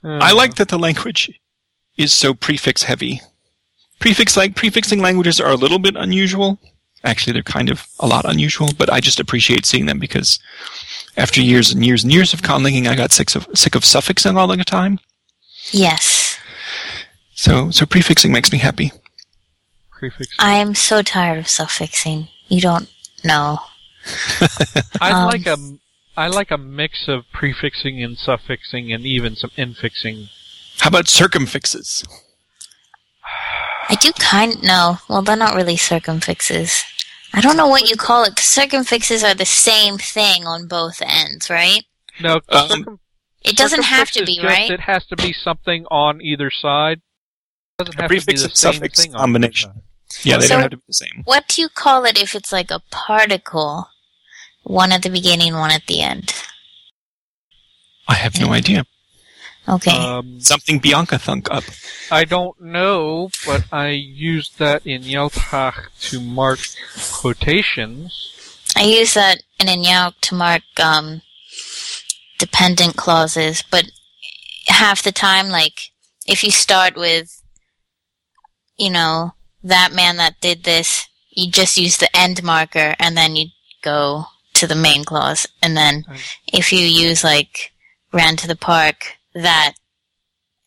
I 0.04 0.32
Uh, 0.32 0.36
like 0.36 0.56
that 0.56 0.68
the 0.68 0.78
language 0.78 1.32
is 1.98 2.14
so 2.14 2.34
prefix 2.34 2.84
heavy. 2.84 3.22
prefix 4.00 4.36
like 4.36 4.56
prefixing 4.56 5.00
languages 5.00 5.40
are 5.40 5.52
a 5.52 5.56
little 5.56 5.80
bit 5.80 5.96
unusual. 5.96 6.60
Actually, 7.04 7.34
they're 7.34 7.44
kind 7.44 7.70
of 7.70 7.86
a 8.00 8.08
lot 8.08 8.26
unusual, 8.26 8.70
but 8.78 8.92
I 8.92 9.02
just 9.02 9.20
appreciate 9.20 9.66
seeing 9.66 9.86
them 9.86 10.00
because 10.00 10.40
after 11.18 11.42
years 11.42 11.72
and 11.72 11.86
years 11.86 12.04
and 12.04 12.14
years 12.14 12.34
of 12.34 12.42
conlanging, 12.42 12.88
I 12.88 12.96
got 12.96 13.12
sick 13.12 13.36
of 13.36 13.48
sick 13.54 13.76
of 13.76 13.86
suffixing 13.86 14.38
all 14.38 14.48
the 14.48 14.64
time. 14.64 15.00
Yes. 15.72 16.38
So 17.36 17.72
so 17.72 17.86
prefixing 17.86 18.32
makes 18.32 18.52
me 18.52 18.58
happy. 18.58 18.92
Prefixing. 19.92 20.36
I 20.40 20.56
am 20.56 20.76
so 20.76 21.02
tired 21.02 21.40
of 21.40 21.48
suffixing. 21.48 22.28
You 22.48 22.62
don't 22.62 22.92
know. 23.24 23.60
I 25.02 25.12
um, 25.12 25.26
like 25.26 25.46
a 25.46 25.58
I 26.16 26.28
like 26.28 26.52
a 26.52 26.58
mix 26.58 27.08
of 27.08 27.26
prefixing 27.32 28.04
and 28.04 28.18
suffixing 28.18 28.92
and 28.92 29.06
even 29.06 29.36
some 29.36 29.50
infixing. 29.52 30.30
How 30.84 30.90
about 30.90 31.08
circumfixes? 31.08 32.04
I 33.88 33.96
do 33.96 34.12
kind 34.20 34.56
of 34.56 34.64
no. 34.64 34.98
Well, 35.08 35.22
they're 35.22 35.38
not 35.38 35.56
really 35.56 35.78
circumfixes. 35.78 36.84
I 37.34 37.40
don't 37.40 37.56
know 37.56 37.68
what 37.68 37.90
you 37.90 37.96
call 37.96 38.26
it. 38.26 38.36
'cause 38.36 38.44
circumfixes 38.46 39.24
are 39.24 39.34
the 39.34 39.46
same 39.46 39.98
thing 39.98 40.46
on 40.46 40.68
both 40.68 41.02
ends, 41.02 41.50
right? 41.50 41.84
No, 42.20 42.42
Um, 42.50 42.68
circum- 42.70 43.00
It 43.44 43.56
doesn't 43.56 43.84
have 43.84 44.12
to 44.12 44.26
be, 44.26 44.36
just 44.36 44.46
right? 44.46 44.70
It 44.72 44.82
has 44.82 45.06
to 45.06 45.16
be 45.16 45.32
something 45.32 45.86
on 45.90 46.22
either 46.22 46.52
side. 46.52 46.98
It 47.80 47.86
doesn't 47.86 48.00
A 48.00 48.02
have 48.04 48.10
to 48.10 48.16
be 48.16 48.20
prefix 48.20 48.42
the 48.42 48.48
and 48.50 48.58
same 48.58 48.74
suffix 48.74 49.00
thing 49.02 49.14
combination. 49.14 49.70
either 49.72 49.80
side. 50.10 50.26
Yeah, 50.26 50.38
they 50.38 50.48
So- 50.48 50.56
don't 50.56 50.62
have 50.64 50.72
to 50.72 50.78
be 50.78 50.84
the 50.88 50.94
same. 50.94 51.22
What 51.24 51.48
do 51.48 51.62
you 51.62 51.70
call 51.70 52.04
it 52.04 52.18
if 52.18 52.36
it's 52.36 52.52
like 52.52 52.72
a 52.72 52.82
particle? 52.92 53.90
One 54.64 54.92
at 54.92 55.02
the 55.04 55.10
beginning, 55.10 55.56
one 55.58 55.72
at 55.72 55.88
the 55.88 56.02
end. 56.02 56.34
I 58.10 58.16
have 58.16 58.38
no 58.38 58.52
idea. 58.54 58.86
Okay. 59.68 59.92
Um, 59.92 60.40
Something 60.40 60.80
Bianca 60.80 61.18
thunk 61.18 61.50
up. 61.50 61.64
I 62.12 62.26
don't 62.26 62.60
know, 62.60 63.30
but 63.46 63.64
I 63.72 63.90
used 63.90 64.60
that 64.60 64.86
in 64.86 65.04
Yeltach 65.04 65.88
to 66.10 66.20
mark 66.20 66.60
quotations. 67.14 68.60
I 68.76 68.84
use 68.84 69.14
that 69.14 69.44
in 69.60 69.68
Inyao 69.68 70.16
to 70.22 70.36
mark 70.36 70.64
um, 70.82 71.22
dependent 72.40 72.98
clauses, 72.98 73.64
but 73.70 73.86
half 74.68 75.04
the 75.04 75.12
time, 75.12 75.50
like, 75.50 75.92
if 76.28 76.44
you 76.44 76.52
start 76.52 76.96
with, 76.96 77.42
you 78.78 78.90
know, 78.90 79.34
that 79.64 79.94
man 79.94 80.18
that 80.18 80.42
did 80.42 80.64
this, 80.64 81.08
you 81.30 81.50
just 81.50 81.78
use 81.78 81.98
the 81.98 82.14
end 82.16 82.44
marker 82.44 82.96
and 83.00 83.16
then 83.16 83.36
you 83.36 83.48
go 83.82 84.26
to 84.54 84.68
the 84.68 84.76
main 84.76 85.04
clause. 85.04 85.48
And 85.62 85.78
then 85.78 86.06
if 86.52 86.74
you 86.74 86.80
use, 86.80 87.24
like, 87.24 87.72
ran 88.12 88.36
to 88.38 88.48
the 88.48 88.56
park, 88.56 89.18
that, 89.34 89.74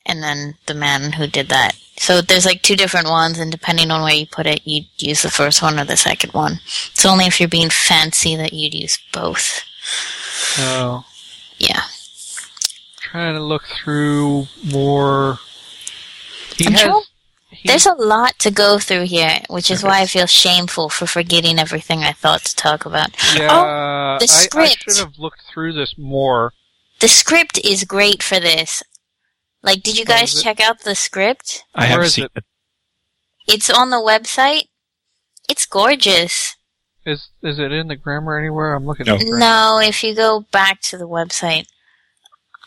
and 0.05 0.23
then 0.23 0.55
the 0.67 0.75
man 0.75 1.13
who 1.13 1.27
did 1.27 1.49
that. 1.49 1.77
So 1.99 2.21
there's 2.21 2.45
like 2.47 2.63
two 2.63 2.77
different 2.77 3.09
ones, 3.09 3.39
and 3.39 3.51
depending 3.51 3.91
on 3.91 4.03
where 4.03 4.15
you 4.15 4.27
put 4.27 4.47
it, 4.47 4.61
you'd 4.67 4.87
use 4.99 5.23
the 5.23 5.31
first 5.31 5.63
one 5.63 5.79
or 5.81 5.85
the 5.85 5.97
second 5.97 6.33
one. 6.33 6.61
It's 6.93 7.07
only 7.07 7.25
if 7.27 7.41
you're 7.41 7.49
being 7.49 7.71
fancy 7.71 8.37
that 8.37 8.53
you'd 8.53 8.75
use 8.75 8.99
both. 9.13 9.63
Oh, 10.59 11.05
Yeah. 11.59 11.83
trying 13.01 13.35
to 13.35 13.43
look 13.43 13.65
through 13.83 14.47
more. 14.65 15.39
He 16.57 16.67
I'm 16.67 16.73
has. 16.73 16.81
sure 16.83 17.03
he- 17.51 17.69
There's 17.69 17.87
a 17.87 17.95
lot 17.95 18.39
to 18.41 18.51
go 18.51 18.79
through 18.79 19.05
here, 19.07 19.41
which 19.49 19.71
is 19.71 19.83
why 19.83 20.01
I 20.01 20.07
feel 20.07 20.27
shameful 20.27 20.89
for 20.91 21.07
forgetting 21.07 21.59
everything 21.59 22.03
I 22.05 22.13
thought 22.13 22.45
to 22.45 22.55
talk 22.57 22.85
about. 22.85 23.11
yeah, 23.35 23.49
Oh, 23.51 24.19
the 24.19 24.31
I, 24.31 24.35
I 24.35 24.43
script. 24.45 24.85
should 24.91 24.99
have 24.99 25.19
looked 25.19 25.43
through 25.53 25.73
this 25.73 25.95
more. 25.97 26.53
The 27.01 27.09
script 27.09 27.59
is 27.65 27.85
great 27.85 28.23
for 28.23 28.41
this. 28.41 28.83
Like, 29.63 29.83
did 29.83 29.99
you 29.99 30.05
guys 30.05 30.41
check 30.43 30.61
out 30.61 30.81
the 30.81 30.95
script? 30.95 31.65
I 31.75 31.87
have 31.87 32.09
seen 32.09 32.25
it? 32.27 32.33
it. 32.37 32.45
It's 33.49 33.71
on 33.71 33.91
the 33.91 33.97
website. 33.97 34.69
It's 35.49 35.67
gorgeous. 35.67 36.57
Is 37.05 37.29
is 37.43 37.59
it 37.59 37.71
in 37.71 37.89
the 37.89 37.97
grammar 37.97 38.39
anywhere? 38.39 38.75
I'm 38.75 38.85
looking. 38.85 39.07
No. 39.07 39.15
at. 39.15 39.23
No, 39.27 39.81
if 39.81 40.03
you 40.03 40.15
go 40.15 40.45
back 40.51 40.81
to 40.83 40.99
the 40.99 41.09
website, 41.09 41.67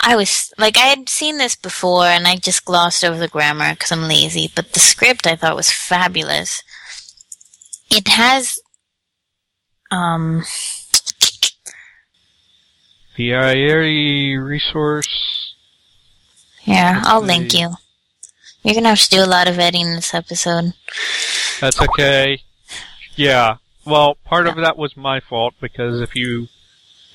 I 0.01 0.15
was 0.15 0.53
like, 0.57 0.77
I 0.77 0.87
had 0.87 1.09
seen 1.09 1.37
this 1.37 1.55
before 1.55 2.05
and 2.05 2.25
I 2.25 2.37
just 2.37 2.63
glossed 2.63 3.03
over 3.03 3.19
the 3.19 3.27
grammar 3.27 3.73
because 3.73 3.91
I'm 3.91 4.07
lazy, 4.07 4.49
but 4.55 4.71
the 4.71 4.79
script 4.79 5.27
I 5.27 5.35
thought 5.35 5.57
was 5.57 5.71
fabulous. 5.71 6.63
It 7.91 8.07
has, 8.07 8.59
um, 9.91 10.43
The 13.19 13.31
Ayeri 13.31 14.41
resource. 14.41 15.53
here, 16.61 17.01
I'll 17.03 17.19
link 17.19 17.53
you. 17.53 17.71
You're 18.63 18.75
gonna 18.75 18.87
have 18.87 18.99
to 18.99 19.09
do 19.09 19.21
a 19.21 19.25
lot 19.25 19.49
of 19.49 19.59
editing 19.59 19.93
this 19.93 20.13
episode. 20.13 20.71
That's 21.59 21.81
okay. 21.81 22.43
Yeah. 23.17 23.57
Well, 23.85 24.15
part 24.23 24.47
of 24.47 24.55
that 24.55 24.77
was 24.77 24.95
my 24.95 25.19
fault 25.19 25.55
because 25.59 25.99
if 25.99 26.15
you 26.15 26.47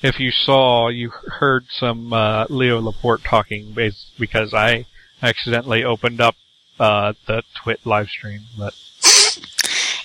if 0.03 0.19
you 0.19 0.29
saw, 0.29 0.89
you 0.89 1.09
heard 1.09 1.65
some 1.71 2.13
uh, 2.13 2.45
Leo 2.51 2.79
Laporte 2.79 3.23
talking 3.23 3.71
bas- 3.73 4.11
because 4.19 4.53
I 4.53 4.85
accidentally 5.23 5.83
opened 5.83 6.21
up 6.21 6.35
uh, 6.79 7.13
the 7.25 7.41
TWiT 7.55 7.83
live 7.83 8.09
stream. 8.09 8.41
But 8.55 8.75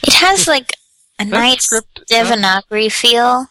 It 0.03 0.14
has 0.14 0.48
like 0.48 0.72
a 1.18 1.26
nice 1.26 1.66
script, 1.66 2.05
Devanagari 2.11 2.90
feel. 2.90 3.48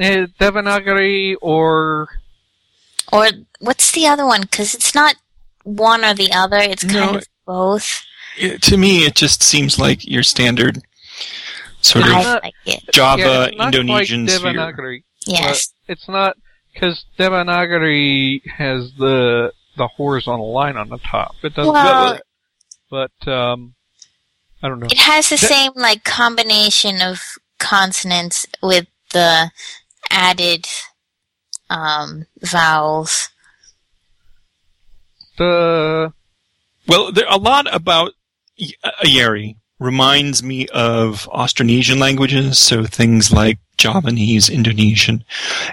Uh, 0.00 0.26
Devanagari 0.40 1.36
or 1.40 2.08
Or 3.12 3.28
what's 3.60 3.92
the 3.92 4.06
other 4.06 4.26
one? 4.26 4.42
Because 4.42 4.74
it's 4.74 4.94
not 4.94 5.16
one 5.64 6.04
or 6.04 6.14
the 6.14 6.32
other. 6.32 6.56
It's 6.58 6.84
kind 6.84 7.12
No, 7.12 7.18
of 7.18 7.24
both. 7.46 8.04
It- 8.38 8.62
to 8.62 8.76
me, 8.76 9.04
it 9.04 9.14
just 9.14 9.42
seems 9.42 9.78
like 9.78 10.06
your 10.06 10.22
standard 10.22 10.80
sort 11.82 12.04
I 12.06 12.36
of 12.36 12.42
like. 12.42 12.54
Java 12.92 13.20
yeah, 13.22 13.44
it's 13.46 13.56
not 13.58 13.74
Indonesian 13.74 14.26
quite 14.26 14.36
sphere. 14.38 14.52
Devanagari. 14.52 15.02
Yes. 15.26 15.72
It's 15.88 16.08
not 16.08 16.36
because 16.72 17.04
Devanagari 17.18 18.46
has 18.48 18.92
the 18.98 19.52
the 19.76 19.86
horizontal 19.86 20.52
line 20.52 20.76
on 20.76 20.88
the 20.88 20.98
top. 20.98 21.34
It 21.42 21.54
doesn't. 21.54 21.72
Well- 21.72 22.18
but 22.90 23.12
um, 23.28 23.74
I 24.62 24.68
don't 24.68 24.80
know. 24.80 24.86
It 24.90 24.98
has 24.98 25.28
the 25.28 25.36
That- 25.36 25.48
same 25.48 25.72
like 25.76 26.02
combination 26.04 27.00
of 27.02 27.20
consonants 27.58 28.46
with 28.62 28.86
the 29.12 29.50
added 30.10 30.66
um, 31.68 32.26
vowels. 32.42 33.28
The 35.38 36.12
Well, 36.86 37.12
there, 37.12 37.26
a 37.28 37.38
lot 37.38 37.72
about 37.72 38.12
Y- 38.58 38.72
Ayeri 39.04 39.56
reminds 39.78 40.42
me 40.42 40.66
of 40.68 41.28
Austronesian 41.32 41.98
languages, 41.98 42.58
so 42.58 42.84
things 42.84 43.32
like 43.32 43.58
Javanese, 43.78 44.50
Indonesian, 44.50 45.24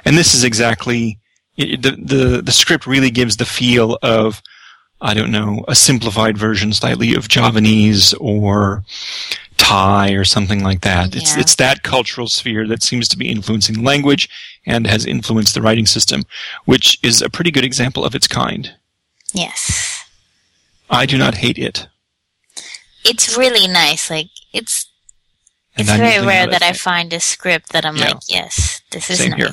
and 0.06 0.18
this 0.18 0.34
is 0.34 0.44
exactly 0.46 1.20
it, 1.58 1.82
the 1.82 1.92
the 1.92 2.42
the 2.42 2.52
script 2.52 2.88
really 2.88 3.10
gives 3.12 3.38
the 3.38 3.46
feel 3.46 3.98
of 4.02 4.42
I 5.02 5.14
don't 5.14 5.32
know 5.32 5.66
a 5.68 5.76
simplified 5.76 6.38
version 6.38 6.72
slightly 6.72 7.14
of 7.16 7.28
Javanese 7.28 8.14
or 8.14 8.84
Thai 9.58 10.12
or 10.12 10.24
something 10.24 10.64
like 10.64 10.82
that. 10.82 11.16
It's 11.16 11.34
Yeah. 11.34 11.42
it's 11.42 11.56
that 11.56 11.84
cultural 11.84 12.28
sphere 12.30 12.68
that 12.68 12.84
seems 12.84 13.08
to 13.10 13.18
be 13.18 13.30
influencing 13.30 13.84
language 13.84 14.30
and 14.66 14.88
has 14.88 15.06
influenced 15.06 15.54
the 15.54 15.62
writing 15.62 15.86
system, 15.86 16.24
which 16.66 16.98
is 17.04 17.22
a 17.22 17.30
pretty 17.30 17.52
good 17.52 17.66
example 17.66 18.06
of 18.06 18.16
its 18.16 18.28
kind. 18.28 18.74
Yes. 19.34 20.04
I 20.90 21.06
do 21.06 21.18
not 21.18 21.36
hate 21.36 21.58
it. 21.58 21.88
It's 23.04 23.38
really 23.38 23.68
nice. 23.68 24.10
Like 24.10 24.28
it's 24.54 24.86
And 25.76 25.82
it's 25.82 25.92
I'm 25.92 26.00
very 26.00 26.26
rare 26.26 26.46
not 26.48 26.52
that 26.60 26.64
I 26.64 26.74
find 26.74 27.12
a 27.14 27.20
script 27.20 27.72
that 27.74 27.86
I'm 27.86 27.98
Yeah. 27.98 28.06
like, 28.10 28.18
yes, 28.30 28.82
this 28.92 29.10
is 29.10 29.18
Same 29.20 29.34
here. 29.34 29.52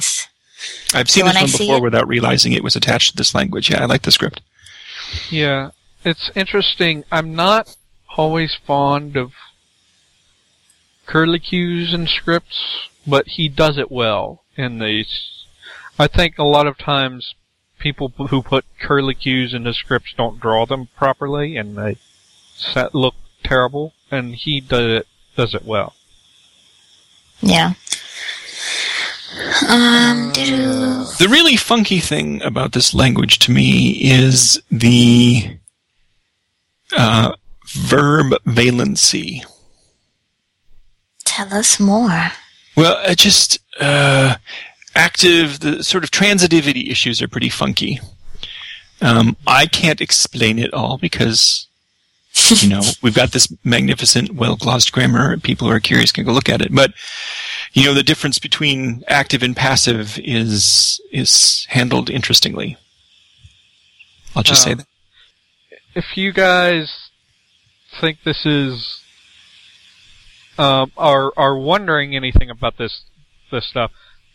I've 0.94 1.10
seen 1.10 1.24
So 1.24 1.32
this 1.32 1.40
one 1.42 1.48
see 1.48 1.58
before 1.64 1.76
it- 1.78 1.82
without 1.82 2.08
realizing 2.08 2.52
it 2.52 2.62
was 2.64 2.76
attached 2.76 3.10
to 3.10 3.16
this 3.16 3.34
language. 3.34 3.68
Yeah, 3.70 3.82
I 3.82 3.86
like 3.86 4.02
the 4.02 4.12
script. 4.12 4.40
yeah, 5.30 5.70
it's 6.04 6.30
interesting. 6.34 7.04
I'm 7.12 7.34
not 7.34 7.76
always 8.16 8.54
fond 8.66 9.16
of 9.16 9.32
curlicues 11.06 11.92
in 11.94 12.06
scripts, 12.06 12.88
but 13.06 13.26
he 13.28 13.48
does 13.48 13.78
it 13.78 13.90
well 13.90 14.42
in 14.56 14.78
these. 14.78 15.44
I 15.98 16.06
think 16.06 16.38
a 16.38 16.44
lot 16.44 16.66
of 16.66 16.78
times 16.78 17.34
people 17.78 18.08
who 18.08 18.42
put 18.42 18.64
curlicues 18.82 19.54
into 19.54 19.74
scripts 19.74 20.14
don't 20.16 20.40
draw 20.40 20.66
them 20.66 20.88
properly, 20.96 21.56
and 21.56 21.76
they 21.76 21.98
set, 22.56 22.94
look 22.94 23.14
terrible. 23.42 23.92
And 24.10 24.34
he 24.34 24.60
does 24.60 25.00
it 25.00 25.06
does 25.36 25.54
it 25.54 25.64
well. 25.64 25.94
Yeah. 27.40 27.74
Um. 29.68 30.32
The 31.18 31.28
really 31.30 31.56
funky 31.56 32.00
thing 32.00 32.42
about 32.42 32.72
this 32.72 32.94
language 32.94 33.38
to 33.40 33.52
me 33.52 33.90
is 34.00 34.60
the 34.70 35.58
uh, 36.96 37.34
verb 37.66 38.32
valency. 38.46 39.44
Tell 41.34 41.52
us 41.52 41.80
more. 41.80 42.28
Well, 42.76 42.98
it 43.04 43.18
just 43.18 43.58
uh, 43.80 44.36
active. 44.94 45.60
The 45.60 45.82
sort 45.82 46.04
of 46.04 46.10
transitivity 46.10 46.90
issues 46.90 47.20
are 47.20 47.28
pretty 47.28 47.48
funky. 47.48 47.98
Um, 49.00 49.36
I 49.46 49.66
can't 49.66 50.00
explain 50.00 50.58
it 50.60 50.72
all 50.72 50.96
because 50.96 51.66
you 52.60 52.68
know, 52.68 52.80
we've 53.02 53.14
got 53.14 53.32
this 53.32 53.52
magnificent, 53.64 54.34
well-glossed 54.34 54.92
grammar. 54.92 55.36
People 55.38 55.68
who 55.68 55.74
are 55.74 55.80
curious 55.80 56.12
can 56.12 56.24
go 56.24 56.32
look 56.32 56.48
at 56.48 56.62
it. 56.62 56.74
But, 56.74 56.92
you 57.72 57.84
know, 57.84 57.94
the 57.94 58.02
difference 58.02 58.38
between 58.38 59.02
active 59.08 59.42
and 59.42 59.56
passive 59.56 60.18
is, 60.20 61.00
is 61.12 61.66
handled 61.70 62.10
interestingly. 62.10 62.76
I'll 64.36 64.42
just 64.42 64.62
say 64.62 64.72
Um, 64.72 64.78
that. 64.78 64.86
if 65.94 66.16
you 66.16 66.32
guys 66.32 66.92
think 68.00 68.18
this 68.24 68.44
is 68.44 69.00
um, 70.58 70.92
are 70.96 71.32
are 71.36 71.56
wondering 71.56 72.14
anything 72.14 72.50
about 72.50 72.78
this 72.78 73.02
this 73.50 73.66
stuff, 73.66 73.90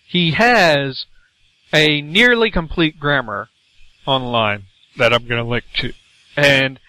he 0.07 0.31
has 0.31 1.05
a 1.73 2.01
nearly 2.01 2.51
complete 2.51 2.99
grammar 2.99 3.49
online 4.05 4.63
that 4.97 5.13
I'm 5.13 5.27
going 5.27 5.43
to 5.43 5.49
link 5.49 5.65
to, 5.77 5.93
and 6.35 6.79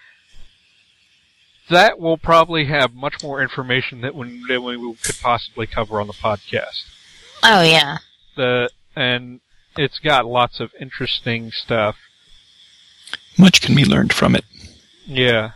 that 1.71 1.99
will 1.99 2.19
probably 2.19 2.67
have 2.67 2.95
much 2.95 3.23
more 3.23 3.41
information 3.41 4.01
that 4.01 4.15
we, 4.15 4.43
than 4.49 4.65
we 4.65 4.95
could 5.03 5.17
possibly 5.21 5.67
cover 5.67 6.01
on 6.01 6.07
the 6.07 6.13
podcast. 6.13 6.83
Oh 7.43 7.63
yeah. 7.63 7.99
The 8.37 8.71
and 8.97 9.41
it's 9.77 9.99
got 9.99 10.27
lots 10.27 10.61
of 10.61 10.73
interesting 10.81 11.53
stuff. 11.53 11.97
Much 13.39 13.61
can 13.61 13.75
be 13.75 13.85
learned 13.85 14.13
from 14.13 14.35
it. 14.35 14.45
Yeah. 15.07 15.53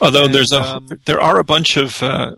Although 0.00 0.24
And, 0.24 0.34
there's 0.34 0.52
a, 0.52 0.62
um, 0.62 0.88
there 1.04 1.20
are 1.20 1.38
a 1.38 1.44
bunch 1.44 1.76
of, 1.76 2.02
uh, 2.02 2.36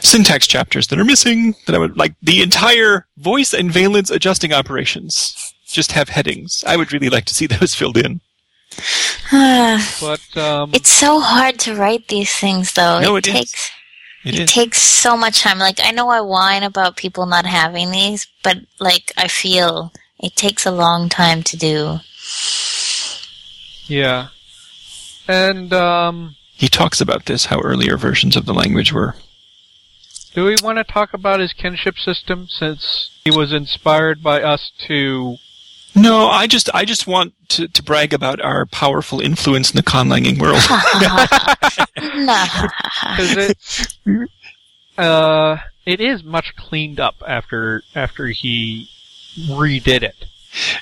syntax 0.00 0.46
chapters 0.46 0.86
that 0.88 0.98
are 0.98 1.04
missing 1.04 1.54
that 1.66 1.74
I 1.74 1.78
would 1.78 1.96
like 1.96 2.14
the 2.22 2.42
entire 2.42 3.06
voice 3.16 3.52
and 3.54 3.70
valence 3.70 4.10
adjusting 4.10 4.52
operations 4.52 5.54
just 5.66 5.92
have 5.92 6.08
headings. 6.08 6.64
I 6.66 6.76
would 6.76 6.92
really 6.92 7.10
like 7.10 7.24
to 7.26 7.34
see 7.34 7.46
those 7.48 7.74
filled 7.74 7.96
in. 7.98 8.20
But 10.00 10.36
um, 10.36 10.70
it's 10.72 10.90
so 10.90 11.20
hard 11.20 11.58
to 11.60 11.74
write 11.74 12.08
these 12.08 12.32
things 12.32 12.72
though. 12.74 13.00
No, 13.00 13.16
it, 13.16 13.26
it 13.26 13.34
is. 13.34 13.34
takes 13.34 13.70
It 14.24 14.34
it 14.34 14.40
is. 14.42 14.52
takes 14.52 14.82
so 14.82 15.16
much 15.16 15.40
time. 15.40 15.58
Like 15.58 15.78
I 15.82 15.90
know 15.90 16.08
I 16.08 16.20
whine 16.20 16.62
about 16.62 16.96
people 16.96 17.26
not 17.26 17.46
having 17.46 17.90
these, 17.90 18.26
but 18.42 18.58
like 18.80 19.12
I 19.16 19.28
feel 19.28 19.92
it 20.18 20.36
takes 20.36 20.64
a 20.66 20.70
long 20.70 21.08
time 21.08 21.42
to 21.44 21.56
do. 21.56 21.98
Yeah. 23.86 24.28
And 25.26 25.72
um, 25.72 26.36
He 26.54 26.68
talks 26.68 27.00
about 27.00 27.26
this, 27.26 27.46
how 27.46 27.60
earlier 27.60 27.96
versions 27.96 28.36
of 28.36 28.46
the 28.46 28.54
language 28.54 28.92
were. 28.92 29.14
Do 30.34 30.44
we 30.44 30.56
want 30.62 30.78
to 30.78 30.84
talk 30.84 31.14
about 31.14 31.40
his 31.40 31.52
kinship 31.52 31.98
system 31.98 32.46
since 32.48 33.10
he 33.24 33.30
was 33.30 33.52
inspired 33.52 34.22
by 34.22 34.42
us 34.42 34.72
to? 34.86 35.36
No, 35.94 36.28
I 36.28 36.46
just 36.46 36.68
I 36.74 36.84
just 36.84 37.06
want 37.06 37.34
to, 37.50 37.68
to 37.68 37.82
brag 37.82 38.12
about 38.12 38.40
our 38.40 38.66
powerful 38.66 39.20
influence 39.20 39.70
in 39.70 39.76
the 39.76 39.82
conlanging 39.82 40.38
world. 40.38 40.62
nah. 42.24 42.46
Because 43.16 43.36
it, 44.06 44.28
uh, 44.98 45.56
it 45.86 46.00
is 46.00 46.22
much 46.22 46.54
cleaned 46.56 47.00
up 47.00 47.16
after 47.26 47.82
after 47.94 48.26
he 48.26 48.88
redid 49.48 50.02
it. 50.02 50.26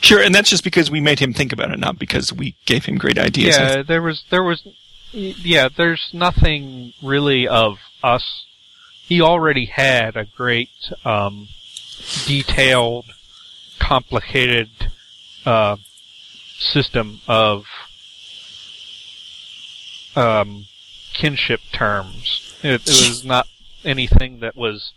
sure, 0.00 0.20
and 0.20 0.34
that's 0.34 0.50
just 0.50 0.64
because 0.64 0.90
we 0.90 1.00
made 1.00 1.18
him 1.18 1.32
think 1.32 1.52
about 1.52 1.70
it, 1.70 1.78
not 1.78 1.98
because 1.98 2.32
we 2.32 2.56
gave 2.66 2.84
him 2.84 2.96
great 2.98 3.18
ideas. 3.18 3.56
Yeah, 3.56 3.82
there 3.82 4.02
was 4.02 4.24
there 4.30 4.42
was, 4.42 4.66
yeah, 5.12 5.68
there's 5.74 6.10
nothing 6.12 6.92
really 7.02 7.46
of 7.46 7.78
us. 8.02 8.44
He 9.06 9.20
already 9.20 9.66
had 9.66 10.16
a 10.16 10.24
great, 10.24 10.70
um, 11.04 11.48
detailed, 12.26 13.06
complicated 13.78 14.68
uh, 15.44 15.76
system 16.58 17.20
of 17.28 17.66
um, 20.16 20.66
kinship 21.12 21.60
terms. 21.72 22.54
It, 22.62 22.82
it 22.82 22.88
was 22.88 23.24
not 23.24 23.46
anything 23.84 24.40
that 24.40 24.56
was 24.56 24.92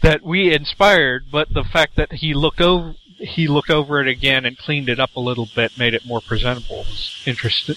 that 0.00 0.22
we 0.22 0.54
inspired, 0.54 1.26
but 1.30 1.52
the 1.52 1.64
fact 1.64 1.96
that 1.96 2.12
he 2.12 2.32
looked 2.34 2.60
over 2.60 2.94
he 3.18 3.48
looked 3.48 3.70
over 3.70 4.00
it 4.00 4.06
again 4.06 4.44
and 4.44 4.56
cleaned 4.56 4.88
it 4.88 5.00
up 5.00 5.16
a 5.16 5.20
little 5.20 5.48
bit, 5.54 5.76
made 5.76 5.94
it 5.94 6.06
more 6.06 6.20
presentable. 6.20 6.78
Was 6.78 7.22
interesting. 7.26 7.76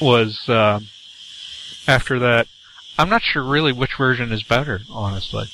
was 0.00 0.48
um, 0.48 0.88
after 1.86 2.18
that. 2.18 2.48
I'm 2.98 3.08
not 3.08 3.22
sure 3.22 3.42
really 3.42 3.72
which 3.72 3.94
version 3.96 4.32
is 4.32 4.42
better, 4.42 4.80
honestly. 4.90 5.46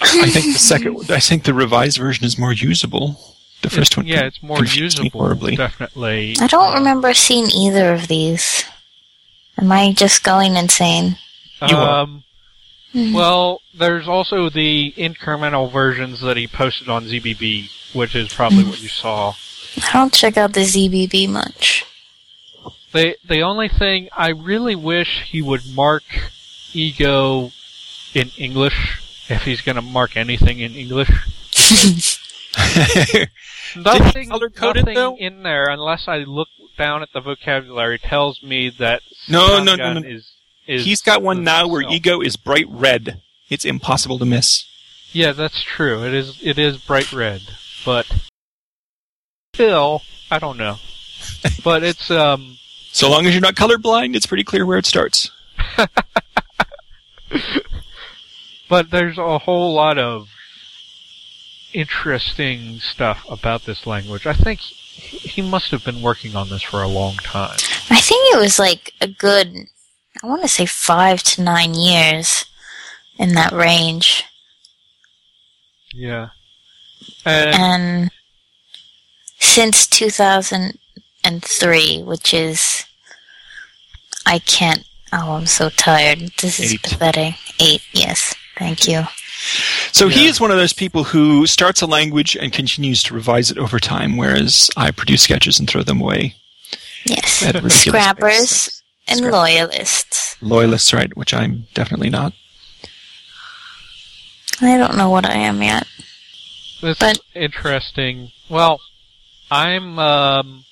I 0.00 0.30
think 0.30 0.52
the 0.54 0.58
second, 0.58 1.10
I 1.10 1.20
think 1.20 1.44
the 1.44 1.54
revised 1.54 1.98
version 1.98 2.24
is 2.24 2.38
more 2.38 2.52
usable. 2.52 3.20
The 3.62 3.70
first 3.70 3.92
It's- 3.92 3.96
one, 3.96 4.06
yeah, 4.06 4.24
it's 4.24 4.42
more 4.42 4.64
usable. 4.64 5.10
horribly. 5.10 5.56
Definitely. 5.56 6.36
I 6.40 6.46
don't 6.46 6.72
Uh, 6.74 6.78
remember 6.78 7.12
seeing 7.14 7.50
either 7.50 7.92
of 7.92 8.08
these. 8.08 8.64
Am 9.58 9.70
I 9.72 9.92
just 9.92 10.22
going 10.22 10.56
insane? 10.56 11.18
You 11.66 11.76
are. 11.76 12.00
Um, 12.02 12.24
well, 12.94 13.60
there's 13.74 14.06
also 14.08 14.48
the 14.50 14.92
incremental 14.96 15.70
versions 15.72 16.20
that 16.20 16.36
he 16.36 16.46
posted 16.46 16.88
on 16.88 17.06
ZBB, 17.06 17.70
which 17.94 18.14
is 18.14 18.32
probably 18.32 18.64
what 18.64 18.80
you 18.82 18.88
saw. 18.88 19.34
I 19.78 19.92
don't 19.92 20.12
check 20.12 20.36
out 20.36 20.52
the 20.52 20.60
ZBB 20.64 21.26
much. 21.28 21.84
The 22.92 23.16
the 23.26 23.40
only 23.42 23.68
thing 23.68 24.08
I 24.16 24.28
really 24.30 24.74
wish 24.74 25.24
he 25.30 25.42
would 25.42 25.62
mark 25.74 26.04
ego 26.76 27.50
in 28.14 28.30
English 28.36 29.00
if 29.28 29.42
he's 29.42 29.60
going 29.60 29.76
to 29.76 29.82
mark 29.82 30.16
anything 30.16 30.60
in 30.60 30.74
English. 30.74 31.08
Nothing, 33.76 34.28
nothing 34.28 34.94
though? 34.94 35.16
in 35.16 35.42
there 35.42 35.68
unless 35.68 36.08
I 36.08 36.18
look 36.18 36.48
down 36.78 37.02
at 37.02 37.08
the 37.12 37.20
vocabulary 37.20 37.98
tells 37.98 38.42
me 38.42 38.70
that 38.78 39.02
No, 39.28 39.62
no, 39.62 39.74
no, 39.74 39.94
no. 39.94 40.00
is 40.00 40.32
is 40.66 40.84
He's 40.84 41.02
got 41.02 41.22
one 41.22 41.44
now 41.44 41.66
where 41.66 41.82
ego 41.82 42.20
is 42.20 42.36
bright 42.36 42.66
red. 42.68 43.20
It's 43.50 43.64
impossible 43.64 44.18
to 44.18 44.24
miss. 44.24 44.64
Yeah, 45.12 45.32
that's 45.32 45.62
true. 45.62 46.04
It 46.04 46.14
is 46.14 46.38
it 46.42 46.58
is 46.58 46.78
bright 46.78 47.12
red, 47.12 47.42
but 47.84 48.06
still, 49.54 50.02
I 50.30 50.38
don't 50.38 50.56
know. 50.56 50.76
but 51.64 51.82
it's 51.82 52.10
um 52.10 52.56
So 52.92 53.10
long 53.10 53.26
as 53.26 53.34
you're 53.34 53.42
not 53.42 53.54
colorblind, 53.54 54.14
it's 54.16 54.26
pretty 54.26 54.44
clear 54.44 54.64
where 54.64 54.78
it 54.78 54.86
starts. 54.86 55.30
but 58.68 58.90
there's 58.90 59.18
a 59.18 59.38
whole 59.38 59.74
lot 59.74 59.98
of 59.98 60.28
interesting 61.72 62.78
stuff 62.78 63.24
about 63.28 63.64
this 63.64 63.86
language. 63.86 64.26
I 64.26 64.32
think 64.32 64.60
he 64.60 65.42
must 65.42 65.70
have 65.70 65.84
been 65.84 66.02
working 66.02 66.34
on 66.34 66.48
this 66.48 66.62
for 66.62 66.82
a 66.82 66.88
long 66.88 67.14
time. 67.16 67.58
I 67.90 68.00
think 68.00 68.34
it 68.34 68.38
was 68.38 68.58
like 68.58 68.94
a 69.00 69.06
good, 69.06 69.54
I 70.22 70.26
want 70.26 70.42
to 70.42 70.48
say 70.48 70.66
five 70.66 71.22
to 71.24 71.42
nine 71.42 71.74
years 71.74 72.46
in 73.18 73.34
that 73.34 73.52
range. 73.52 74.24
Yeah. 75.92 76.28
And 77.24 77.54
And 77.54 78.10
since 79.38 79.86
2003, 79.86 82.02
which 82.02 82.34
is, 82.34 82.84
I 84.24 84.38
can't, 84.40 84.84
oh, 85.12 85.32
I'm 85.32 85.46
so 85.46 85.68
tired. 85.70 86.18
This 86.40 86.58
is 86.60 86.74
Eight. 86.74 86.82
pathetic. 86.82 87.34
Eight, 87.60 87.82
yes. 87.92 88.34
Thank 88.58 88.88
you. 88.88 89.04
So 89.92 90.08
he 90.08 90.26
is 90.26 90.40
one 90.40 90.50
of 90.50 90.56
those 90.56 90.72
people 90.72 91.04
who 91.04 91.46
starts 91.46 91.80
a 91.82 91.86
language 91.86 92.36
and 92.36 92.52
continues 92.52 93.02
to 93.04 93.14
revise 93.14 93.50
it 93.50 93.58
over 93.58 93.78
time, 93.78 94.16
whereas 94.16 94.70
I 94.76 94.90
produce 94.90 95.22
sketches 95.22 95.58
and 95.60 95.68
throw 95.68 95.82
them 95.82 96.00
away. 96.00 96.34
Yes. 97.04 97.30
Scrappers 97.68 98.40
pace. 98.66 98.82
and 99.06 99.18
Scrap- 99.18 99.32
loyalists. 99.32 100.36
Loyalists, 100.42 100.92
right? 100.92 101.14
Which 101.16 101.32
I'm 101.34 101.66
definitely 101.74 102.10
not. 102.10 102.32
I 104.60 104.76
don't 104.78 104.96
know 104.96 105.10
what 105.10 105.26
I 105.26 105.34
am 105.34 105.62
yet. 105.62 105.86
It's 106.82 106.98
But- 106.98 107.20
interesting. 107.34 108.32
Well, 108.48 108.80
I'm 109.50 109.98
um, 109.98 110.64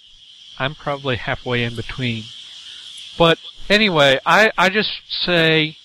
I'm 0.59 0.75
probably 0.75 1.17
halfway 1.17 1.63
in 1.65 1.77
between. 1.77 2.25
But 3.17 3.39
anyway, 3.71 4.19
I 4.27 4.51
I 4.57 4.69
just 4.69 4.91
say, 5.25 5.77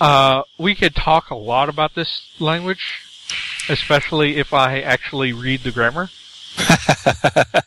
uh, 0.00 0.42
we 0.58 0.74
could 0.74 0.94
talk 0.94 1.30
a 1.30 1.34
lot 1.34 1.68
about 1.68 1.94
this 1.94 2.22
language, 2.38 3.00
especially 3.68 4.36
if 4.36 4.52
I 4.52 4.80
actually 4.80 5.32
read 5.32 5.62
the 5.62 5.70
grammar. 5.72 6.10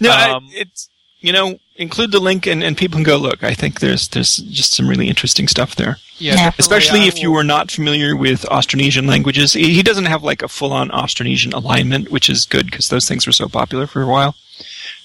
No, 0.00 0.10
I- 0.10 0.30
Um, 0.32 0.48
it's 0.52 0.88
you 1.20 1.32
know 1.32 1.60
include 1.76 2.10
the 2.10 2.18
link 2.18 2.46
and, 2.46 2.62
and 2.64 2.76
people 2.76 2.96
can 2.96 3.04
go 3.04 3.16
look. 3.16 3.44
I 3.44 3.54
think 3.54 3.78
there's 3.78 4.08
there's 4.08 4.36
just 4.38 4.72
some 4.74 4.88
really 4.88 5.08
interesting 5.08 5.46
stuff 5.46 5.76
there. 5.76 5.98
Yeah, 6.18 6.32
Yeah. 6.32 6.36
definitely 6.50 6.62
Especially 6.62 7.00
I 7.02 7.04
if 7.06 7.22
you 7.22 7.28
will- 7.30 7.36
were 7.36 7.44
not 7.44 7.70
familiar 7.70 8.16
with 8.16 8.42
Austronesian 8.50 9.06
languages. 9.06 9.52
He 9.52 9.74
he 9.74 9.82
doesn't 9.82 10.06
have 10.06 10.24
like 10.24 10.42
a 10.42 10.48
full-on 10.48 10.88
Austronesian 10.90 11.52
alignment, 11.54 12.10
which 12.10 12.28
is 12.28 12.44
good 12.46 12.66
because 12.66 12.88
those 12.88 13.06
things 13.06 13.26
were 13.26 13.32
so 13.32 13.48
popular 13.48 13.86
for 13.86 14.02
a 14.02 14.06
while. 14.08 14.34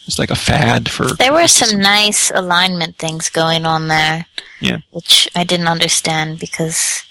It's 0.08 0.18
like 0.18 0.32
a 0.32 0.36
fad 0.36 0.89
for. 0.89 1.05
There 1.05 1.34
were 1.34 1.47
some 1.47 1.80
nice 1.80 2.32
alignment 2.32 2.97
things 2.97 3.30
going 3.30 3.66
on 3.66 3.89
there. 3.89 4.26
Yeah. 4.62 4.80
Which 4.91 5.30
I 5.36 5.43
didn't 5.43 5.68
understand 5.68 6.39
because, 6.39 7.03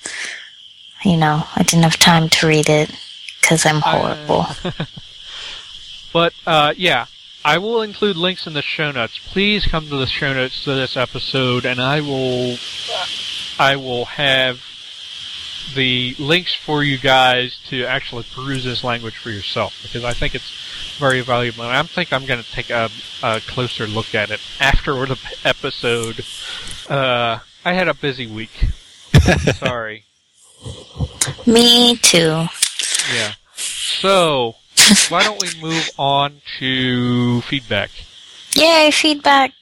you 1.05 1.17
know, 1.17 1.45
I 1.55 1.63
didn't 1.63 1.85
have 1.85 1.99
time 1.99 2.29
to 2.31 2.47
read 2.47 2.69
it 2.69 2.91
because 3.41 3.65
I'm 3.67 3.81
horrible. 3.81 4.47
But 6.17 6.33
uh, 6.47 6.73
yeah, 6.79 7.09
I 7.45 7.59
will 7.59 7.83
include 7.83 8.17
links 8.17 8.47
in 8.47 8.55
the 8.55 8.63
show 8.63 8.91
notes. 8.91 9.19
Please 9.19 9.67
come 9.67 9.87
to 9.91 9.97
the 9.97 10.07
show 10.07 10.33
notes 10.33 10.65
to 10.65 10.73
this 10.73 10.97
episode, 10.97 11.67
and 11.67 11.79
I 11.79 12.01
will, 12.01 12.57
I 13.59 13.77
will 13.77 14.07
have 14.07 14.65
the 15.75 16.17
links 16.19 16.55
for 16.55 16.83
you 16.83 16.97
guys 16.97 17.59
to 17.69 17.85
actually 17.85 18.25
peruse 18.35 18.65
this 18.65 18.83
language 18.83 19.19
for 19.19 19.29
yourself 19.29 19.79
because 19.83 20.05
I 20.05 20.15
think 20.15 20.35
it's 20.35 20.51
very 20.97 21.21
valuable. 21.21 21.65
And 21.65 21.73
I 21.77 21.83
think 21.83 22.13
I'm 22.13 22.27
going 22.27 22.43
to 22.43 22.51
take 22.53 22.71
a, 22.71 22.89
a 23.23 23.41
closer 23.41 23.87
look 23.87 24.15
at 24.15 24.31
it 24.31 24.41
after 24.61 24.93
the 25.07 25.19
episode. 25.45 26.25
Uh, 26.89 27.39
I 27.65 27.73
had 27.73 27.89
a 27.89 27.95
busy 27.95 28.27
week. 28.27 28.51
Sorry. 29.57 30.05
Me 31.47 31.97
too. 31.97 32.47
Yeah. 33.15 33.33
So, 33.57 34.57
why 35.09 35.23
don't 35.25 35.41
we 35.41 35.49
move 35.61 35.91
on 35.99 36.41
to 36.59 37.41
feedback? 37.43 37.91
Yay, 38.55 38.91
feedback. 38.91 39.53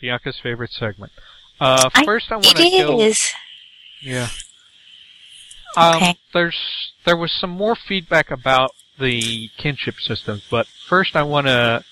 Bianca's 0.00 0.38
favorite 0.42 0.70
segment. 0.70 1.12
Uh, 1.60 1.90
first, 2.04 2.30
I, 2.32 2.36
want 2.36 2.46
to 2.46 2.62
It 2.62 2.86
go. 2.86 3.00
is. 3.00 3.32
Yeah. 4.02 4.28
Um, 5.76 5.96
Okay. 5.96 6.16
There's 6.32 6.92
there 7.04 7.16
was 7.16 7.30
some 7.32 7.50
more 7.50 7.76
feedback 7.76 8.30
about 8.30 8.72
the 9.00 9.50
kinship 9.56 9.96
systems, 10.00 10.44
but 10.50 10.66
first 10.66 11.16
I 11.16 11.22
want 11.22 11.46
to 11.46 11.84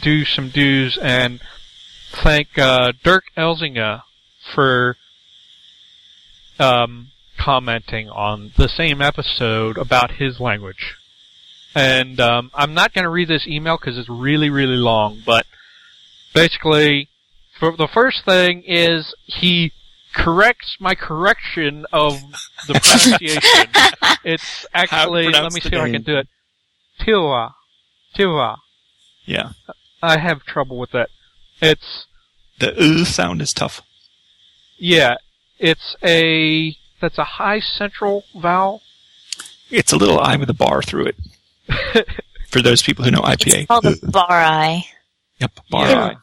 do 0.00 0.24
some 0.24 0.48
dues 0.48 0.98
and 1.00 1.40
thank 2.10 2.58
uh, 2.58 2.92
Dirk 3.02 3.24
Elzinga 3.36 4.02
for 4.54 4.96
um, 6.58 7.08
commenting 7.38 8.08
on 8.08 8.52
the 8.56 8.68
same 8.68 9.02
episode 9.02 9.76
about 9.78 10.12
his 10.12 10.40
language. 10.40 10.96
And 11.74 12.20
um, 12.20 12.50
I'm 12.54 12.74
not 12.74 12.92
going 12.92 13.02
to 13.02 13.10
read 13.10 13.28
this 13.28 13.46
email 13.46 13.76
because 13.76 13.98
it's 13.98 14.08
really, 14.08 14.48
really 14.48 14.76
long, 14.76 15.22
but 15.26 15.46
basically, 16.32 17.08
the 17.60 17.88
first 17.92 18.24
thing 18.24 18.62
is 18.66 19.14
he 19.24 19.72
corrects 20.14 20.76
my 20.80 20.94
correction 20.94 21.84
of 21.92 22.14
the 22.66 22.74
pronunciation. 22.82 24.20
it's 24.24 24.64
actually, 24.72 25.28
let 25.28 25.52
me 25.52 25.60
see 25.60 25.68
if 25.68 25.74
I 25.74 25.90
can 25.90 26.02
do 26.02 26.16
it. 26.16 26.28
Tiwa. 27.00 27.52
Tiwa. 28.16 28.56
Yeah. 29.26 29.50
I 30.02 30.18
have 30.18 30.44
trouble 30.44 30.78
with 30.78 30.92
that. 30.92 31.08
It's, 31.60 32.06
The 32.58 32.74
uh 32.76 33.04
sound 33.04 33.42
is 33.42 33.52
tough. 33.52 33.82
yeah, 34.78 35.16
it's 35.58 35.96
a, 36.02 36.76
that's 37.00 37.18
a 37.18 37.24
high 37.24 37.60
central 37.60 38.24
vowel. 38.36 38.82
It's 39.70 39.92
a 39.92 39.96
little 39.96 40.20
I 40.20 40.36
with 40.36 40.50
a 40.50 40.54
bar 40.54 40.82
through 40.82 41.06
it. 41.06 42.06
For 42.48 42.60
those 42.62 42.82
people 42.82 43.04
who 43.04 43.10
know 43.10 43.20
IPA. 43.20 43.54
It's 43.62 43.66
called 43.66 43.86
a 43.86 44.06
bar 44.06 44.30
eye. 44.30 44.84
Yep, 45.40 45.50
bar 45.70 45.88
Yeah. 45.88 46.14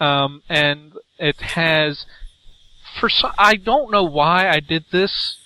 I. 0.00 0.24
um, 0.24 0.42
and 0.48 0.92
it 1.18 1.40
has 1.40 2.04
for 2.98 3.08
so, 3.08 3.30
I 3.38 3.56
don't 3.56 3.90
know 3.90 4.04
why 4.04 4.48
I 4.48 4.60
did 4.60 4.84
this, 4.90 5.36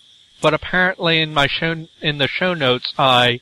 but 0.40 0.55
apparently 0.55 1.20
in 1.20 1.34
my 1.34 1.47
show 1.47 1.86
in 2.01 2.18
the 2.18 2.28
show 2.28 2.55
notes 2.55 2.92
I 2.99 3.40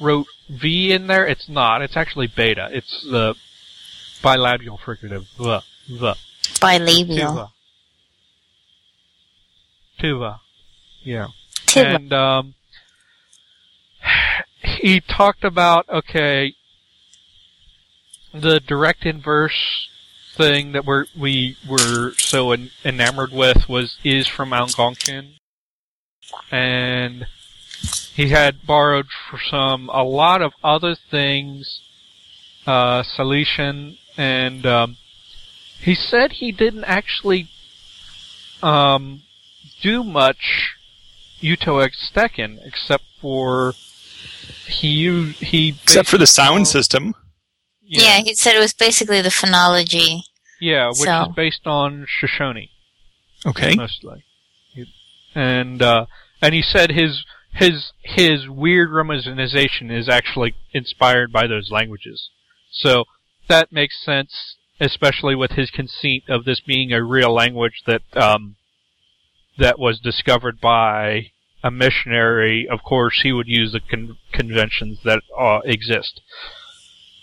wrote 0.00 0.26
V 0.48 0.92
in 0.92 1.06
there. 1.06 1.26
It's 1.26 1.48
not. 1.48 1.82
It's 1.82 1.96
actually 1.96 2.28
beta. 2.28 2.68
It's 2.72 3.02
the 3.02 3.34
bilabial 4.22 4.78
fricative. 4.78 5.26
The 5.36 5.62
the 5.88 6.16
Bilabial. 6.60 7.18
tuva. 7.18 7.50
Tuva. 10.00 10.40
Yeah. 11.02 11.28
Tuba. 11.66 11.88
And 11.88 12.12
um, 12.12 12.54
he 14.62 15.00
talked 15.00 15.44
about 15.44 15.88
okay, 15.88 16.54
the 18.32 18.60
direct 18.60 19.04
inverse 19.04 19.88
thing 20.38 20.72
that 20.72 20.86
we're, 20.86 21.04
we 21.18 21.56
were 21.68 22.12
so 22.16 22.52
en- 22.52 22.70
enamored 22.84 23.32
with 23.32 23.68
was 23.68 23.98
is 24.02 24.26
from 24.26 24.54
Algonquin, 24.54 25.34
and 26.50 27.26
he 28.14 28.28
had 28.28 28.66
borrowed 28.66 29.08
for 29.28 29.38
some 29.50 29.90
a 29.92 30.02
lot 30.02 30.40
of 30.40 30.52
other 30.64 30.96
things, 31.10 31.80
uh, 32.66 33.02
Salishan, 33.02 33.98
and 34.16 34.64
um, 34.64 34.96
he 35.80 35.94
said 35.94 36.32
he 36.32 36.52
didn't 36.52 36.84
actually 36.84 37.48
um, 38.62 39.22
do 39.82 40.02
much 40.02 40.74
Uto-Aztecan 41.40 42.58
except 42.64 43.04
for 43.20 43.74
he 44.66 44.88
used 44.88 45.38
he 45.38 45.76
Except 45.82 46.08
for 46.08 46.18
the 46.18 46.26
sound 46.26 46.66
system. 46.66 47.14
Yeah. 47.88 48.18
he 48.20 48.34
said 48.34 48.54
it 48.54 48.60
was 48.60 48.72
basically 48.74 49.20
the 49.22 49.28
phonology. 49.30 50.22
yeah, 50.60 50.88
which 50.88 50.98
So- 50.98 51.22
is 51.22 51.34
based 51.34 51.66
on 51.66 52.06
Shoshone 52.08 52.70
Okay. 53.46 53.74
mostly, 53.76 54.24
and 55.34 55.80
uh, 55.82 56.06
and 56.42 56.54
he 56.54 56.62
said 56.62 56.90
his 56.92 57.24
his 57.54 57.92
his 58.02 58.48
weird 58.48 58.90
romanization 58.90 59.90
is 59.96 60.08
actually 60.08 60.54
inspired 60.72 61.32
by 61.32 61.46
those 61.46 61.70
languages, 61.70 62.30
so 62.70 63.04
that 63.48 63.72
makes 63.72 64.02
sense, 64.04 64.56
especially 64.80 65.34
with 65.34 65.52
his 65.52 65.70
conceit 65.70 66.24
of 66.28 66.44
this 66.44 66.60
being 66.60 66.92
a 66.92 67.02
real 67.02 67.32
language 67.32 67.82
that 67.86 68.02
um, 68.16 68.56
that 69.58 69.78
was 69.78 70.00
discovered 70.00 70.60
by 70.60 71.30
a 71.62 71.70
missionary. 71.70 72.66
Of 72.68 72.82
course, 72.82 73.20
he 73.22 73.32
would 73.32 73.48
use 73.48 73.72
the 73.72 73.80
con- 73.80 74.18
conventions 74.32 74.98
that 75.04 75.22
uh, 75.38 75.60
exist. 75.64 76.20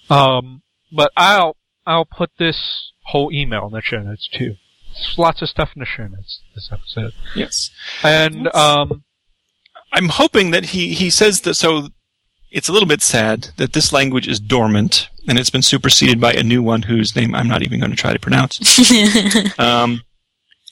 Um, 0.09 0.61
but 0.91 1.11
I'll 1.17 1.55
I'll 1.85 2.05
put 2.05 2.31
this 2.37 2.91
whole 3.05 3.31
email 3.31 3.65
in 3.67 3.73
the 3.73 3.81
show 3.81 3.99
notes 4.01 4.27
too. 4.31 4.55
There's 4.93 5.15
lots 5.17 5.41
of 5.41 5.49
stuff 5.49 5.71
in 5.75 5.79
the 5.81 5.85
show 5.85 6.07
notes 6.07 6.41
this 6.55 6.69
episode, 6.71 7.13
Yes. 7.35 7.69
and 8.03 8.47
um, 8.55 9.03
I'm 9.91 10.09
hoping 10.09 10.51
that 10.51 10.67
he, 10.67 10.93
he 10.93 11.09
says 11.09 11.41
that 11.41 11.55
so 11.55 11.89
it's 12.51 12.69
a 12.69 12.71
little 12.73 12.87
bit 12.87 13.01
sad 13.01 13.49
that 13.57 13.73
this 13.73 13.91
language 13.91 14.27
is 14.27 14.39
dormant 14.39 15.09
and 15.27 15.37
it's 15.37 15.49
been 15.49 15.61
superseded 15.61 16.21
by 16.21 16.31
a 16.33 16.43
new 16.43 16.63
one 16.63 16.83
whose 16.83 17.13
name 17.15 17.35
I'm 17.35 17.47
not 17.49 17.61
even 17.63 17.79
going 17.79 17.91
to 17.91 17.97
try 17.97 18.13
to 18.13 18.19
pronounce. 18.19 18.59
Um, 19.59 20.01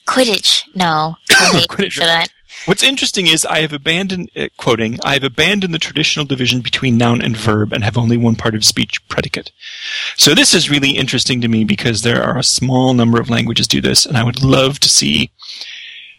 Quidditch. 0.06 0.62
No. 0.74 1.16
Too 1.28 1.56
late 1.58 1.68
Quidditch. 1.68 2.28
What's 2.66 2.82
interesting 2.82 3.26
is 3.26 3.44
I 3.44 3.60
have 3.60 3.72
abandoned, 3.72 4.30
uh, 4.34 4.48
quoting, 4.56 4.98
I 5.04 5.14
have 5.14 5.24
abandoned 5.24 5.74
the 5.74 5.78
traditional 5.78 6.24
division 6.24 6.60
between 6.60 6.96
noun 6.96 7.20
and 7.20 7.36
verb 7.36 7.72
and 7.72 7.84
have 7.84 7.98
only 7.98 8.16
one 8.16 8.36
part 8.36 8.54
of 8.54 8.64
speech 8.64 9.06
predicate. 9.08 9.52
So 10.16 10.34
this 10.34 10.54
is 10.54 10.70
really 10.70 10.92
interesting 10.92 11.40
to 11.42 11.48
me 11.48 11.64
because 11.64 12.02
there 12.02 12.22
are 12.22 12.38
a 12.38 12.42
small 12.42 12.94
number 12.94 13.20
of 13.20 13.28
languages 13.28 13.68
do 13.68 13.80
this 13.80 14.06
and 14.06 14.16
I 14.16 14.24
would 14.24 14.42
love 14.42 14.80
to 14.80 14.88
see 14.88 15.30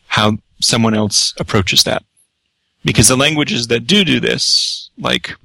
how 0.07 0.38
someone 0.61 0.93
else 0.93 1.33
approaches 1.39 1.83
that. 1.83 2.03
Because 2.83 3.07
the 3.07 3.17
languages 3.17 3.67
that 3.67 3.88
do 3.88 4.05
do 4.05 4.19
this, 4.19 4.91
like 4.99 5.36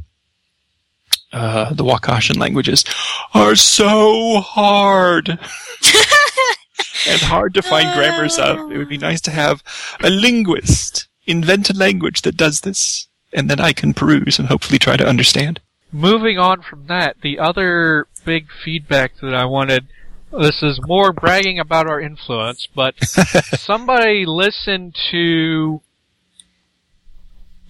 uh, 1.32 1.72
the 1.72 1.84
Wakashan 1.84 2.36
languages, 2.36 2.84
are 3.32 3.56
so 3.56 4.40
hard 4.40 5.38
and 7.08 7.20
hard 7.20 7.54
to 7.54 7.62
find 7.62 7.94
grammars 7.94 8.38
ah. 8.38 8.52
of. 8.52 8.72
It 8.72 8.78
would 8.78 8.88
be 8.88 8.98
nice 8.98 9.20
to 9.22 9.30
have 9.30 9.62
a 10.02 10.10
linguist 10.10 11.08
invent 11.26 11.70
a 11.70 11.74
language 11.74 12.22
that 12.22 12.36
does 12.36 12.62
this, 12.62 13.08
and 13.32 13.48
then 13.48 13.60
I 13.60 13.72
can 13.72 13.94
peruse 13.94 14.38
and 14.38 14.48
hopefully 14.48 14.78
try 14.78 14.96
to 14.96 15.06
understand. 15.06 15.60
moving 15.92 16.38
on 16.38 16.62
from 16.62 16.86
that, 16.86 17.16
the 17.22 17.38
other 17.38 18.06
big 18.24 18.46
feedback 18.64 19.12
that 19.20 19.34
I 19.34 19.44
wanted. 19.44 19.86
This 20.32 20.62
is 20.62 20.80
more 20.86 21.12
bragging 21.12 21.58
about 21.58 21.88
our 21.88 22.00
influence, 22.00 22.68
but 22.74 22.94
somebody 23.04 24.24
listened 24.24 24.94
to 25.10 25.82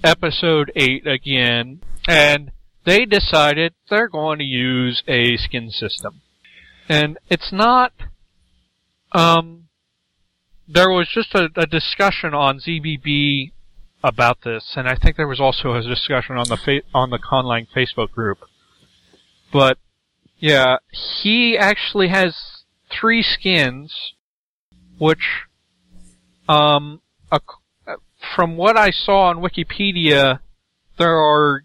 episode 0.05 0.71
8 0.77 1.07
again, 1.07 1.81
and 2.07 2.53
they 2.85 3.07
decided 3.07 3.73
they're 3.89 4.09
going 4.09 4.39
to 4.39 4.45
use 4.45 5.03
a 5.09 5.37
skin 5.39 5.71
system. 5.71 6.21
And 6.89 7.19
it's 7.31 7.53
not, 7.53 7.93
um, 9.13 9.69
there 10.69 10.91
was 10.91 11.09
just 11.13 11.35
a, 11.35 11.49
a 11.57 11.67
discussion 11.67 12.35
on 12.35 12.61
ZBB 12.61 13.53
about 14.03 14.39
this, 14.45 14.75
and 14.77 14.89
I 14.89 14.95
think 14.95 15.17
there 15.17 15.29
was 15.29 15.41
also 15.41 15.75
a 15.75 15.83
discussion 15.83 16.37
on 16.37 16.49
the 16.49 16.57
fa- 16.57 16.83
on 16.95 17.11
the 17.11 17.19
Conlang 17.19 17.67
Facebook 17.75 18.13
group. 18.13 18.39
But 19.53 19.79
yeah, 20.39 20.77
he 20.91 21.59
actually 21.59 22.09
has 22.09 22.65
three 22.91 23.23
skins, 23.23 24.15
which, 24.99 25.45
um, 26.49 27.03
ac- 27.33 27.99
from 28.35 28.57
what 28.57 28.77
I 28.77 28.91
saw 28.91 29.29
on 29.29 29.39
Wikipedia, 29.39 30.41
there 30.99 31.17
are 31.17 31.65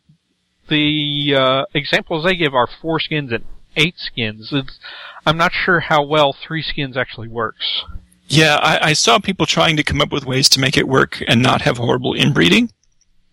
the 0.68 1.36
uh, 1.38 1.66
examples 1.74 2.26
they 2.26 2.36
give 2.36 2.54
are 2.54 2.68
four 2.82 3.00
skins 3.00 3.32
and 3.32 3.46
eight 3.76 3.96
skins. 3.98 4.50
It's, 4.52 4.80
I'm 5.26 5.38
not 5.38 5.52
sure 5.54 5.80
how 5.80 6.04
well 6.04 6.34
three 6.34 6.62
skins 6.62 6.98
actually 6.98 7.28
works. 7.28 7.84
Yeah, 8.28 8.56
I, 8.62 8.90
I 8.90 8.94
saw 8.94 9.20
people 9.20 9.46
trying 9.46 9.78
to 9.78 9.84
come 9.84 10.02
up 10.02 10.12
with 10.12 10.26
ways 10.26 10.50
to 10.50 10.60
make 10.60 10.78
it 10.78 10.88
work 10.88 11.22
and 11.28 11.42
not 11.42 11.62
have 11.62 11.78
horrible 11.78 12.14
inbreeding. 12.14 12.72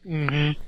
Mm-hmm. 0.06 0.60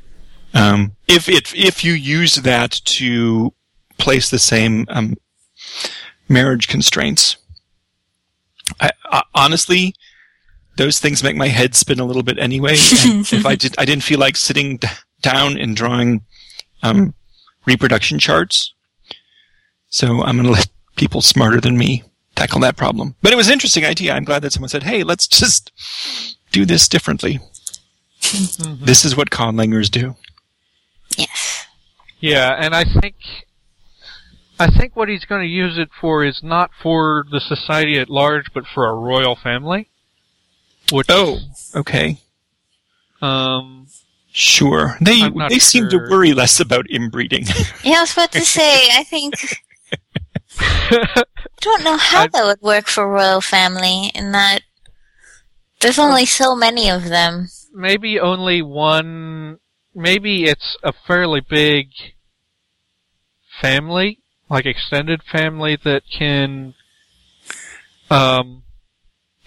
Um, 0.56 0.92
if 1.08 1.28
it 1.28 1.52
if 1.54 1.84
you 1.84 1.92
use 1.92 2.36
that 2.36 2.80
to 2.84 3.52
place 3.98 4.30
the 4.30 4.38
same 4.38 4.86
um, 4.88 5.16
marriage 6.28 6.68
constraints, 6.68 7.36
I, 8.80 8.90
I, 9.06 9.22
honestly, 9.34 9.94
those 10.76 10.98
things 11.00 11.22
make 11.22 11.36
my 11.36 11.48
head 11.48 11.74
spin 11.74 12.00
a 12.00 12.04
little 12.04 12.22
bit 12.22 12.38
anyway. 12.38 12.76
And 13.04 13.32
if 13.32 13.46
I 13.46 13.56
did, 13.56 13.74
I 13.78 13.84
didn't 13.84 14.04
feel 14.04 14.18
like 14.18 14.36
sitting 14.36 14.78
d- 14.78 14.88
down 15.20 15.58
and 15.58 15.76
drawing 15.76 16.22
um, 16.82 17.14
reproduction 17.66 18.18
charts. 18.18 18.73
So 19.94 20.24
I'm 20.24 20.34
going 20.36 20.46
to 20.46 20.50
let 20.50 20.66
people 20.96 21.20
smarter 21.20 21.60
than 21.60 21.78
me 21.78 22.02
tackle 22.34 22.58
that 22.62 22.76
problem. 22.76 23.14
But 23.22 23.32
it 23.32 23.36
was 23.36 23.46
an 23.46 23.52
interesting 23.52 23.84
idea. 23.84 24.12
I'm 24.12 24.24
glad 24.24 24.42
that 24.42 24.52
someone 24.52 24.68
said, 24.68 24.82
"Hey, 24.82 25.04
let's 25.04 25.28
just 25.28 25.70
do 26.50 26.64
this 26.64 26.88
differently." 26.88 27.38
This 28.82 29.04
is 29.04 29.16
what 29.16 29.30
conlangers 29.30 29.88
do. 29.88 30.16
Yes. 31.16 31.66
Yeah, 32.18 32.56
and 32.58 32.74
I 32.74 32.82
think 32.82 33.14
I 34.58 34.68
think 34.68 34.96
what 34.96 35.08
he's 35.08 35.24
going 35.26 35.42
to 35.42 35.46
use 35.48 35.78
it 35.78 35.90
for 36.00 36.24
is 36.24 36.40
not 36.42 36.72
for 36.82 37.24
the 37.30 37.38
society 37.38 37.96
at 38.00 38.10
large, 38.10 38.46
but 38.52 38.64
for 38.66 38.88
a 38.88 38.94
royal 38.94 39.36
family. 39.36 39.90
Which, 40.90 41.06
Oh, 41.08 41.38
okay. 41.76 42.18
um, 43.22 43.86
Sure. 44.32 44.96
They 45.00 45.22
I'm 45.22 45.34
not 45.34 45.50
they 45.50 45.60
seem 45.60 45.88
to 45.90 45.98
worry 46.10 46.32
less 46.32 46.58
about 46.58 46.90
inbreeding. 46.90 47.44
Yeah, 47.84 47.98
I 47.98 48.00
was 48.00 48.12
about 48.12 48.32
to 48.32 48.40
say, 48.58 48.88
I 48.90 49.04
think, 49.04 49.34
I 50.60 51.22
don't 51.60 51.84
know 51.84 51.96
how 51.96 52.22
I- 52.24 52.28
that 52.28 52.44
would 52.44 52.62
work 52.62 52.86
for 52.86 53.08
royal 53.08 53.40
family 53.40 54.10
in 54.14 54.32
that 54.32 54.60
there's 55.80 55.98
only 55.98 56.24
so 56.24 56.54
many 56.54 56.88
of 56.88 57.04
them. 57.04 57.48
maybe 57.72 58.18
only 58.18 58.62
one. 58.62 59.58
Maybe 59.94 60.44
it's 60.44 60.76
a 60.82 60.92
fairly 61.06 61.40
big 61.40 61.88
family, 63.60 64.18
like 64.48 64.66
extended 64.66 65.22
family 65.22 65.76
that 65.84 66.02
can. 66.10 66.74
Um, 68.10 68.62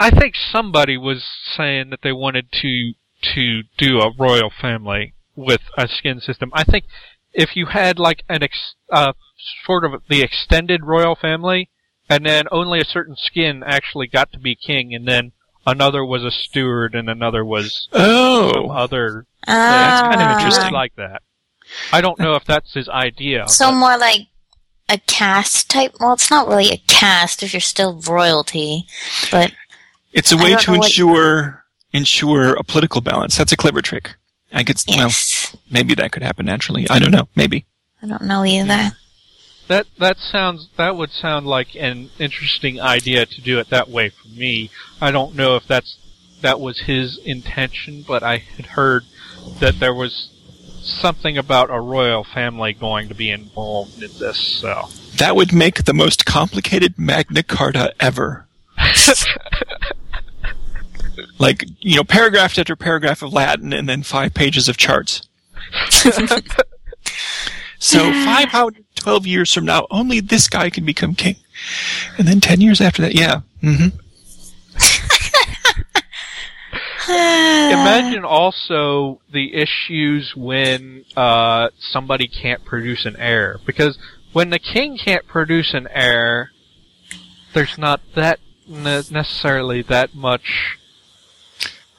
I 0.00 0.10
think 0.10 0.34
somebody 0.36 0.96
was 0.96 1.24
saying 1.56 1.90
that 1.90 2.00
they 2.02 2.12
wanted 2.12 2.50
to 2.62 2.92
to 3.34 3.62
do 3.76 3.98
a 4.00 4.12
royal 4.16 4.50
family 4.60 5.14
with 5.34 5.62
a 5.76 5.88
skin 5.88 6.20
system. 6.20 6.50
I 6.54 6.62
think 6.64 6.84
if 7.32 7.56
you 7.56 7.66
had 7.66 7.98
like 7.98 8.22
an 8.28 8.42
ex, 8.44 8.74
uh, 8.90 9.12
sort 9.64 9.84
of 9.84 10.02
the 10.08 10.22
extended 10.22 10.84
royal 10.84 11.14
family, 11.14 11.70
and 12.08 12.24
then 12.24 12.44
only 12.50 12.80
a 12.80 12.84
certain 12.84 13.16
skin 13.16 13.62
actually 13.66 14.06
got 14.06 14.32
to 14.32 14.38
be 14.38 14.54
king, 14.54 14.94
and 14.94 15.06
then 15.06 15.32
another 15.66 16.04
was 16.04 16.24
a 16.24 16.30
steward, 16.30 16.94
and 16.94 17.08
another 17.08 17.44
was 17.44 17.88
some 17.92 18.00
oh, 18.02 18.70
other 18.70 19.26
that's 19.46 20.02
kind 20.02 20.20
of 20.20 20.28
Ah. 20.28 20.36
interesting. 20.38 20.72
like 20.72 20.94
that. 20.96 21.22
I 21.92 22.00
don't 22.00 22.18
know 22.18 22.34
if 22.34 22.44
that's 22.44 22.72
his 22.74 22.88
idea. 22.88 23.46
So 23.48 23.70
but- 23.70 23.76
more 23.76 23.98
like 23.98 24.28
a 24.88 24.98
caste 25.06 25.68
type. 25.70 25.94
Well, 26.00 26.14
it's 26.14 26.30
not 26.30 26.48
really 26.48 26.70
a 26.70 26.78
caste 26.86 27.42
if 27.42 27.52
you're 27.52 27.60
still 27.60 28.00
royalty, 28.00 28.86
but 29.30 29.52
it's 30.12 30.32
a 30.32 30.36
way 30.36 30.54
to 30.56 30.70
know 30.72 30.78
what- 30.78 30.86
ensure 30.88 31.64
ensure 31.92 32.54
a 32.54 32.64
political 32.64 33.00
balance. 33.00 33.36
That's 33.36 33.52
a 33.52 33.56
clever 33.56 33.82
trick. 33.82 34.14
I 34.52 34.64
could 34.64 34.82
well, 34.88 35.10
maybe 35.70 35.94
that 35.94 36.10
could 36.12 36.22
happen 36.22 36.46
naturally. 36.46 36.88
I 36.88 36.98
don't 36.98 37.10
know. 37.10 37.28
Maybe. 37.36 37.66
I 38.02 38.06
don't 38.06 38.22
know 38.22 38.44
either. 38.46 38.92
That 39.68 39.86
that 39.98 40.18
sounds 40.18 40.68
that 40.76 40.96
would 40.96 41.10
sound 41.10 41.46
like 41.46 41.76
an 41.76 42.10
interesting 42.18 42.80
idea 42.80 43.26
to 43.26 43.40
do 43.40 43.58
it 43.58 43.70
that 43.70 43.88
way 43.88 44.10
for 44.10 44.28
me. 44.28 44.70
I 45.00 45.10
don't 45.10 45.34
know 45.34 45.56
if 45.56 45.66
that's 45.66 45.98
that 46.40 46.60
was 46.60 46.80
his 46.80 47.18
intention, 47.18 48.04
but 48.06 48.22
I 48.22 48.38
had 48.38 48.66
heard 48.66 49.04
that 49.60 49.80
there 49.80 49.94
was 49.94 50.30
something 50.82 51.36
about 51.36 51.70
a 51.70 51.80
royal 51.80 52.24
family 52.24 52.72
going 52.72 53.08
to 53.08 53.14
be 53.14 53.30
involved 53.30 54.02
in 54.02 54.10
this. 54.18 54.38
So 54.38 54.88
That 55.16 55.36
would 55.36 55.52
make 55.52 55.84
the 55.84 55.94
most 55.94 56.24
complicated 56.26 56.98
Magna 56.98 57.42
Carta 57.42 57.92
ever. 58.00 58.46
like, 61.38 61.64
you 61.80 61.96
know, 61.96 62.04
paragraph 62.04 62.58
after 62.58 62.76
paragraph 62.76 63.22
of 63.22 63.32
Latin 63.32 63.72
and 63.72 63.88
then 63.88 64.02
five 64.02 64.34
pages 64.34 64.68
of 64.68 64.76
charts. 64.76 65.22
so 67.78 67.98
512 67.98 69.26
years 69.26 69.52
from 69.52 69.64
now, 69.64 69.86
only 69.90 70.20
this 70.20 70.48
guy 70.48 70.70
can 70.70 70.84
become 70.84 71.14
king. 71.14 71.36
And 72.16 72.26
then 72.26 72.40
10 72.40 72.60
years 72.60 72.80
after 72.80 73.02
that, 73.02 73.14
yeah. 73.14 73.40
hmm 73.60 73.88
imagine 77.08 78.24
also 78.24 79.20
the 79.32 79.54
issues 79.54 80.34
when 80.36 81.04
uh, 81.16 81.68
somebody 81.78 82.28
can't 82.28 82.64
produce 82.64 83.06
an 83.06 83.16
heir 83.16 83.58
because 83.64 83.98
when 84.32 84.50
the 84.50 84.58
king 84.58 84.98
can't 84.98 85.26
produce 85.26 85.74
an 85.74 85.88
heir, 85.90 86.50
there's 87.54 87.78
not 87.78 88.00
that 88.14 88.40
ne- 88.66 89.02
necessarily 89.10 89.82
that 89.82 90.14
much. 90.14 90.77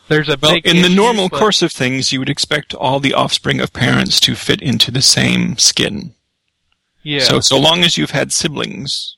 There's 0.09 0.27
a 0.27 0.37
Well, 0.41 0.53
big 0.53 0.65
in 0.67 0.81
the 0.81 0.89
normal 0.89 1.29
but- 1.29 1.39
course 1.39 1.61
of 1.61 1.71
things, 1.71 2.11
you 2.11 2.19
would 2.19 2.29
expect 2.29 2.73
all 2.73 2.99
the 2.99 3.13
offspring 3.13 3.59
of 3.61 3.71
parents 3.71 4.19
to 4.21 4.35
fit 4.35 4.61
into 4.61 4.91
the 4.91 5.01
same 5.01 5.57
skin. 5.57 6.13
Yeah, 7.03 7.23
So, 7.23 7.39
so 7.39 7.57
long 7.57 7.83
as 7.83 7.97
you've 7.97 8.11
had 8.11 8.33
siblings, 8.33 9.15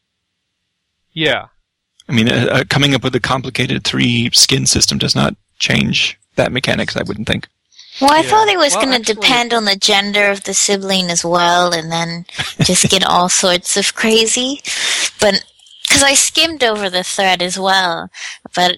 yeah, 1.13 1.47
I 2.07 2.11
mean, 2.13 2.29
uh, 2.29 2.47
uh, 2.51 2.63
coming 2.69 2.93
up 2.93 3.03
with 3.03 3.15
a 3.15 3.19
complicated 3.19 3.83
three 3.83 4.29
skin 4.33 4.65
system 4.67 4.97
does 4.97 5.15
not 5.15 5.35
change 5.59 6.17
that 6.35 6.51
mechanics, 6.51 6.95
I 6.95 7.03
wouldn't 7.03 7.27
think. 7.27 7.47
Well, 7.99 8.11
I 8.11 8.21
Yeah. 8.21 8.29
thought 8.29 8.47
it 8.49 8.57
was 8.57 8.73
Well, 8.75 8.85
going 8.85 9.03
to 9.03 9.13
depend 9.13 9.53
on 9.53 9.65
the 9.65 9.75
gender 9.75 10.29
of 10.29 10.43
the 10.43 10.53
sibling 10.53 11.09
as 11.09 11.23
well, 11.25 11.73
and 11.73 11.91
then 11.91 12.25
just 12.63 12.89
get 12.89 13.03
all 13.05 13.29
sorts 13.29 13.77
of 13.77 13.95
crazy. 13.95 14.61
But 15.19 15.43
because 15.83 16.03
I 16.03 16.13
skimmed 16.15 16.63
over 16.63 16.89
the 16.89 17.03
thread 17.03 17.41
as 17.41 17.57
well, 17.57 18.09
but 18.53 18.77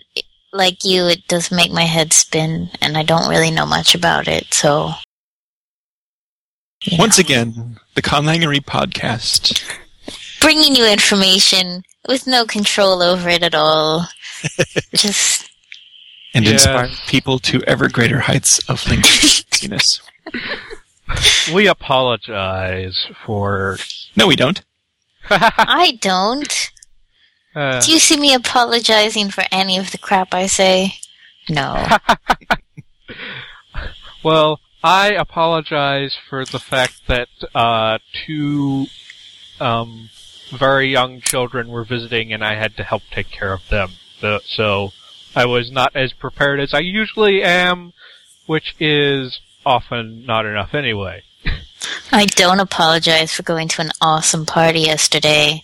like 0.53 0.83
you, 0.85 1.05
it 1.07 1.27
does 1.27 1.51
make 1.51 1.71
my 1.71 1.83
head 1.83 2.13
spin, 2.13 2.69
and 2.81 2.97
I 2.97 3.03
don't 3.03 3.29
really 3.29 3.51
know 3.51 3.65
much 3.65 3.95
about 3.95 4.27
it. 4.27 4.53
So, 4.53 4.91
you 6.83 6.97
Once 6.97 7.17
know, 7.17 7.21
again, 7.21 7.79
the 7.95 8.01
Conlangery 8.01 8.59
podcast. 8.63 9.61
bringing 10.41 10.75
you 10.75 10.85
information 10.85 11.83
with 12.07 12.27
no 12.27 12.45
control 12.45 13.01
over 13.01 13.29
it 13.29 13.43
at 13.43 13.55
all. 13.55 14.07
just 14.93 15.49
And 16.33 16.43
Yes. 16.45 16.65
inspire 16.65 16.89
people 17.07 17.39
to 17.39 17.61
ever 17.63 17.87
greater 17.89 18.19
heights 18.19 18.59
of 18.69 18.81
linguisticness. 18.83 20.01
we 21.53 21.67
apologize 21.67 23.07
for. 23.25 23.77
no, 24.15 24.27
we 24.27 24.35
don't. 24.35 24.61
I 25.29 25.97
don't. 26.01 26.71
Uh, 27.55 27.81
Do 27.81 27.91
you 27.91 27.99
see 27.99 28.17
me 28.17 28.33
apologizing 28.33 29.29
for 29.29 29.43
any 29.51 29.77
of 29.77 29.91
the 29.91 29.97
crap 29.97 30.33
I 30.33 30.47
say? 30.47 30.95
No. 31.49 31.87
Well, 34.23 34.61
I 34.81 35.11
apologize 35.11 36.17
for 36.29 36.45
the 36.45 36.59
fact 36.59 37.07
that 37.07 37.27
uh, 37.53 37.99
two 38.25 38.85
um, 39.59 40.09
very 40.49 40.87
young 40.87 41.19
children 41.19 41.67
were 41.67 41.83
visiting, 41.83 42.31
and 42.31 42.43
I 42.43 42.55
had 42.55 42.77
to 42.77 42.83
help 42.83 43.03
take 43.11 43.29
care 43.29 43.51
of 43.51 43.67
them. 43.69 43.91
So, 44.19 44.39
so 44.45 44.91
I 45.35 45.45
was 45.45 45.71
not 45.71 45.95
as 45.95 46.13
prepared 46.13 46.61
as 46.61 46.73
I 46.73 46.79
usually 46.79 47.43
am, 47.43 47.91
which 48.45 48.75
is 48.79 49.41
often 49.65 50.25
not 50.25 50.45
enough 50.45 50.73
anyway. 50.73 51.23
I 52.11 52.25
don't 52.25 52.59
apologize 52.59 53.33
for 53.33 53.43
going 53.43 53.67
to 53.69 53.81
an 53.81 53.91
awesome 54.01 54.45
party 54.45 54.81
yesterday 54.81 55.61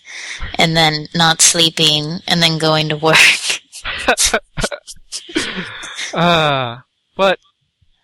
and 0.55 0.75
then 0.75 1.07
not 1.15 1.41
sleeping 1.41 2.19
and 2.27 2.41
then 2.41 2.57
going 2.57 2.89
to 2.89 2.97
work. 2.97 3.61
Uh, 6.13 6.77
but 7.17 7.39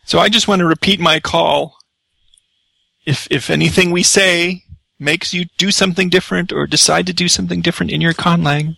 So 0.06 0.20
I 0.20 0.30
just 0.30 0.48
want 0.48 0.60
to 0.60 0.66
repeat 0.66 1.00
my 1.00 1.20
call. 1.20 1.78
If 3.06 3.28
if 3.30 3.50
anything 3.50 3.92
we 3.92 4.04
say 4.04 4.64
makes 5.00 5.34
you 5.34 5.46
do 5.58 5.72
something 5.72 6.10
different 6.10 6.52
or 6.52 6.66
decide 6.68 7.06
to 7.08 7.14
do 7.14 7.28
something 7.28 7.62
different 7.62 7.92
in 7.92 8.02
your 8.02 8.14
conlang, 8.14 8.78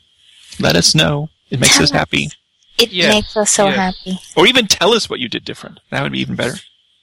let 0.60 0.76
us 0.76 0.94
know. 0.96 1.30
It 1.50 1.60
makes 1.60 1.80
us 1.80 1.92
happy. 1.92 2.30
It 2.78 2.92
Yes, 2.92 3.14
makes 3.14 3.38
us 3.38 3.52
so 3.52 3.68
yes. 3.68 3.76
happy. 3.76 4.20
Or 4.36 4.46
even 4.46 4.68
tell 4.68 4.94
us 4.94 5.10
what 5.10 5.20
you 5.20 5.30
did 5.30 5.46
different. 5.46 5.80
That 5.92 6.04
would 6.04 6.12
be 6.12 6.20
even 6.20 6.36
better. 6.36 6.58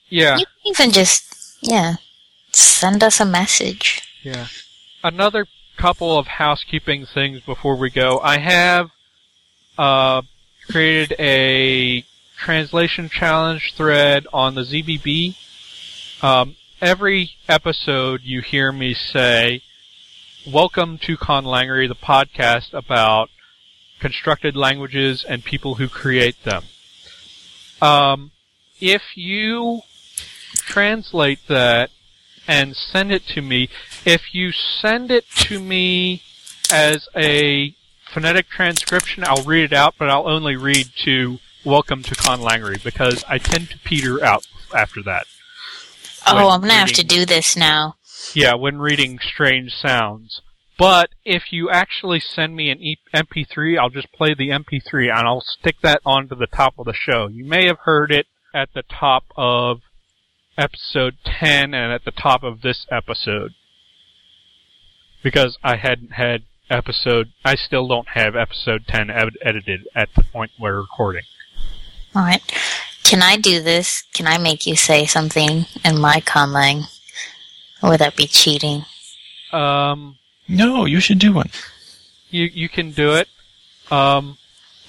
yeah, 0.09 0.37
You 0.37 0.45
can 0.45 0.71
even 0.73 0.91
just, 0.91 1.57
yeah, 1.61 1.95
send 2.55 3.03
us 3.03 3.19
a 3.19 3.25
message. 3.25 4.01
Yeah. 4.23 4.47
Another 5.03 5.45
couple 5.77 6.17
of 6.17 6.27
housekeeping 6.27 7.05
things 7.05 7.41
before 7.41 7.75
we 7.75 7.89
go. 7.89 8.19
I 8.19 8.39
have 8.39 8.91
uh, 9.77 10.21
created 10.69 11.15
a 11.19 12.05
translation 12.37 13.09
challenge 13.09 13.73
thread 13.75 14.25
on 14.33 14.55
the 14.55 14.61
ZBB. 14.61 15.35
Um, 16.23 16.55
every 16.81 17.31
episode 17.47 18.21
you 18.23 18.41
hear 18.41 18.71
me 18.71 18.93
say, 18.93 19.61
Welcome 20.47 20.97
to 20.99 21.17
Con 21.17 21.43
Conlangery, 21.43 21.87
the 21.87 21.95
podcast 21.95 22.73
about 22.73 23.29
constructed 23.99 24.55
languages 24.55 25.25
and 25.27 25.43
people 25.43 25.75
who 25.75 25.89
create 25.89 26.43
them. 26.43 26.63
Um, 27.81 28.31
if 28.79 29.17
you 29.17 29.81
translate 30.55 31.39
that 31.47 31.89
and 32.47 32.75
send 32.75 33.11
it 33.11 33.25
to 33.27 33.41
me. 33.41 33.69
If 34.05 34.33
you 34.33 34.51
send 34.51 35.11
it 35.11 35.25
to 35.37 35.59
me 35.59 36.21
as 36.71 37.07
a 37.15 37.75
phonetic 38.13 38.49
transcription, 38.49 39.23
I'll 39.25 39.43
read 39.43 39.65
it 39.65 39.73
out, 39.73 39.95
but 39.97 40.09
I'll 40.09 40.27
only 40.27 40.55
read 40.55 40.89
to 41.03 41.39
Welcome 41.63 42.03
to 42.03 42.15
Conlangery 42.15 42.83
because 42.83 43.23
I 43.27 43.39
tend 43.39 43.69
to 43.71 43.79
peter 43.79 44.23
out 44.23 44.45
after 44.73 45.01
that. 45.03 45.25
Oh, 46.27 46.49
I'm 46.49 46.61
gonna 46.61 46.73
have 46.73 46.91
to 46.93 47.03
do 47.03 47.25
this 47.25 47.55
now. 47.55 47.95
Yeah, 48.33 48.55
when 48.55 48.77
reading 48.77 49.19
strange 49.19 49.71
sounds. 49.73 50.41
But 50.77 51.09
if 51.23 51.51
you 51.51 51.69
actually 51.69 52.19
send 52.19 52.55
me 52.55 52.69
an 52.69 52.81
e- 52.81 52.99
MP3, 53.13 53.79
I'll 53.79 53.89
just 53.89 54.11
play 54.11 54.33
the 54.33 54.49
MP3 54.49 55.09
and 55.09 55.27
I'll 55.27 55.41
stick 55.41 55.77
that 55.81 56.01
onto 56.05 56.35
the 56.35 56.47
top 56.47 56.73
of 56.77 56.85
the 56.85 56.93
show. 56.93 57.27
You 57.27 57.45
may 57.45 57.65
have 57.67 57.79
heard 57.85 58.11
it 58.11 58.27
at 58.53 58.69
the 58.73 58.83
top 58.83 59.23
of 59.37 59.81
episode 60.57 61.15
10 61.25 61.73
and 61.73 61.91
at 61.91 62.05
the 62.05 62.11
top 62.11 62.43
of 62.43 62.61
this 62.61 62.85
episode. 62.91 63.53
Because 65.23 65.57
I 65.63 65.75
hadn't 65.77 66.13
had 66.13 66.43
episode, 66.69 67.31
I 67.43 67.55
still 67.55 67.87
don't 67.87 68.09
have 68.09 68.35
episode 68.35 68.85
10 68.87 69.09
ed- 69.09 69.37
edited 69.41 69.87
at 69.95 70.09
the 70.15 70.23
point 70.23 70.51
we're 70.59 70.79
recording. 70.81 71.23
Alright. 72.15 72.43
Can 73.03 73.21
I 73.21 73.37
do 73.37 73.61
this? 73.61 74.03
Can 74.13 74.27
I 74.27 74.37
make 74.37 74.65
you 74.65 74.75
say 74.75 75.05
something 75.05 75.65
in 75.83 75.99
my 75.99 76.21
conlang? 76.21 76.83
Or 77.83 77.89
would 77.91 77.99
that 77.99 78.15
be 78.15 78.25
cheating? 78.27 78.85
Um, 79.51 80.17
No, 80.47 80.85
you 80.85 80.99
should 80.99 81.19
do 81.19 81.33
one. 81.33 81.49
you 82.29 82.45
you 82.45 82.67
can 82.69 82.91
do 82.91 83.13
it. 83.13 83.27
Um, 83.91 84.37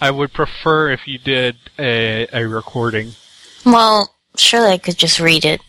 I 0.01 0.11
would 0.11 0.33
prefer 0.33 0.91
if 0.91 1.07
you 1.07 1.19
did 1.19 1.57
a 1.79 2.27
a 2.33 2.47
recording. 2.49 3.13
Well, 3.65 4.15
surely 4.39 4.73
I 4.73 4.79
could 4.79 4.97
just 4.97 5.21
read 5.21 5.45
it. 5.45 5.61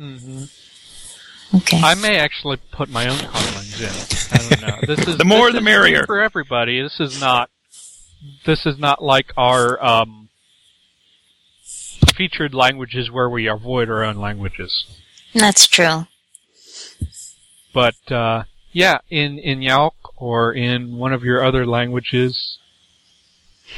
Mm-hmm. 0.00 0.44
Okay. 1.56 1.80
I 1.80 1.94
may 1.94 2.18
actually 2.18 2.58
put 2.72 2.88
my 2.88 3.06
own 3.08 3.16
conlangs 3.18 3.80
in. 3.80 4.32
I 4.32 4.48
don't 4.48 4.68
know. 4.88 4.94
This 4.94 5.06
is 5.06 5.16
The 5.18 5.24
more 5.24 5.46
this 5.46 5.54
the 5.54 5.58
is 5.58 5.64
merrier. 5.64 6.04
for 6.06 6.20
everybody. 6.20 6.82
This 6.82 6.98
is 7.00 7.20
not. 7.20 7.50
This 8.44 8.66
is 8.66 8.78
not 8.78 9.02
like 9.02 9.32
our 9.36 9.82
um, 9.84 10.28
featured 12.14 12.54
languages 12.54 13.10
where 13.10 13.28
we 13.30 13.46
avoid 13.46 13.88
our 13.88 14.02
own 14.04 14.16
languages. 14.16 14.84
That's 15.34 15.66
true. 15.66 16.06
But 17.72 17.94
uh, 18.10 18.44
yeah, 18.72 18.98
in 19.10 19.38
in 19.38 19.60
Yauk 19.60 19.92
or 20.16 20.52
in 20.52 20.96
one 20.96 21.12
of 21.12 21.22
your 21.22 21.44
other 21.44 21.64
languages, 21.66 22.58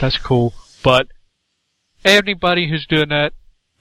that's 0.00 0.16
cool. 0.18 0.54
But 0.82 1.08
anybody 2.04 2.68
who's 2.68 2.86
doing 2.86 3.08
that, 3.10 3.32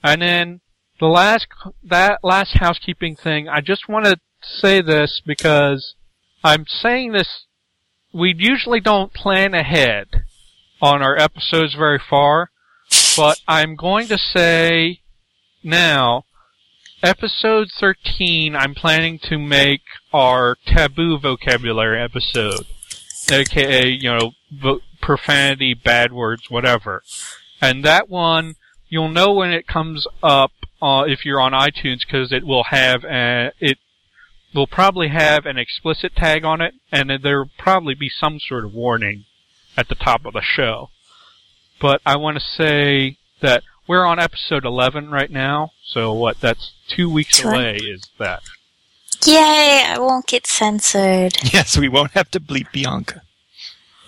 and 0.02 0.22
then 0.22 0.60
the 1.00 1.06
last 1.06 1.46
that 1.84 2.20
last 2.22 2.58
housekeeping 2.58 3.16
thing, 3.16 3.48
I 3.48 3.60
just 3.60 3.88
want 3.88 4.06
to 4.06 4.18
say 4.42 4.80
this 4.80 5.20
because 5.24 5.94
I'm 6.42 6.66
saying 6.66 7.12
this. 7.12 7.44
We 8.12 8.34
usually 8.36 8.80
don't 8.80 9.12
plan 9.12 9.54
ahead 9.54 10.24
on 10.80 11.02
our 11.02 11.16
episodes 11.18 11.74
very 11.74 11.98
far, 11.98 12.50
but 13.16 13.40
I'm 13.46 13.76
going 13.76 14.08
to 14.08 14.18
say 14.18 15.00
now 15.62 16.24
episode 17.02 17.68
13, 17.78 18.56
I'm 18.56 18.74
planning 18.74 19.18
to 19.24 19.38
make 19.38 19.82
our 20.12 20.56
taboo 20.66 21.18
vocabulary 21.18 22.00
episode. 22.00 22.66
AKA, 23.30 23.88
you 23.88 24.10
know, 24.10 24.32
vo- 24.50 24.80
profanity, 25.00 25.74
bad 25.74 26.12
words, 26.12 26.50
whatever. 26.50 27.02
And 27.60 27.84
that 27.84 28.08
one, 28.08 28.56
you'll 28.88 29.08
know 29.08 29.32
when 29.32 29.50
it 29.50 29.66
comes 29.66 30.06
up, 30.22 30.52
uh, 30.80 31.04
if 31.06 31.24
you're 31.24 31.40
on 31.40 31.52
iTunes, 31.52 32.00
because 32.06 32.32
it 32.32 32.44
will 32.46 32.64
have 32.64 33.04
a, 33.04 33.52
it 33.60 33.78
will 34.54 34.66
probably 34.66 35.08
have 35.08 35.44
an 35.46 35.58
explicit 35.58 36.14
tag 36.16 36.44
on 36.44 36.60
it, 36.60 36.74
and 36.92 37.10
there'll 37.22 37.50
probably 37.58 37.94
be 37.94 38.08
some 38.08 38.38
sort 38.40 38.64
of 38.64 38.72
warning 38.72 39.24
at 39.76 39.88
the 39.88 39.94
top 39.94 40.24
of 40.24 40.32
the 40.34 40.40
show. 40.42 40.90
But 41.80 42.00
I 42.06 42.16
want 42.16 42.38
to 42.38 42.44
say 42.44 43.16
that 43.40 43.62
we're 43.86 44.04
on 44.04 44.18
episode 44.18 44.64
11 44.64 45.10
right 45.10 45.30
now, 45.30 45.72
so 45.84 46.12
what, 46.12 46.40
that's 46.40 46.72
two 46.88 47.10
weeks 47.10 47.36
Sure. 47.38 47.52
away, 47.52 47.76
is 47.76 48.02
that. 48.18 48.42
Yay! 49.26 49.84
I 49.86 49.96
won't 49.98 50.26
get 50.26 50.46
censored. 50.46 51.36
Yes, 51.52 51.76
we 51.76 51.88
won't 51.88 52.12
have 52.12 52.30
to 52.32 52.40
bleep 52.40 52.70
Bianca. 52.72 53.22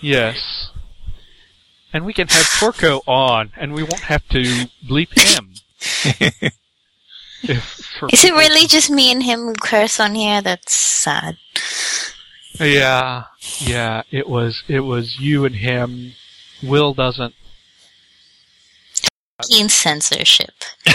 Yes. 0.01 0.70
And 1.93 2.05
we 2.05 2.13
can 2.13 2.29
have 2.29 2.47
Porco 2.59 3.01
on, 3.07 3.53
and 3.57 3.73
we 3.73 3.83
won't 3.83 4.01
have 4.01 4.27
to 4.29 4.43
bleep 4.87 5.19
him. 5.19 5.55
if, 7.43 7.93
Is 8.13 8.25
it 8.25 8.33
really 8.33 8.67
just 8.69 8.91
me 8.91 9.11
and 9.11 9.23
him 9.23 9.41
who 9.41 9.55
curse 9.55 9.99
on 9.99 10.15
here? 10.15 10.41
That's 10.41 10.73
sad. 10.73 11.37
Yeah, 12.59 13.25
yeah, 13.59 14.03
it 14.11 14.29
was, 14.29 14.63
it 14.69 14.81
was 14.81 15.19
you 15.19 15.45
and 15.45 15.57
him. 15.57 16.13
Will 16.63 16.95
doesn't. 16.95 17.35
Keen 19.43 19.69
censorship. 19.69 20.55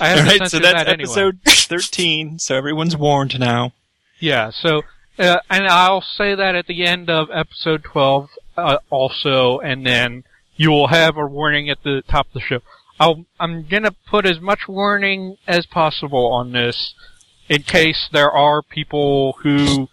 I 0.00 0.08
have 0.08 0.26
right, 0.26 0.48
so 0.48 0.58
that's 0.58 0.84
that 0.84 0.88
anyway. 0.88 1.02
episode 1.02 1.40
13, 1.44 2.38
so 2.38 2.56
everyone's 2.56 2.96
warned 2.96 3.38
now. 3.38 3.72
Yeah, 4.20 4.50
so, 4.50 4.82
uh, 5.18 5.38
and 5.50 5.66
I'll 5.66 6.00
say 6.00 6.34
that 6.34 6.54
at 6.54 6.66
the 6.66 6.84
end 6.84 7.10
of 7.10 7.28
episode 7.32 7.84
12, 7.84 8.30
uh, 8.58 8.78
also, 8.90 9.58
and 9.60 9.86
then 9.86 10.24
you 10.56 10.70
will 10.70 10.88
have 10.88 11.16
a 11.16 11.26
warning 11.26 11.70
at 11.70 11.82
the 11.84 12.02
top 12.08 12.26
of 12.26 12.32
the 12.34 12.40
show. 12.40 12.60
I'll, 13.00 13.24
I'm 13.38 13.66
gonna 13.66 13.92
put 14.10 14.26
as 14.26 14.40
much 14.40 14.66
warning 14.68 15.36
as 15.46 15.66
possible 15.66 16.32
on 16.32 16.52
this, 16.52 16.94
in 17.48 17.62
case 17.62 18.08
there 18.12 18.30
are 18.30 18.60
people 18.62 19.34
who, 19.42 19.88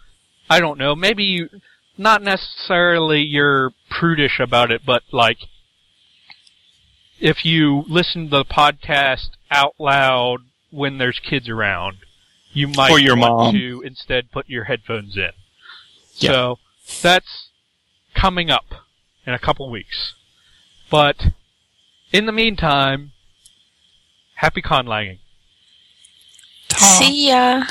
I 0.50 0.60
don't 0.60 0.80
know, 0.80 0.96
maybe 0.96 1.24
you, 1.24 1.50
not 1.98 2.22
necessarily 2.24 3.22
you're 3.22 3.72
prudish 3.90 4.40
about 4.40 4.72
it, 4.72 4.82
but 4.86 5.04
like, 5.12 5.38
if 7.20 7.46
you 7.46 7.86
listen 7.88 8.26
to 8.26 8.38
the 8.38 8.46
podcast 8.46 9.30
out 9.50 9.76
loud 9.80 10.40
when 10.72 10.98
there's 10.98 11.20
kids 11.20 11.48
around, 11.48 11.98
you 12.52 12.68
might 12.68 12.92
Or 12.92 13.00
your 13.00 13.16
want 13.18 13.34
mom. 13.34 13.54
to 13.54 13.82
instead 13.86 14.32
put 14.32 14.50
your 14.50 14.66
headphones 14.66 15.16
in. 15.16 15.32
Yeah. 16.18 16.32
So 16.32 16.60
that's 17.02 17.50
coming 18.16 18.50
up 18.50 18.66
in 19.26 19.34
a 19.34 19.40
couple 19.40 19.70
weeks. 19.70 20.14
But 20.90 21.34
in 22.12 22.26
the 22.26 22.32
meantime, 22.32 23.12
happy 24.36 24.62
conlanging. 24.62 25.20
See 26.70 27.28
ya. 27.28 27.66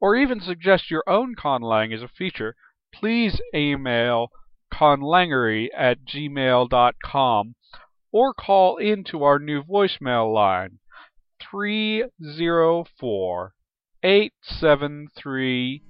or 0.00 0.16
even 0.16 0.40
suggest 0.40 0.90
your 0.90 1.04
own 1.06 1.36
conlang 1.36 1.94
as 1.94 2.02
a 2.02 2.08
feature, 2.08 2.56
please 2.92 3.40
email 3.54 4.32
conlangery 4.72 5.70
at 5.76 6.04
gmail.com 6.04 7.54
or 8.12 8.34
call 8.34 8.76
into 8.76 9.22
our 9.22 9.38
new 9.38 9.62
voicemail 9.62 10.32
line 10.32 10.78
304 11.40 13.54
873 14.02 15.82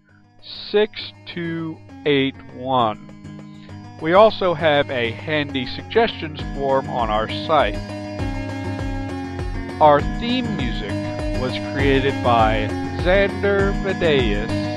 6281. 0.70 3.13
We 4.00 4.12
also 4.12 4.54
have 4.54 4.90
a 4.90 5.12
handy 5.12 5.66
suggestions 5.66 6.40
form 6.54 6.90
on 6.90 7.10
our 7.10 7.28
site. 7.28 7.76
Our 9.80 10.00
theme 10.20 10.56
music 10.56 10.92
was 11.40 11.52
created 11.72 12.14
by 12.22 12.68
Xander 13.02 13.74
Medeus 13.82 14.73